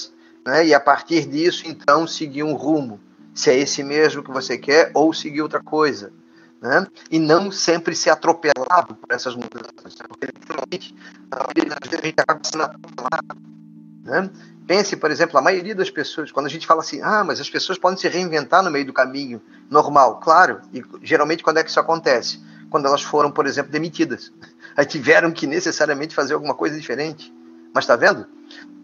né? 0.46 0.66
e 0.66 0.74
a 0.74 0.80
partir 0.80 1.26
disso 1.26 1.64
então 1.66 2.06
seguir 2.06 2.42
um 2.42 2.54
rumo, 2.54 3.00
se 3.34 3.50
é 3.50 3.58
esse 3.58 3.82
mesmo 3.82 4.22
que 4.22 4.30
você 4.30 4.58
quer 4.58 4.90
ou 4.94 5.12
seguir 5.12 5.42
outra 5.42 5.62
coisa 5.62 6.12
né? 6.60 6.86
e 7.10 7.18
não 7.18 7.50
sempre 7.50 7.94
ser 7.94 8.10
atropelado 8.10 8.94
por 8.94 9.12
essas 9.12 9.34
mudanças, 9.34 9.98
né? 9.98 10.06
porque 10.08 10.26
literalmente 10.26 10.94
a 11.30 12.06
gente 12.06 12.20
acaba 12.20 12.40
sendo 12.44 12.64
atropelado. 12.64 13.51
Né? 14.02 14.30
Pense, 14.66 14.96
por 14.96 15.10
exemplo, 15.10 15.38
a 15.38 15.42
maioria 15.42 15.74
das 15.74 15.90
pessoas, 15.90 16.30
quando 16.30 16.46
a 16.46 16.48
gente 16.48 16.66
fala 16.66 16.80
assim, 16.80 17.00
ah, 17.02 17.24
mas 17.24 17.40
as 17.40 17.50
pessoas 17.50 17.78
podem 17.78 17.98
se 17.98 18.08
reinventar 18.08 18.62
no 18.62 18.70
meio 18.70 18.86
do 18.86 18.92
caminho, 18.92 19.42
normal, 19.68 20.20
claro, 20.20 20.60
e 20.72 20.82
geralmente 21.02 21.42
quando 21.42 21.58
é 21.58 21.64
que 21.64 21.70
isso 21.70 21.80
acontece? 21.80 22.40
Quando 22.70 22.86
elas 22.86 23.02
foram, 23.02 23.30
por 23.30 23.46
exemplo, 23.46 23.72
demitidas. 23.72 24.32
Aí 24.76 24.86
tiveram 24.86 25.30
que 25.30 25.46
necessariamente 25.46 26.14
fazer 26.14 26.34
alguma 26.34 26.54
coisa 26.54 26.78
diferente. 26.78 27.32
Mas 27.74 27.84
está 27.84 27.96
vendo? 27.96 28.26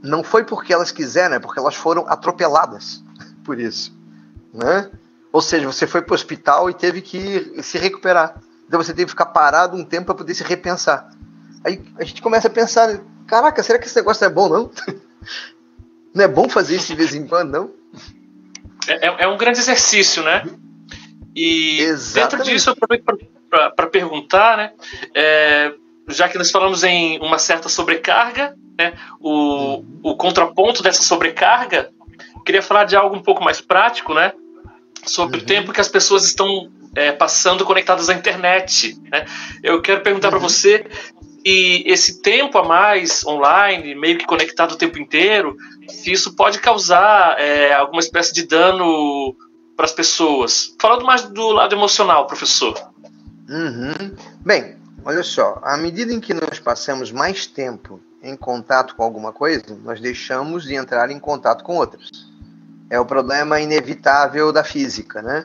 Não 0.02 0.22
foi 0.22 0.44
porque 0.44 0.72
elas 0.72 0.90
quiseram, 0.90 1.36
é 1.36 1.38
porque 1.38 1.58
elas 1.58 1.74
foram 1.74 2.06
atropeladas 2.08 3.02
por 3.44 3.58
isso. 3.58 3.96
Né? 4.52 4.90
Ou 5.32 5.40
seja, 5.40 5.66
você 5.66 5.86
foi 5.86 6.02
para 6.02 6.12
o 6.12 6.14
hospital 6.14 6.68
e 6.68 6.74
teve 6.74 7.00
que 7.00 7.62
se 7.62 7.78
recuperar. 7.78 8.40
Então 8.66 8.82
você 8.82 8.92
teve 8.92 9.06
que 9.06 9.10
ficar 9.10 9.26
parado 9.26 9.76
um 9.76 9.84
tempo 9.84 10.06
para 10.06 10.14
poder 10.14 10.34
se 10.34 10.42
repensar. 10.44 11.10
Aí 11.64 11.82
a 11.96 12.04
gente 12.04 12.20
começa 12.20 12.48
a 12.48 12.50
pensar: 12.50 13.00
caraca, 13.26 13.62
será 13.62 13.78
que 13.78 13.86
esse 13.86 13.96
negócio 13.96 14.24
é 14.24 14.28
bom, 14.28 14.48
não? 14.48 14.70
Não 16.14 16.24
é 16.24 16.28
bom 16.28 16.48
fazer 16.48 16.76
isso 16.76 16.88
de 16.88 16.94
vez 16.94 17.14
em 17.14 17.26
quando, 17.26 17.50
não? 17.50 17.70
É, 18.88 19.08
é, 19.08 19.16
é 19.24 19.28
um 19.28 19.36
grande 19.36 19.58
exercício, 19.58 20.22
né? 20.22 20.44
E 21.34 21.80
Exatamente. 21.80 22.30
dentro 22.30 22.52
disso 22.52 22.70
eu 22.70 22.72
aproveito 22.74 23.04
para 23.48 23.86
perguntar, 23.86 24.56
né? 24.56 24.72
É, 25.14 25.72
já 26.08 26.28
que 26.28 26.38
nós 26.38 26.50
falamos 26.50 26.82
em 26.82 27.18
uma 27.20 27.38
certa 27.38 27.68
sobrecarga, 27.68 28.56
né? 28.78 28.94
O, 29.20 29.84
o 30.02 30.16
contraponto 30.16 30.82
dessa 30.82 31.02
sobrecarga, 31.02 31.90
queria 32.44 32.62
falar 32.62 32.84
de 32.84 32.96
algo 32.96 33.14
um 33.14 33.22
pouco 33.22 33.44
mais 33.44 33.60
prático, 33.60 34.14
né? 34.14 34.32
sobre 35.08 35.38
uhum. 35.38 35.42
o 35.42 35.46
tempo 35.46 35.72
que 35.72 35.80
as 35.80 35.88
pessoas 35.88 36.24
estão 36.24 36.70
é, 36.94 37.12
passando 37.12 37.64
conectadas 37.64 38.08
à 38.08 38.14
internet. 38.14 38.98
Né? 39.10 39.24
Eu 39.62 39.80
quero 39.80 40.02
perguntar 40.02 40.28
uhum. 40.28 40.32
para 40.32 40.40
você 40.40 40.86
se 41.44 41.82
esse 41.86 42.20
tempo 42.20 42.58
a 42.58 42.64
mais 42.64 43.24
online, 43.26 43.94
meio 43.94 44.18
que 44.18 44.26
conectado 44.26 44.72
o 44.72 44.76
tempo 44.76 44.98
inteiro, 44.98 45.56
isso 46.06 46.34
pode 46.34 46.58
causar 46.58 47.38
é, 47.38 47.72
alguma 47.72 48.00
espécie 48.00 48.32
de 48.32 48.46
dano 48.46 49.36
para 49.76 49.86
as 49.86 49.92
pessoas. 49.92 50.74
Falando 50.80 51.04
mais 51.04 51.22
do 51.22 51.50
lado 51.50 51.74
emocional, 51.74 52.26
professor. 52.26 52.74
Uhum. 53.48 54.14
Bem, 54.44 54.76
olha 55.04 55.22
só, 55.22 55.60
à 55.62 55.76
medida 55.76 56.12
em 56.12 56.20
que 56.20 56.34
nós 56.34 56.58
passamos 56.58 57.12
mais 57.12 57.46
tempo 57.46 58.00
em 58.22 58.36
contato 58.36 58.96
com 58.96 59.02
alguma 59.02 59.32
coisa, 59.32 59.62
nós 59.84 60.00
deixamos 60.00 60.64
de 60.64 60.74
entrar 60.74 61.10
em 61.10 61.18
contato 61.20 61.62
com 61.62 61.76
outras 61.76 62.28
é 62.90 62.98
o 62.98 63.04
problema 63.04 63.60
inevitável 63.60 64.52
da 64.52 64.64
física, 64.64 65.20
né? 65.20 65.44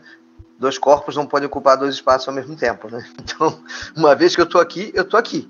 Dois 0.58 0.78
corpos 0.78 1.16
não 1.16 1.26
podem 1.26 1.48
ocupar 1.48 1.78
dois 1.78 1.96
espaços 1.96 2.28
ao 2.28 2.34
mesmo 2.34 2.56
tempo, 2.56 2.89
né? 2.89 3.06
Então, 3.20 3.62
uma 3.96 4.16
vez 4.16 4.36
que 4.36 4.41
eu 4.41 4.46
estou 4.46 4.62
aqui, 4.62 4.91
eu 4.94 5.04
estou 5.04 5.20
aqui, 5.20 5.50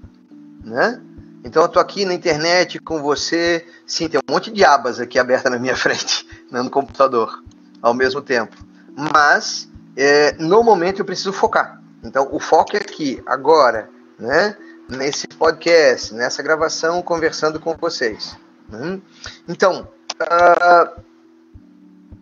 né? 0.63 1.01
Então 1.43 1.61
eu 1.63 1.67
estou 1.67 1.81
aqui 1.81 2.05
na 2.05 2.13
internet 2.13 2.79
com 2.79 3.01
você, 3.01 3.65
sim, 3.85 4.07
tem 4.07 4.19
um 4.19 4.31
monte 4.31 4.49
de 4.49 4.63
abas 4.63 4.99
aqui 4.99 5.19
aberta 5.19 5.49
na 5.49 5.59
minha 5.59 5.75
frente, 5.77 6.27
né, 6.49 6.61
no 6.61 6.69
computador, 6.69 7.43
ao 7.81 7.93
mesmo 7.93 8.21
tempo. 8.21 8.55
Mas 8.95 9.69
é, 9.95 10.33
no 10.39 10.63
momento 10.63 10.99
eu 10.99 11.05
preciso 11.05 11.33
focar. 11.33 11.81
Então 12.03 12.29
o 12.31 12.39
foco 12.39 12.75
é 12.75 12.79
aqui, 12.79 13.21
agora, 13.25 13.89
né? 14.17 14.55
Nesse 14.89 15.27
podcast, 15.27 16.13
nessa 16.13 16.43
gravação, 16.43 17.01
conversando 17.01 17.59
com 17.59 17.75
vocês. 17.75 18.37
Né? 18.69 19.01
Então, 19.47 19.87
uh, 20.21 21.01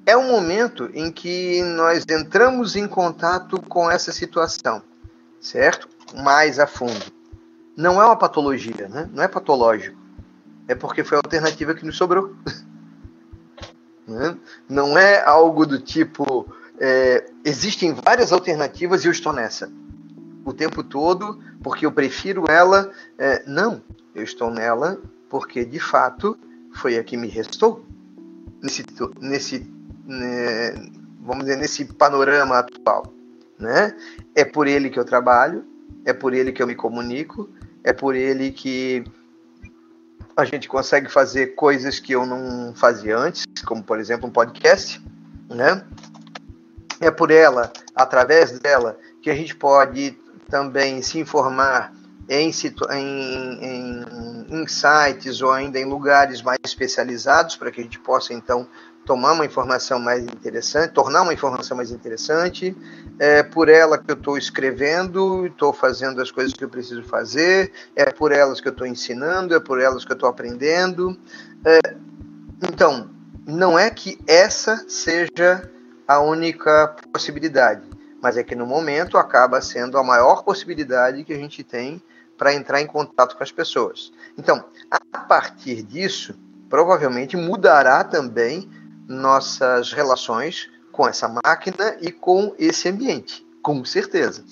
é 0.06 0.16
um 0.16 0.30
momento 0.30 0.89
em 0.94 1.12
que 1.12 1.64
nós 1.64 2.06
entramos 2.08 2.76
em 2.76 2.88
contato 2.88 3.60
com 3.62 3.89
essa 3.89 4.12
situação, 4.12 4.82
certo? 5.39 5.89
Mais 6.16 6.60
a 6.60 6.68
fundo. 6.68 7.21
Não 7.76 8.02
é 8.02 8.06
uma 8.06 8.16
patologia, 8.16 8.88
né? 8.88 9.10
não 9.14 9.24
é 9.24 9.28
patológico. 9.28 9.98
É 10.68 10.76
porque 10.76 11.04
foi 11.04 11.18
a 11.18 11.22
alternativa 11.24 11.74
que 11.74 11.86
nos 11.86 11.98
sobrou. 11.98 12.36
Né? 14.08 14.36
Não 14.68 14.98
é 14.98 15.24
algo 15.24 15.66
do 15.66 15.80
tipo, 15.80 16.46
é, 16.78 17.30
existem 17.46 17.94
várias 17.94 18.34
alternativas 18.34 19.06
e 19.06 19.08
eu 19.08 19.12
estou 19.12 19.32
nessa. 19.32 19.72
O 20.44 20.52
tempo 20.52 20.84
todo, 20.84 21.40
porque 21.64 21.86
eu 21.86 21.92
prefiro 21.92 22.44
ela. 22.50 22.92
É, 23.18 23.44
não, 23.48 23.82
eu 24.14 24.24
estou 24.24 24.52
nela 24.52 25.00
porque 25.30 25.64
de 25.64 25.80
fato 25.80 26.38
foi 26.74 26.98
a 26.98 27.04
que 27.04 27.16
me 27.16 27.28
restou. 27.28 27.86
Nesse, 28.62 28.84
nesse 29.22 29.72
né, 30.06 30.74
vamos 31.22 31.46
dizer, 31.46 31.58
nesse 31.58 31.86
panorama 31.86 32.60
atual. 32.60 33.14
Né? 33.58 33.96
É 34.36 34.44
por 34.44 34.68
ele 34.68 34.90
que 34.90 35.00
eu 35.00 35.06
trabalho, 35.06 35.64
é 36.04 36.12
por 36.12 36.34
ele 36.34 36.52
que 36.52 36.62
eu 36.62 36.68
me 36.68 36.76
comunico, 36.76 37.50
é 37.84 37.94
por 37.94 38.16
ele 38.16 38.52
que 38.52 39.04
a 40.36 40.46
gente 40.46 40.68
consegue 40.68 41.12
fazer 41.12 41.56
coisas 41.56 42.00
que 42.00 42.14
eu 42.14 42.26
não 42.26 42.74
fazia 42.76 43.18
antes, 43.18 43.46
como 43.66 43.84
por 43.84 44.00
exemplo 44.00 44.28
um 44.28 44.32
podcast, 44.32 45.02
né? 45.50 45.84
É 47.00 47.10
por 47.10 47.32
ela, 47.32 47.72
através 47.96 48.60
dela, 48.60 48.98
que 49.22 49.30
a 49.30 49.36
gente 49.36 49.56
pode 49.56 50.18
também 50.50 51.02
se 51.02 51.20
informar 51.20 51.94
em, 52.30 52.52
em, 52.92 54.46
em, 54.50 54.68
sites 54.68 55.42
ou 55.42 55.52
ainda 55.52 55.80
em 55.80 55.86
lugares 55.86 56.42
mais 56.42 56.60
especializados 56.64 57.56
para 57.56 57.72
que 57.72 57.82
a 57.82 57.84
gente 57.84 58.00
possa 58.00 58.34
então 58.34 58.68
tomar 59.06 59.34
uma 59.34 59.45
informação 59.45 59.99
mais 59.99 60.24
interessante, 60.24 60.93
tornar 60.93 61.24
uma 61.24 61.34
informação 61.34 61.76
mais 61.76 61.91
interessante. 61.91 62.76
É 63.20 63.43
por 63.43 63.70
ela 63.70 63.97
que 63.97 64.10
eu 64.10 64.16
estou 64.16 64.38
escrevendo, 64.38 65.47
estou 65.47 65.74
fazendo 65.74 66.22
as 66.22 66.32
coisas 66.32 66.54
que 66.54 66.64
eu 66.64 66.70
preciso 66.70 67.04
fazer, 67.04 67.72
é 67.95 68.06
por 68.06 68.32
elas 68.32 68.62
que 68.62 68.68
eu 68.68 68.72
estou 68.72 68.88
ensinando, 68.88 69.56
é 69.56 69.60
por 69.60 69.80
elas 69.80 70.06
que 70.06 70.12
eu 70.12 70.16
estou 70.16 70.30
aprendendo. 70.30 71.18
É, 71.66 71.95
então, 72.62 73.10
não 73.45 73.78
é 73.78 73.89
que 73.89 74.20
essa 74.28 74.86
seja 74.88 75.70
a 76.08 76.20
única 76.20 76.95
possibilidade, 77.12 77.84
mas 78.22 78.38
é 78.38 78.43
que 78.43 78.56
no 78.56 78.66
momento 78.66 79.18
acaba 79.18 79.62
sendo 79.62 79.97
a 79.97 80.04
maior 80.04 80.43
possibilidade 80.43 81.24
que 81.24 81.34
a 81.34 81.38
gente 81.38 81.64
tem 81.64 82.02
para 82.38 82.54
entrar 82.54 82.82
em 82.82 82.88
contato 82.88 83.36
com 83.36 83.43
as 83.43 83.52
pessoas. 83.52 84.12
Então, 84.38 84.64
a 84.89 85.20
partir 85.20 85.84
disso, 85.84 86.34
provavelmente 86.70 87.36
mudará 87.38 88.04
também 88.04 88.70
nossas 89.12 89.91
relações 89.91 90.70
com 90.91 91.07
essa 91.07 91.28
máquina 91.28 91.97
e 92.01 92.12
com 92.12 92.55
esse 92.57 92.89
ambiente, 92.89 93.45
com 93.62 93.84
certeza. 93.86 94.43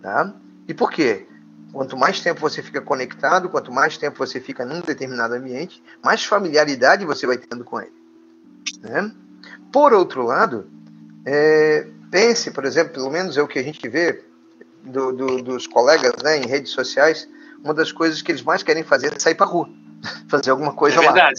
Tá? 0.00 0.34
E 0.66 0.74
por 0.74 0.90
quê? 0.90 1.26
Quanto 1.72 1.96
mais 1.96 2.20
tempo 2.20 2.40
você 2.40 2.62
fica 2.62 2.80
conectado, 2.80 3.48
quanto 3.48 3.72
mais 3.72 3.98
tempo 3.98 4.18
você 4.18 4.40
fica 4.40 4.64
num 4.64 4.80
determinado 4.80 5.34
ambiente, 5.34 5.82
mais 6.02 6.24
familiaridade 6.24 7.04
você 7.04 7.26
vai 7.26 7.36
tendo 7.36 7.64
com 7.64 7.80
ele. 7.80 7.92
Né? 8.80 9.10
Por 9.72 9.92
outro 9.92 10.22
lado, 10.22 10.70
é, 11.26 11.88
pense, 12.10 12.50
por 12.50 12.64
exemplo, 12.64 12.92
pelo 12.92 13.10
menos 13.10 13.36
é 13.36 13.42
o 13.42 13.48
que 13.48 13.58
a 13.58 13.62
gente 13.62 13.88
vê 13.88 14.22
do, 14.84 15.12
do, 15.12 15.42
dos 15.42 15.66
colegas 15.66 16.12
né, 16.22 16.38
em 16.38 16.46
redes 16.46 16.70
sociais, 16.70 17.28
uma 17.62 17.74
das 17.74 17.90
coisas 17.90 18.22
que 18.22 18.30
eles 18.30 18.42
mais 18.42 18.62
querem 18.62 18.84
fazer 18.84 19.12
é 19.14 19.18
sair 19.18 19.34
para 19.34 19.46
rua, 19.46 19.68
fazer 20.28 20.50
alguma 20.50 20.72
coisa 20.72 21.02
é 21.02 21.10
lá 21.10 21.30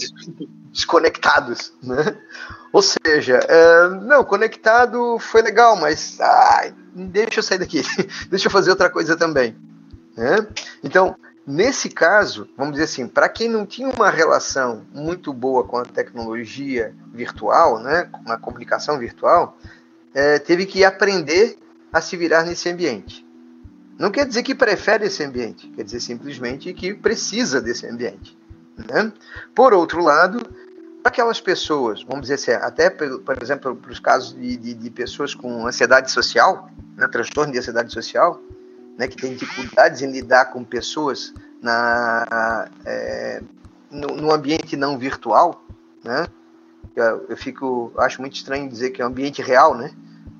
desconectados, 0.70 1.72
né? 1.82 2.16
Ou 2.72 2.82
seja, 2.82 3.40
é, 3.48 3.88
não, 3.88 4.22
conectado 4.22 5.18
foi 5.18 5.40
legal, 5.40 5.76
mas 5.76 6.20
ai, 6.20 6.74
deixa 6.94 7.38
eu 7.38 7.42
sair 7.42 7.58
daqui, 7.58 7.82
deixa 8.28 8.48
eu 8.48 8.50
fazer 8.50 8.70
outra 8.70 8.90
coisa 8.90 9.16
também. 9.16 9.56
Né? 10.16 10.46
Então, 10.84 11.16
nesse 11.46 11.88
caso, 11.88 12.48
vamos 12.56 12.72
dizer 12.72 12.84
assim, 12.84 13.06
para 13.06 13.28
quem 13.28 13.48
não 13.48 13.64
tinha 13.64 13.88
uma 13.88 14.10
relação 14.10 14.84
muito 14.92 15.32
boa 15.32 15.64
com 15.64 15.78
a 15.78 15.84
tecnologia 15.84 16.94
virtual, 17.12 17.78
né, 17.78 18.10
com 18.12 18.30
a 18.30 18.36
comunicação 18.36 18.98
virtual, 18.98 19.56
é, 20.12 20.38
teve 20.38 20.66
que 20.66 20.84
aprender 20.84 21.58
a 21.92 22.00
se 22.00 22.16
virar 22.16 22.44
nesse 22.44 22.68
ambiente. 22.68 23.24
Não 23.98 24.10
quer 24.10 24.26
dizer 24.26 24.42
que 24.42 24.54
prefere 24.54 25.06
esse 25.06 25.24
ambiente, 25.24 25.68
quer 25.68 25.82
dizer 25.82 26.00
simplesmente 26.00 26.72
que 26.74 26.92
precisa 26.92 27.60
desse 27.60 27.86
ambiente. 27.86 28.36
Né? 28.76 29.12
Por 29.54 29.72
outro 29.72 30.02
lado, 30.02 30.40
aquelas 31.06 31.40
pessoas, 31.40 32.02
vamos 32.02 32.22
dizer 32.22 32.34
assim, 32.34 32.50
até, 32.50 32.90
por 32.90 33.42
exemplo, 33.42 33.76
para 33.76 33.92
os 33.92 34.00
casos 34.00 34.34
de, 34.34 34.56
de, 34.56 34.74
de, 34.74 34.90
pessoas 34.90 35.34
com 35.34 35.66
ansiedade 35.66 36.10
social, 36.10 36.68
né, 36.96 37.06
transtorno 37.08 37.52
de 37.52 37.58
ansiedade 37.58 37.92
social, 37.92 38.40
né, 38.98 39.06
que 39.06 39.16
tem 39.16 39.34
dificuldades 39.34 40.02
em 40.02 40.10
lidar 40.10 40.46
com 40.46 40.64
pessoas 40.64 41.32
na, 41.62 42.68
é, 42.84 43.42
no, 43.90 44.08
no, 44.08 44.32
ambiente 44.32 44.76
não 44.76 44.98
virtual, 44.98 45.64
né? 46.04 46.26
Eu, 46.94 47.26
eu, 47.28 47.36
fico, 47.36 47.92
acho 47.98 48.20
muito 48.20 48.36
estranho 48.36 48.68
dizer 48.68 48.90
que 48.90 49.02
é 49.02 49.04
um 49.04 49.08
ambiente 49.08 49.42
real, 49.42 49.76
né? 49.76 49.92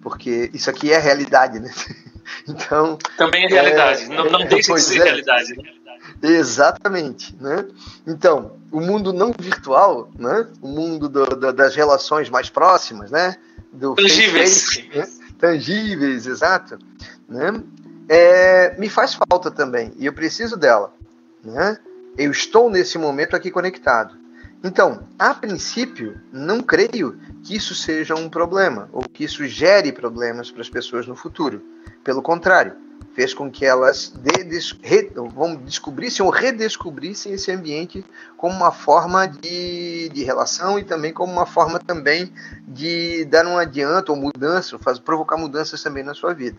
Porque 0.03 0.51
isso 0.55 0.71
aqui 0.71 0.93
é 0.93 0.99
realidade, 0.99 1.59
né? 1.59 1.71
Então 2.49 2.99
também 3.17 3.45
é 3.45 3.49
realidade, 3.49 4.03
é, 4.03 4.09
não, 4.09 4.25
não 4.25 4.41
é, 4.41 4.47
deixa 4.47 4.75
de 4.75 4.81
ser 4.81 5.01
é. 5.01 5.05
realidade. 5.05 5.57
Né? 5.57 5.63
Exatamente, 6.23 7.37
né? 7.41 7.67
Então, 8.07 8.53
o 8.71 8.81
mundo 8.81 9.13
não 9.13 9.33
virtual, 9.39 10.11
né? 10.19 10.49
O 10.61 10.69
mundo 10.69 11.09
do, 11.09 11.25
do, 11.25 11.53
das 11.53 11.75
relações 11.75 12.31
mais 12.31 12.49
próximas, 12.49 13.11
né? 13.11 13.37
Do 13.73 13.95
tangíveis, 13.95 14.65
face, 14.65 14.89
né? 14.95 15.09
tangíveis, 15.39 16.27
exato, 16.27 16.79
né? 17.29 17.63
É, 18.09 18.79
me 18.79 18.89
faz 18.89 19.15
falta 19.15 19.51
também 19.51 19.93
e 19.99 20.07
eu 20.07 20.13
preciso 20.13 20.57
dela, 20.57 20.93
né? 21.45 21.79
Eu 22.17 22.31
estou 22.31 22.71
nesse 22.71 22.97
momento 22.97 23.37
aqui 23.37 23.51
conectado. 23.51 24.17
Então, 24.67 25.05
a 25.17 25.33
princípio, 25.33 26.21
não 26.33 26.61
creio 26.61 27.17
que 27.45 27.55
isso 27.55 27.73
seja 27.73 28.17
um 28.17 28.29
problema 28.29 28.89
ou 28.93 29.01
que 29.01 29.23
isso 29.23 29.47
gere 29.47 29.93
problemas 29.93 30.51
para 30.51 30.61
as 30.61 30.69
pessoas 30.69 31.07
no 31.07 31.15
futuro. 31.15 31.63
Pelo 32.03 32.21
contrário, 32.21 32.75
fez 33.15 33.33
com 33.33 33.49
que 33.49 33.65
elas 33.65 34.13
de, 34.17 34.43
de, 34.43 34.59
re, 34.83 35.13
vamos, 35.15 35.65
descobrissem 35.65 36.27
ou 36.27 36.33
redescobrissem 36.33 37.33
esse 37.33 37.53
ambiente 37.53 38.05
como 38.37 38.57
uma 38.57 38.73
forma 38.73 39.29
de, 39.29 40.09
de 40.09 40.25
relação 40.25 40.81
e 40.81 40.83
também 40.83 41.13
como 41.13 41.33
uma 41.33 41.47
forma 41.47 41.79
também 41.79 42.33
de 42.67 43.25
dar 43.27 43.47
um 43.47 43.57
adianto 43.57 44.11
ou 44.11 44.19
mudança, 44.19 44.77
faz, 44.81 44.99
provocar 44.99 45.37
mudanças 45.37 45.81
também 45.81 46.03
na 46.03 46.13
sua 46.13 46.35
vida. 46.35 46.59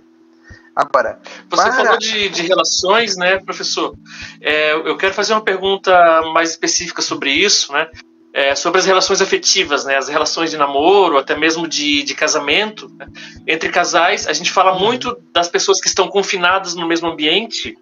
Agora, 0.77 1.19
você 1.49 1.63
para... 1.63 1.73
falou 1.73 1.97
de, 1.97 2.29
de, 2.29 2.43
relações, 2.43 3.17
né, 3.17 3.39
professor? 3.39 3.95
É, 4.39 4.73
eu 4.73 4.95
quero 4.95 5.13
fazer 5.13 5.33
uma 5.33 5.41
pergunta 5.41 6.21
mais 6.33 6.51
específica 6.51 7.01
sobre 7.01 7.31
isso, 7.31 7.73
né? 7.73 7.89
é, 8.37 8.53
sobre 8.53 8.79
as 8.79 8.85
relações 8.85 9.19
afetivas, 9.19 9.83
né, 9.83 9.97
as 9.97 10.07
relações 10.07 10.51
de 10.51 10.57
namoro, 10.57 11.17
até 11.17 11.35
mesmo 11.35 11.67
de, 11.67 12.03
de 12.03 12.13
casamento. 12.13 12.87
Né? 12.95 13.07
Entre 13.47 13.67
casais, 13.69 14.27
a 14.27 14.33
gente 14.33 14.51
fala 14.51 14.77
muito 14.77 15.17
das 15.33 15.49
pessoas 15.49 15.81
que 15.81 15.87
estão 15.87 16.07
confinadas 16.07 16.75
no 16.75 16.87
mesmo 16.87 17.07
ambiente, 17.07 17.75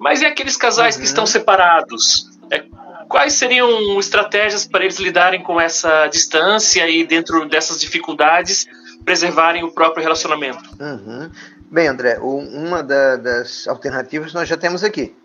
mas 0.00 0.20
e 0.20 0.26
aqueles 0.26 0.56
casais 0.56 0.96
uhum. 0.96 1.02
que 1.02 1.06
estão 1.06 1.24
separados? 1.24 2.28
É, 2.50 2.64
quais 3.08 3.34
seriam 3.34 4.00
estratégias 4.00 4.66
para 4.66 4.82
eles 4.82 4.98
lidarem 4.98 5.40
com 5.40 5.60
essa 5.60 6.08
distância 6.08 6.88
e, 6.88 7.06
dentro 7.06 7.48
dessas 7.48 7.80
dificuldades, 7.80 8.66
preservarem 9.04 9.62
o 9.62 9.70
próprio 9.70 10.02
relacionamento? 10.02 10.64
Uhum. 10.80 11.30
Bem, 11.72 11.88
André, 11.88 12.18
uma 12.18 12.82
da, 12.82 13.16
das 13.16 13.66
alternativas 13.66 14.34
nós 14.34 14.46
já 14.46 14.58
temos 14.58 14.84
aqui. 14.84 15.16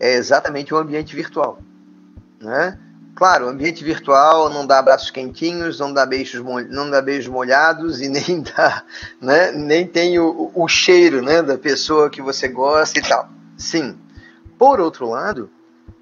É 0.00 0.14
exatamente 0.14 0.72
o 0.72 0.78
ambiente 0.78 1.14
virtual. 1.14 1.58
Né? 2.40 2.78
Claro, 3.14 3.46
ambiente 3.46 3.84
virtual 3.84 4.48
não 4.48 4.66
dá 4.66 4.78
abraços 4.78 5.10
quentinhos, 5.10 5.78
não 5.78 5.92
dá 5.92 6.06
beijos, 6.06 6.42
não 6.70 6.88
dá 6.88 7.02
beijos 7.02 7.28
molhados 7.30 8.00
e 8.00 8.08
nem 8.08 8.40
dá, 8.56 8.82
né, 9.20 9.52
nem 9.52 9.86
tem 9.86 10.18
o, 10.18 10.50
o 10.54 10.66
cheiro, 10.66 11.20
né, 11.20 11.42
da 11.42 11.58
pessoa 11.58 12.08
que 12.08 12.22
você 12.22 12.48
gosta 12.48 12.98
e 12.98 13.02
tal. 13.02 13.28
Sim. 13.58 13.98
Por 14.58 14.80
outro 14.80 15.10
lado, 15.10 15.50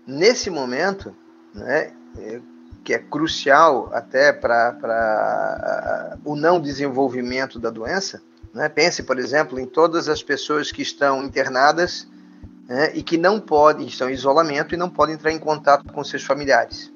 nesse 0.07 0.49
momento, 0.49 1.13
né, 1.53 1.91
é, 2.19 2.41
que 2.85 2.95
é 2.95 3.01
crucial 3.01 3.91
até 3.93 4.33
para 4.33 6.17
o 6.25 6.37
não 6.37 6.61
desenvolvimento 6.61 7.59
da 7.59 7.71
doença, 7.71 8.23
né, 8.55 8.69
pense, 8.69 9.03
por 9.03 9.19
exemplo, 9.19 9.59
em 9.59 9.67
todas 9.67 10.09
as 10.09 10.23
pessoas 10.23 10.73
que 10.73 10.83
estão 10.83 11.23
internadas 11.23 12.09
né, 12.69 12.93
e 12.95 13.03
que 13.03 13.17
não 13.17 13.41
podem, 13.41 13.87
estão 13.87 14.09
em 14.09 14.15
isolamento 14.15 14.75
e 14.75 14.79
não 14.79 14.91
podem 14.91 15.15
entrar 15.15 15.33
em 15.33 15.39
contato 15.39 15.93
com 15.93 16.03
seus 16.05 16.23
familiares 16.23 16.93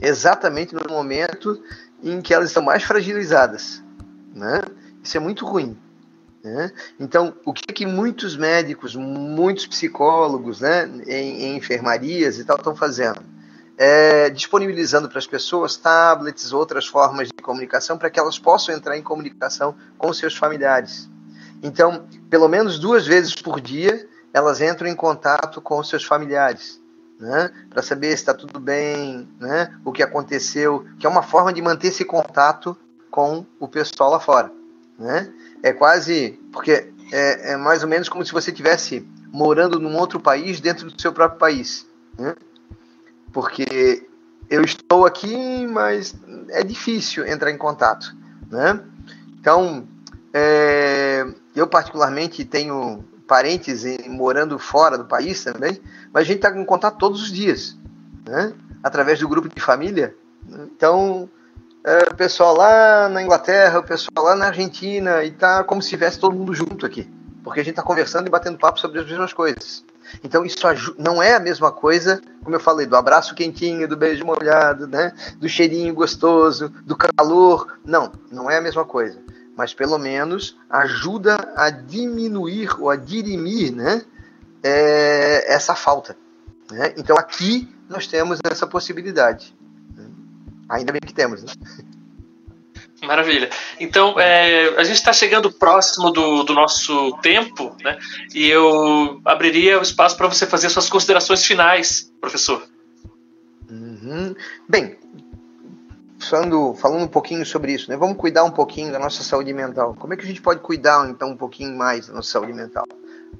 exatamente 0.00 0.74
no 0.74 0.82
momento 0.88 1.62
em 2.02 2.20
que 2.20 2.32
elas 2.32 2.48
estão 2.48 2.62
mais 2.62 2.82
fragilizadas. 2.82 3.82
Né? 4.34 4.62
Isso 5.02 5.16
é 5.16 5.20
muito 5.20 5.44
ruim. 5.44 5.76
Né? 6.42 6.72
Então, 6.98 7.34
o 7.44 7.52
que, 7.52 7.72
que 7.72 7.84
muitos 7.84 8.36
médicos, 8.36 8.96
muitos 8.96 9.66
psicólogos 9.66 10.60
né, 10.60 10.90
em, 11.06 11.44
em 11.44 11.56
enfermarias 11.56 12.38
e 12.38 12.44
tal 12.44 12.56
estão 12.56 12.74
fazendo? 12.74 13.22
É, 13.82 14.28
disponibilizando 14.28 15.08
para 15.08 15.18
as 15.18 15.26
pessoas 15.26 15.74
tablets, 15.74 16.52
outras 16.52 16.86
formas 16.86 17.28
de 17.28 17.42
comunicação, 17.42 17.96
para 17.96 18.10
que 18.10 18.20
elas 18.20 18.38
possam 18.38 18.74
entrar 18.74 18.98
em 18.98 19.02
comunicação 19.02 19.74
com 19.96 20.12
seus 20.12 20.36
familiares. 20.36 21.08
Então, 21.62 22.06
pelo 22.28 22.46
menos 22.46 22.78
duas 22.78 23.06
vezes 23.06 23.34
por 23.34 23.58
dia, 23.58 24.06
elas 24.34 24.60
entram 24.60 24.86
em 24.86 24.94
contato 24.94 25.62
com 25.62 25.82
seus 25.82 26.04
familiares. 26.04 26.78
Né, 27.18 27.52
para 27.68 27.82
saber 27.82 28.08
se 28.08 28.14
está 28.14 28.32
tudo 28.32 28.58
bem, 28.58 29.28
né, 29.38 29.78
o 29.84 29.92
que 29.92 30.02
aconteceu, 30.02 30.86
que 30.98 31.04
é 31.04 31.08
uma 31.08 31.22
forma 31.22 31.52
de 31.52 31.60
manter 31.60 31.88
esse 31.88 32.02
contato 32.02 32.74
com 33.10 33.44
o 33.58 33.68
pessoal 33.68 34.10
lá 34.10 34.18
fora. 34.18 34.50
Né? 34.98 35.30
É 35.62 35.70
quase, 35.70 36.40
porque 36.50 36.90
é, 37.12 37.52
é 37.52 37.56
mais 37.58 37.82
ou 37.82 37.90
menos 37.90 38.08
como 38.08 38.24
se 38.24 38.32
você 38.32 38.50
estivesse 38.50 39.06
morando 39.30 39.78
num 39.78 39.98
outro 39.98 40.18
país 40.18 40.60
dentro 40.60 40.90
do 40.90 40.98
seu 40.98 41.12
próprio 41.12 41.38
país. 41.38 41.86
Né? 42.18 42.34
Porque 43.32 44.06
eu 44.48 44.62
estou 44.62 45.06
aqui, 45.06 45.66
mas 45.66 46.14
é 46.48 46.62
difícil 46.62 47.26
entrar 47.26 47.50
em 47.50 47.56
contato, 47.56 48.14
né? 48.50 48.80
Então, 49.38 49.86
é, 50.34 51.24
eu 51.54 51.66
particularmente 51.66 52.44
tenho 52.44 53.04
parentes 53.26 53.84
morando 54.08 54.58
fora 54.58 54.98
do 54.98 55.04
país 55.04 55.44
também, 55.44 55.80
mas 56.12 56.22
a 56.22 56.26
gente 56.26 56.44
está 56.44 56.50
em 56.50 56.64
contato 56.64 56.98
todos 56.98 57.22
os 57.22 57.32
dias, 57.32 57.76
né? 58.26 58.52
Através 58.82 59.20
do 59.20 59.28
grupo 59.28 59.48
de 59.48 59.60
família. 59.60 60.14
Então, 60.48 61.28
é, 61.84 62.10
o 62.10 62.14
pessoal 62.14 62.56
lá 62.56 63.08
na 63.08 63.22
Inglaterra, 63.22 63.78
o 63.78 63.84
pessoal 63.84 64.26
lá 64.26 64.34
na 64.34 64.46
Argentina, 64.46 65.22
e 65.22 65.30
tá 65.30 65.62
como 65.62 65.80
se 65.80 65.86
estivesse 65.86 66.18
todo 66.18 66.34
mundo 66.34 66.52
junto 66.52 66.84
aqui, 66.84 67.08
porque 67.44 67.60
a 67.60 67.62
gente 67.62 67.72
está 67.72 67.82
conversando 67.82 68.26
e 68.26 68.30
batendo 68.30 68.58
papo 68.58 68.80
sobre 68.80 68.98
as 68.98 69.06
mesmas 69.06 69.32
coisas. 69.32 69.84
Então 70.22 70.44
isso 70.44 70.58
não 70.98 71.22
é 71.22 71.34
a 71.34 71.40
mesma 71.40 71.72
coisa, 71.72 72.20
como 72.42 72.56
eu 72.56 72.60
falei, 72.60 72.86
do 72.86 72.96
abraço 72.96 73.34
quentinho, 73.34 73.88
do 73.88 73.96
beijo 73.96 74.24
molhado, 74.24 74.86
né? 74.86 75.12
do 75.38 75.48
cheirinho 75.48 75.94
gostoso, 75.94 76.68
do 76.84 76.96
calor. 76.96 77.78
Não, 77.84 78.12
não 78.30 78.50
é 78.50 78.58
a 78.58 78.60
mesma 78.60 78.84
coisa. 78.84 79.18
Mas 79.56 79.74
pelo 79.74 79.98
menos 79.98 80.56
ajuda 80.68 81.52
a 81.56 81.70
diminuir 81.70 82.80
ou 82.80 82.90
a 82.90 82.96
dirimir 82.96 83.74
né? 83.74 84.02
É, 84.62 85.52
essa 85.52 85.74
falta. 85.74 86.16
Né? 86.70 86.94
Então 86.96 87.16
aqui 87.16 87.68
nós 87.88 88.06
temos 88.06 88.38
essa 88.44 88.66
possibilidade. 88.66 89.54
Ainda 90.68 90.92
bem 90.92 91.00
que 91.00 91.12
temos. 91.12 91.42
Né? 91.42 91.52
Maravilha. 93.02 93.48
Então, 93.78 94.20
é, 94.20 94.68
a 94.78 94.84
gente 94.84 94.96
está 94.96 95.12
chegando 95.12 95.50
próximo 95.50 96.10
do, 96.10 96.42
do, 96.42 96.52
nosso 96.52 97.16
tempo, 97.22 97.74
né? 97.82 97.98
E 98.34 98.46
eu 98.48 99.20
abriria 99.24 99.78
o 99.78 99.82
espaço 99.82 100.16
para 100.16 100.28
você 100.28 100.46
fazer 100.46 100.68
suas 100.68 100.88
considerações 100.88 101.44
finais, 101.44 102.12
professor. 102.20 102.62
Uhum. 103.70 104.34
Bem, 104.68 104.98
falando, 106.18 106.74
falando 106.74 107.04
um 107.04 107.08
pouquinho 107.08 107.44
sobre 107.46 107.72
isso, 107.72 107.90
né? 107.90 107.96
Vamos 107.96 108.18
cuidar 108.18 108.44
um 108.44 108.50
pouquinho 108.50 108.92
da 108.92 108.98
nossa 108.98 109.22
saúde 109.22 109.52
mental. 109.54 109.94
Como 109.98 110.12
é 110.12 110.16
que 110.16 110.24
a 110.24 110.28
gente 110.28 110.42
pode 110.42 110.60
cuidar, 110.60 111.08
então, 111.08 111.30
um 111.30 111.36
pouquinho 111.36 111.76
mais 111.76 112.08
da 112.08 112.14
nossa 112.14 112.30
saúde 112.30 112.52
mental? 112.52 112.84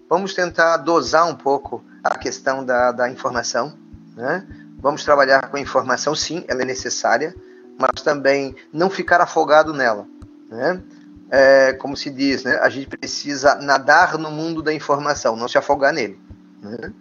Vamos 0.08 0.34
tentar 0.34 0.78
dosar 0.78 1.28
um 1.28 1.34
pouco 1.34 1.84
a 2.02 2.16
questão 2.16 2.64
da, 2.64 2.92
da 2.92 3.10
informação, 3.10 3.76
né? 4.16 4.46
Vamos 4.78 5.04
trabalhar 5.04 5.50
com 5.50 5.58
a 5.58 5.60
informação, 5.60 6.14
sim, 6.14 6.44
ela 6.48 6.62
é 6.62 6.64
necessária, 6.64 7.34
mas 7.80 8.02
também 8.02 8.54
não 8.70 8.90
ficar 8.90 9.20
afogado 9.22 9.72
nela. 9.72 10.06
Né? 10.50 10.82
É, 11.30 11.72
como 11.72 11.96
se 11.96 12.10
diz, 12.10 12.44
né? 12.44 12.58
a 12.60 12.68
gente 12.68 12.88
precisa 12.88 13.54
nadar 13.54 14.18
no 14.18 14.30
mundo 14.30 14.62
da 14.62 14.72
informação, 14.72 15.34
não 15.34 15.48
se 15.48 15.56
afogar 15.56 15.92
nele. 15.92 16.20
Né? 16.60 16.92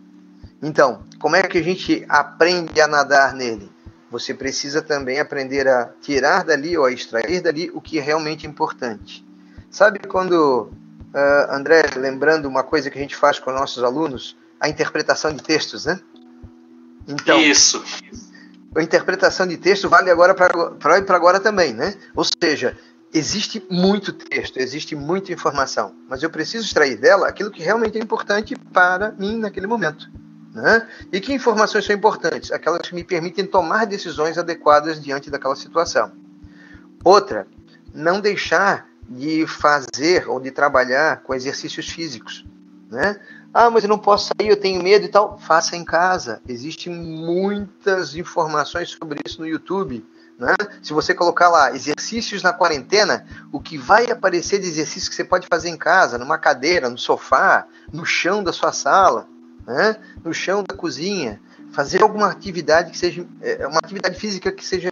Então, 0.63 1.03
como 1.19 1.35
é 1.35 1.43
que 1.43 1.57
a 1.57 1.63
gente 1.63 2.05
aprende 2.07 2.79
a 2.79 2.87
nadar 2.87 3.33
nele? 3.33 3.69
Você 4.09 4.33
precisa 4.33 4.81
também 4.81 5.19
aprender 5.19 5.67
a 5.67 5.91
tirar 6.01 6.43
dali 6.43 6.77
ou 6.77 6.85
a 6.85 6.91
extrair 6.91 7.41
dali 7.41 7.69
o 7.73 7.81
que 7.81 7.99
é 7.99 8.01
realmente 8.01 8.47
importante. 8.47 9.25
Sabe 9.69 9.99
quando, 9.99 10.71
uh, 11.13 11.51
André, 11.53 11.83
lembrando 11.95 12.47
uma 12.47 12.63
coisa 12.63 12.89
que 12.89 12.97
a 12.97 13.01
gente 13.01 13.15
faz 13.15 13.37
com 13.37 13.51
nossos 13.51 13.83
alunos, 13.83 14.35
a 14.59 14.67
interpretação 14.67 15.31
de 15.31 15.43
textos, 15.43 15.85
né? 15.85 15.99
Então, 17.07 17.39
Isso 17.39 17.83
a 18.75 18.83
interpretação 18.83 19.47
de 19.47 19.57
texto 19.57 19.89
vale 19.89 20.09
agora 20.11 20.33
para 20.33 21.15
agora 21.15 21.39
também, 21.39 21.73
né? 21.73 21.95
Ou 22.15 22.23
seja, 22.23 22.77
existe 23.13 23.65
muito 23.69 24.13
texto, 24.13 24.57
existe 24.57 24.95
muita 24.95 25.33
informação, 25.33 25.95
mas 26.07 26.21
eu 26.21 26.29
preciso 26.29 26.65
extrair 26.65 26.95
dela 26.97 27.27
aquilo 27.27 27.51
que 27.51 27.63
realmente 27.63 27.97
é 27.97 28.01
importante 28.01 28.55
para 28.71 29.11
mim 29.13 29.37
naquele 29.37 29.67
momento. 29.67 30.09
Né? 30.53 30.87
E 31.11 31.19
que 31.19 31.33
informações 31.33 31.85
são 31.85 31.95
importantes? 31.95 32.51
Aquelas 32.51 32.81
que 32.87 32.95
me 32.95 33.03
permitem 33.03 33.45
tomar 33.45 33.85
decisões 33.85 34.37
adequadas 34.37 35.01
diante 35.01 35.29
daquela 35.29 35.55
situação. 35.55 36.11
Outra, 37.03 37.47
não 37.93 38.19
deixar 38.19 38.87
de 39.07 39.45
fazer 39.47 40.27
ou 40.27 40.39
de 40.39 40.51
trabalhar 40.51 41.21
com 41.21 41.33
exercícios 41.33 41.89
físicos. 41.89 42.45
Né? 42.89 43.19
Ah, 43.53 43.69
mas 43.69 43.83
eu 43.83 43.89
não 43.89 43.97
posso 43.97 44.27
sair, 44.27 44.49
eu 44.49 44.59
tenho 44.59 44.81
medo 44.81 45.05
e 45.05 45.09
tal. 45.09 45.37
Faça 45.37 45.75
em 45.75 45.83
casa. 45.83 46.41
Existem 46.47 46.93
muitas 46.93 48.15
informações 48.15 48.89
sobre 48.89 49.19
isso 49.25 49.41
no 49.41 49.47
YouTube. 49.47 50.05
Né? 50.37 50.55
Se 50.81 50.93
você 50.93 51.13
colocar 51.13 51.49
lá 51.49 51.75
exercícios 51.75 52.41
na 52.41 52.53
quarentena, 52.53 53.25
o 53.51 53.59
que 53.59 53.77
vai 53.77 54.09
aparecer 54.09 54.59
de 54.59 54.67
exercício 54.67 55.09
que 55.09 55.15
você 55.15 55.23
pode 55.23 55.47
fazer 55.47 55.69
em 55.69 55.77
casa, 55.77 56.17
numa 56.17 56.37
cadeira, 56.37 56.89
no 56.89 56.97
sofá, 56.97 57.67
no 57.91 58.05
chão 58.05 58.41
da 58.43 58.53
sua 58.53 58.71
sala, 58.71 59.27
né? 59.67 59.97
no 60.23 60.33
chão 60.33 60.63
da 60.63 60.75
cozinha, 60.75 61.41
fazer 61.71 62.01
alguma 62.01 62.27
atividade 62.27 62.91
que 62.91 62.97
seja 62.97 63.25
é, 63.41 63.67
uma 63.67 63.79
atividade 63.83 64.17
física 64.17 64.51
que 64.51 64.65
seja 64.65 64.88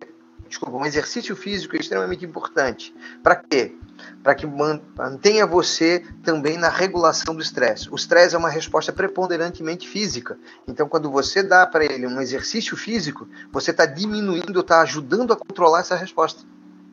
desculpa, 0.47 0.77
um 0.77 0.85
exercício 0.85 1.35
físico 1.35 1.75
é 1.75 1.79
extremamente 1.79 2.25
importante. 2.25 2.95
Para 3.21 3.35
quê? 3.35 3.75
Para 4.23 4.35
que 4.35 4.45
mantenha 4.45 5.45
você 5.45 6.03
também 6.23 6.57
na 6.57 6.69
regulação 6.69 7.35
do 7.35 7.41
estresse. 7.41 7.89
O 7.91 7.95
estresse 7.95 8.35
é 8.35 8.37
uma 8.37 8.49
resposta 8.49 8.91
preponderantemente 8.91 9.87
física. 9.87 10.37
Então, 10.67 10.87
quando 10.87 11.11
você 11.11 11.43
dá 11.43 11.65
para 11.65 11.85
ele 11.85 12.07
um 12.07 12.21
exercício 12.21 12.77
físico, 12.77 13.27
você 13.51 13.71
está 13.71 13.85
diminuindo, 13.85 14.59
está 14.59 14.81
ajudando 14.81 15.33
a 15.33 15.37
controlar 15.37 15.81
essa 15.81 15.95
resposta. 15.95 16.43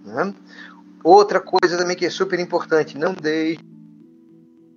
Né? 0.05 0.35
Outra 1.03 1.41
coisa 1.41 1.77
também 1.77 1.97
que 1.97 2.07
é 2.07 2.11
super 2.11 2.41
importante, 2.41 2.97
não 2.99 3.15
deixe 3.15 3.61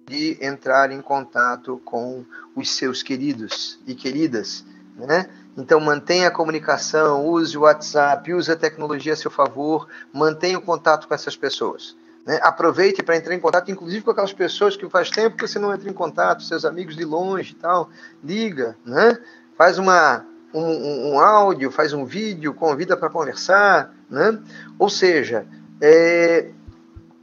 de 0.07 0.37
entrar 0.41 0.91
em 0.91 1.01
contato 1.01 1.81
com 1.83 2.25
os 2.55 2.69
seus 2.69 3.03
queridos 3.03 3.79
e 3.85 3.93
queridas, 3.93 4.65
né? 4.95 5.29
Então 5.57 5.79
mantenha 5.79 6.27
a 6.27 6.31
comunicação, 6.31 7.25
use 7.25 7.57
o 7.57 7.61
WhatsApp, 7.61 8.31
use 8.31 8.51
a 8.51 8.55
tecnologia 8.55 9.13
a 9.13 9.15
seu 9.15 9.31
favor, 9.31 9.87
mantenha 10.13 10.59
o 10.59 10.61
contato 10.61 11.07
com 11.07 11.15
essas 11.15 11.35
pessoas. 11.35 11.97
Né? 12.23 12.39
Aproveite 12.43 13.01
para 13.01 13.17
entrar 13.17 13.33
em 13.33 13.39
contato, 13.39 13.71
inclusive 13.71 14.03
com 14.03 14.11
aquelas 14.11 14.33
pessoas 14.33 14.77
que 14.77 14.87
faz 14.87 15.09
tempo 15.09 15.35
que 15.35 15.47
você 15.47 15.57
não 15.57 15.73
entra 15.73 15.89
em 15.89 15.93
contato, 15.93 16.43
seus 16.43 16.63
amigos 16.63 16.95
de 16.95 17.03
longe 17.03 17.53
e 17.53 17.55
tal. 17.55 17.89
Liga, 18.23 18.77
né? 18.85 19.17
faz 19.57 19.79
uma, 19.79 20.23
um, 20.53 21.13
um 21.13 21.19
áudio, 21.19 21.71
faz 21.71 21.91
um 21.91 22.05
vídeo, 22.05 22.53
convida 22.53 22.95
para 22.95 23.09
conversar. 23.09 23.95
Né? 24.07 24.37
Ou 24.77 24.91
seja, 24.91 25.47
é, 25.81 26.51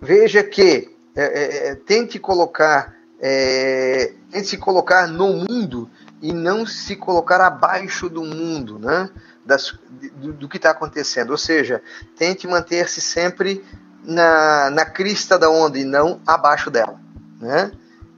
veja 0.01 0.43
que 0.43 0.93
é, 1.14 1.22
é, 1.22 1.68
é 1.68 1.74
tente 1.76 2.18
colocar, 2.18 2.97
é, 3.20 4.12
tente 4.28 4.49
se 4.49 4.59
colocar 4.59 5.07
no 5.07 5.35
mundo 5.35 5.89
e 6.25 6.33
não 6.33 6.64
se 6.64 6.97
colocar 6.97 7.39
abaixo 7.39 8.09
do 8.09 8.25
mundo, 8.25 8.79
né? 8.79 9.11
Das, 9.45 9.79
do, 10.14 10.33
do 10.33 10.49
que 10.49 10.57
está 10.57 10.70
acontecendo. 10.70 11.33
Ou 11.33 11.37
seja, 11.37 11.83
tente 12.16 12.49
manter-se 12.49 13.03
sempre 13.03 13.62
na, 14.03 14.70
na 14.70 14.87
crista 14.87 15.39
da 15.39 15.51
onda 15.51 15.79
e 15.79 15.85
não 15.85 16.22
abaixo 16.27 16.70
dela. 16.70 16.99
Né? 17.39 17.70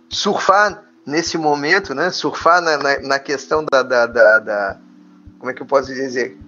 Surfar 0.09 0.85
nesse 1.05 1.37
momento, 1.37 1.97
né? 1.97 2.13
surfar 2.13 2.63
na, 2.63 2.77
na, 2.77 3.01
na 3.01 3.19
questão 3.19 3.65
da, 3.65 3.83
da, 3.83 4.07
da, 4.07 4.39
da, 4.39 4.79
Como 5.41 5.51
é 5.51 5.55
que 5.55 5.63
eu 5.63 5.67
posso 5.67 5.93
dizer? 5.93 6.39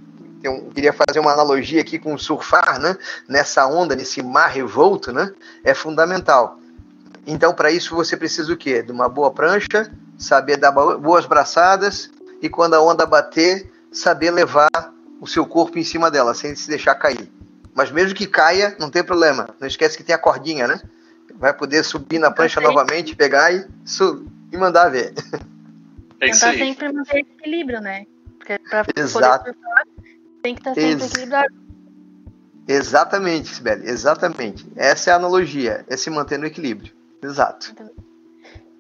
Eu 0.45 0.71
queria 0.73 0.93
fazer 0.93 1.19
uma 1.19 1.33
analogia 1.33 1.81
aqui 1.81 1.99
com 1.99 2.17
surfar 2.17 2.79
né? 2.79 2.97
nessa 3.29 3.67
onda, 3.67 3.97
nesse 3.97 4.23
mar 4.23 4.47
revolto, 4.47 5.13
né? 5.13 5.33
é 5.65 5.75
fundamental. 5.75 6.61
Então, 7.27 7.53
para 7.53 7.73
isso, 7.73 7.97
você 7.97 8.17
precisa 8.17 8.53
o 8.53 8.57
quê? 8.57 8.81
De 8.81 8.93
uma 8.93 9.09
boa 9.09 9.33
prancha, 9.33 9.91
saber 10.19 10.57
dar 10.57 10.73
boas 10.73 11.25
braçadas 11.25 12.11
e 12.43 12.49
quando 12.49 12.75
a 12.75 12.83
onda 12.83 13.07
bater, 13.07 13.71
saber 13.93 14.31
levar 14.31 14.69
o 15.21 15.27
seu 15.27 15.47
corpo 15.47 15.79
em 15.79 15.85
cima 15.85 16.11
dela, 16.11 16.35
sem 16.35 16.55
se 16.55 16.69
deixar 16.69 16.95
cair. 16.97 17.31
Mas 17.75 17.91
mesmo 17.91 18.15
que 18.15 18.27
caia, 18.27 18.77
não 18.79 18.91
tem 18.91 19.05
problema. 19.05 19.49
Não 19.61 19.69
esquece 19.69 19.97
que 19.97 20.03
tem 20.03 20.15
a 20.15 20.19
cordinha, 20.19 20.67
né? 20.67 20.81
Vai 21.37 21.55
poder 21.55 21.85
subir 21.85 22.19
na 22.19 22.31
prancha 22.31 22.61
novamente, 22.61 23.15
pegar 23.15 23.53
e, 23.53 23.65
e 24.53 24.57
mandar 24.57 24.89
ver. 24.89 25.15
É 26.21 26.33
Tentar 26.33 26.53
sempre 26.55 26.93
manter 26.93 27.19
equilíbrio, 27.19 27.81
né? 27.81 28.05
Porque 28.39 28.59
pra 28.59 28.85
Exato. 28.97 29.45
poder 29.45 29.55
surfar, 29.55 29.87
tem 30.43 30.55
que 30.55 30.61
estar 30.61 30.75
sempre 30.75 30.91
Ex 30.91 31.13
equilibrado. 31.13 31.55
Exatamente, 32.67 33.55
Sibeli, 33.55 33.89
exatamente. 33.89 34.67
Essa 34.75 35.11
é 35.11 35.13
a 35.13 35.17
analogia, 35.17 35.85
é 35.89 35.97
se 35.97 36.11
manter 36.11 36.39
no 36.39 36.47
equilíbrio. 36.47 36.93
Exato. 37.23 37.73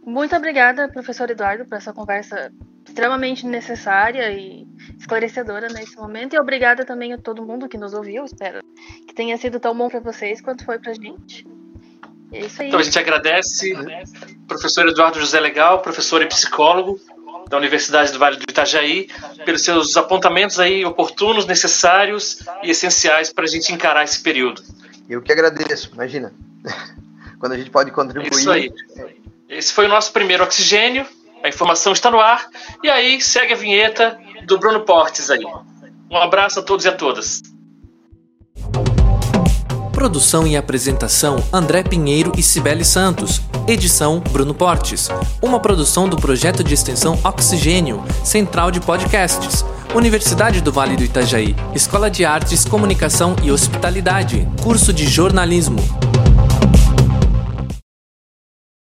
Muito 0.09 0.35
obrigada, 0.35 0.89
professor 0.89 1.29
Eduardo, 1.31 1.67
por 1.67 1.77
essa 1.77 1.93
conversa 1.93 2.51
extremamente 2.87 3.45
necessária 3.45 4.33
e 4.33 4.67
esclarecedora 4.99 5.69
nesse 5.69 5.97
momento. 5.97 6.33
E 6.33 6.41
obrigada 6.41 6.83
também 6.83 7.13
a 7.13 7.19
todo 7.19 7.45
mundo 7.45 7.69
que 7.69 7.77
nos 7.77 7.93
ouviu. 7.93 8.25
Espero 8.25 8.61
que 9.07 9.15
tenha 9.15 9.37
sido 9.37 9.61
tão 9.61 9.77
bom 9.77 9.87
para 9.91 10.01
vocês 10.01 10.41
quanto 10.41 10.65
foi 10.65 10.79
para 10.79 10.93
a 10.93 10.95
gente. 10.95 11.47
É 12.33 12.41
isso 12.41 12.63
aí. 12.63 12.69
Então 12.69 12.81
a 12.81 12.83
gente 12.83 12.99
agradece, 12.99 13.75
professor 14.47 14.89
Eduardo 14.89 15.21
José 15.21 15.39
Legal, 15.41 15.83
professor 15.83 16.23
e 16.23 16.27
psicólogo 16.27 16.99
da 17.51 17.59
Universidade 17.59 18.11
do 18.11 18.19
Vale 18.19 18.39
do 18.39 18.45
Itajaí, 18.49 19.09
pelos 19.45 19.63
seus 19.63 19.95
apontamentos 19.95 20.59
aí 20.59 20.87
oportunos, 20.87 21.45
necessários 21.45 22.43
e 22.63 22.71
essenciais 22.71 23.31
para 23.31 23.45
a 23.45 23.49
gente 23.49 23.75
encarar 23.75 24.05
esse 24.05 24.23
período. 24.23 24.63
Eu 25.07 25.21
que 25.21 25.31
agradeço, 25.31 25.91
imagina. 25.93 26.33
Quando 27.39 27.53
a 27.53 27.59
gente 27.59 27.71
pode 27.71 27.91
contribuir. 27.91 28.33
É 28.33 28.37
isso 28.37 28.51
aí. 28.51 28.73
Esse 29.49 29.73
foi 29.73 29.87
o 29.87 29.89
nosso 29.89 30.13
primeiro 30.13 30.45
oxigênio. 30.45 31.07
A 31.43 31.49
informação 31.49 31.93
está 31.93 32.11
no 32.11 32.21
ar. 32.21 32.49
E 32.83 32.91
aí 32.91 33.21
segue 33.21 33.55
a 33.55 33.57
vinheta 33.57 34.19
do 34.47 34.59
Bruno 34.59 34.81
Portes 34.81 35.31
aí. 35.31 35.45
Um 36.11 36.19
abraço 36.19 36.61
a 36.61 36.63
todos 36.63 36.85
e 36.85 36.89
a 36.89 36.93
todas. 36.93 37.41
Produção 39.93 40.47
e 40.47 40.57
apresentação 40.57 41.43
André 41.53 41.83
Pinheiro 41.83 42.33
e 42.37 42.43
Cibele 42.43 42.85
Santos. 42.85 43.41
Edição 43.67 44.21
Bruno 44.21 44.55
Portes. 44.55 45.09
Uma 45.43 45.59
produção 45.59 46.09
do 46.09 46.17
projeto 46.17 46.63
de 46.63 46.75
extensão 46.75 47.19
Oxigênio, 47.25 48.05
Central 48.23 48.71
de 48.71 48.81
Podcasts. 48.81 49.65
Universidade 49.95 50.61
do 50.61 50.71
Vale 50.71 50.95
do 50.95 51.05
Itajaí. 51.05 51.57
Escola 51.75 52.11
de 52.11 52.25
Artes, 52.25 52.67
Comunicação 52.67 53.35
e 53.43 53.51
Hospitalidade. 53.51 54.47
Curso 54.63 54.93
de 54.93 55.09
Jornalismo. 55.09 55.79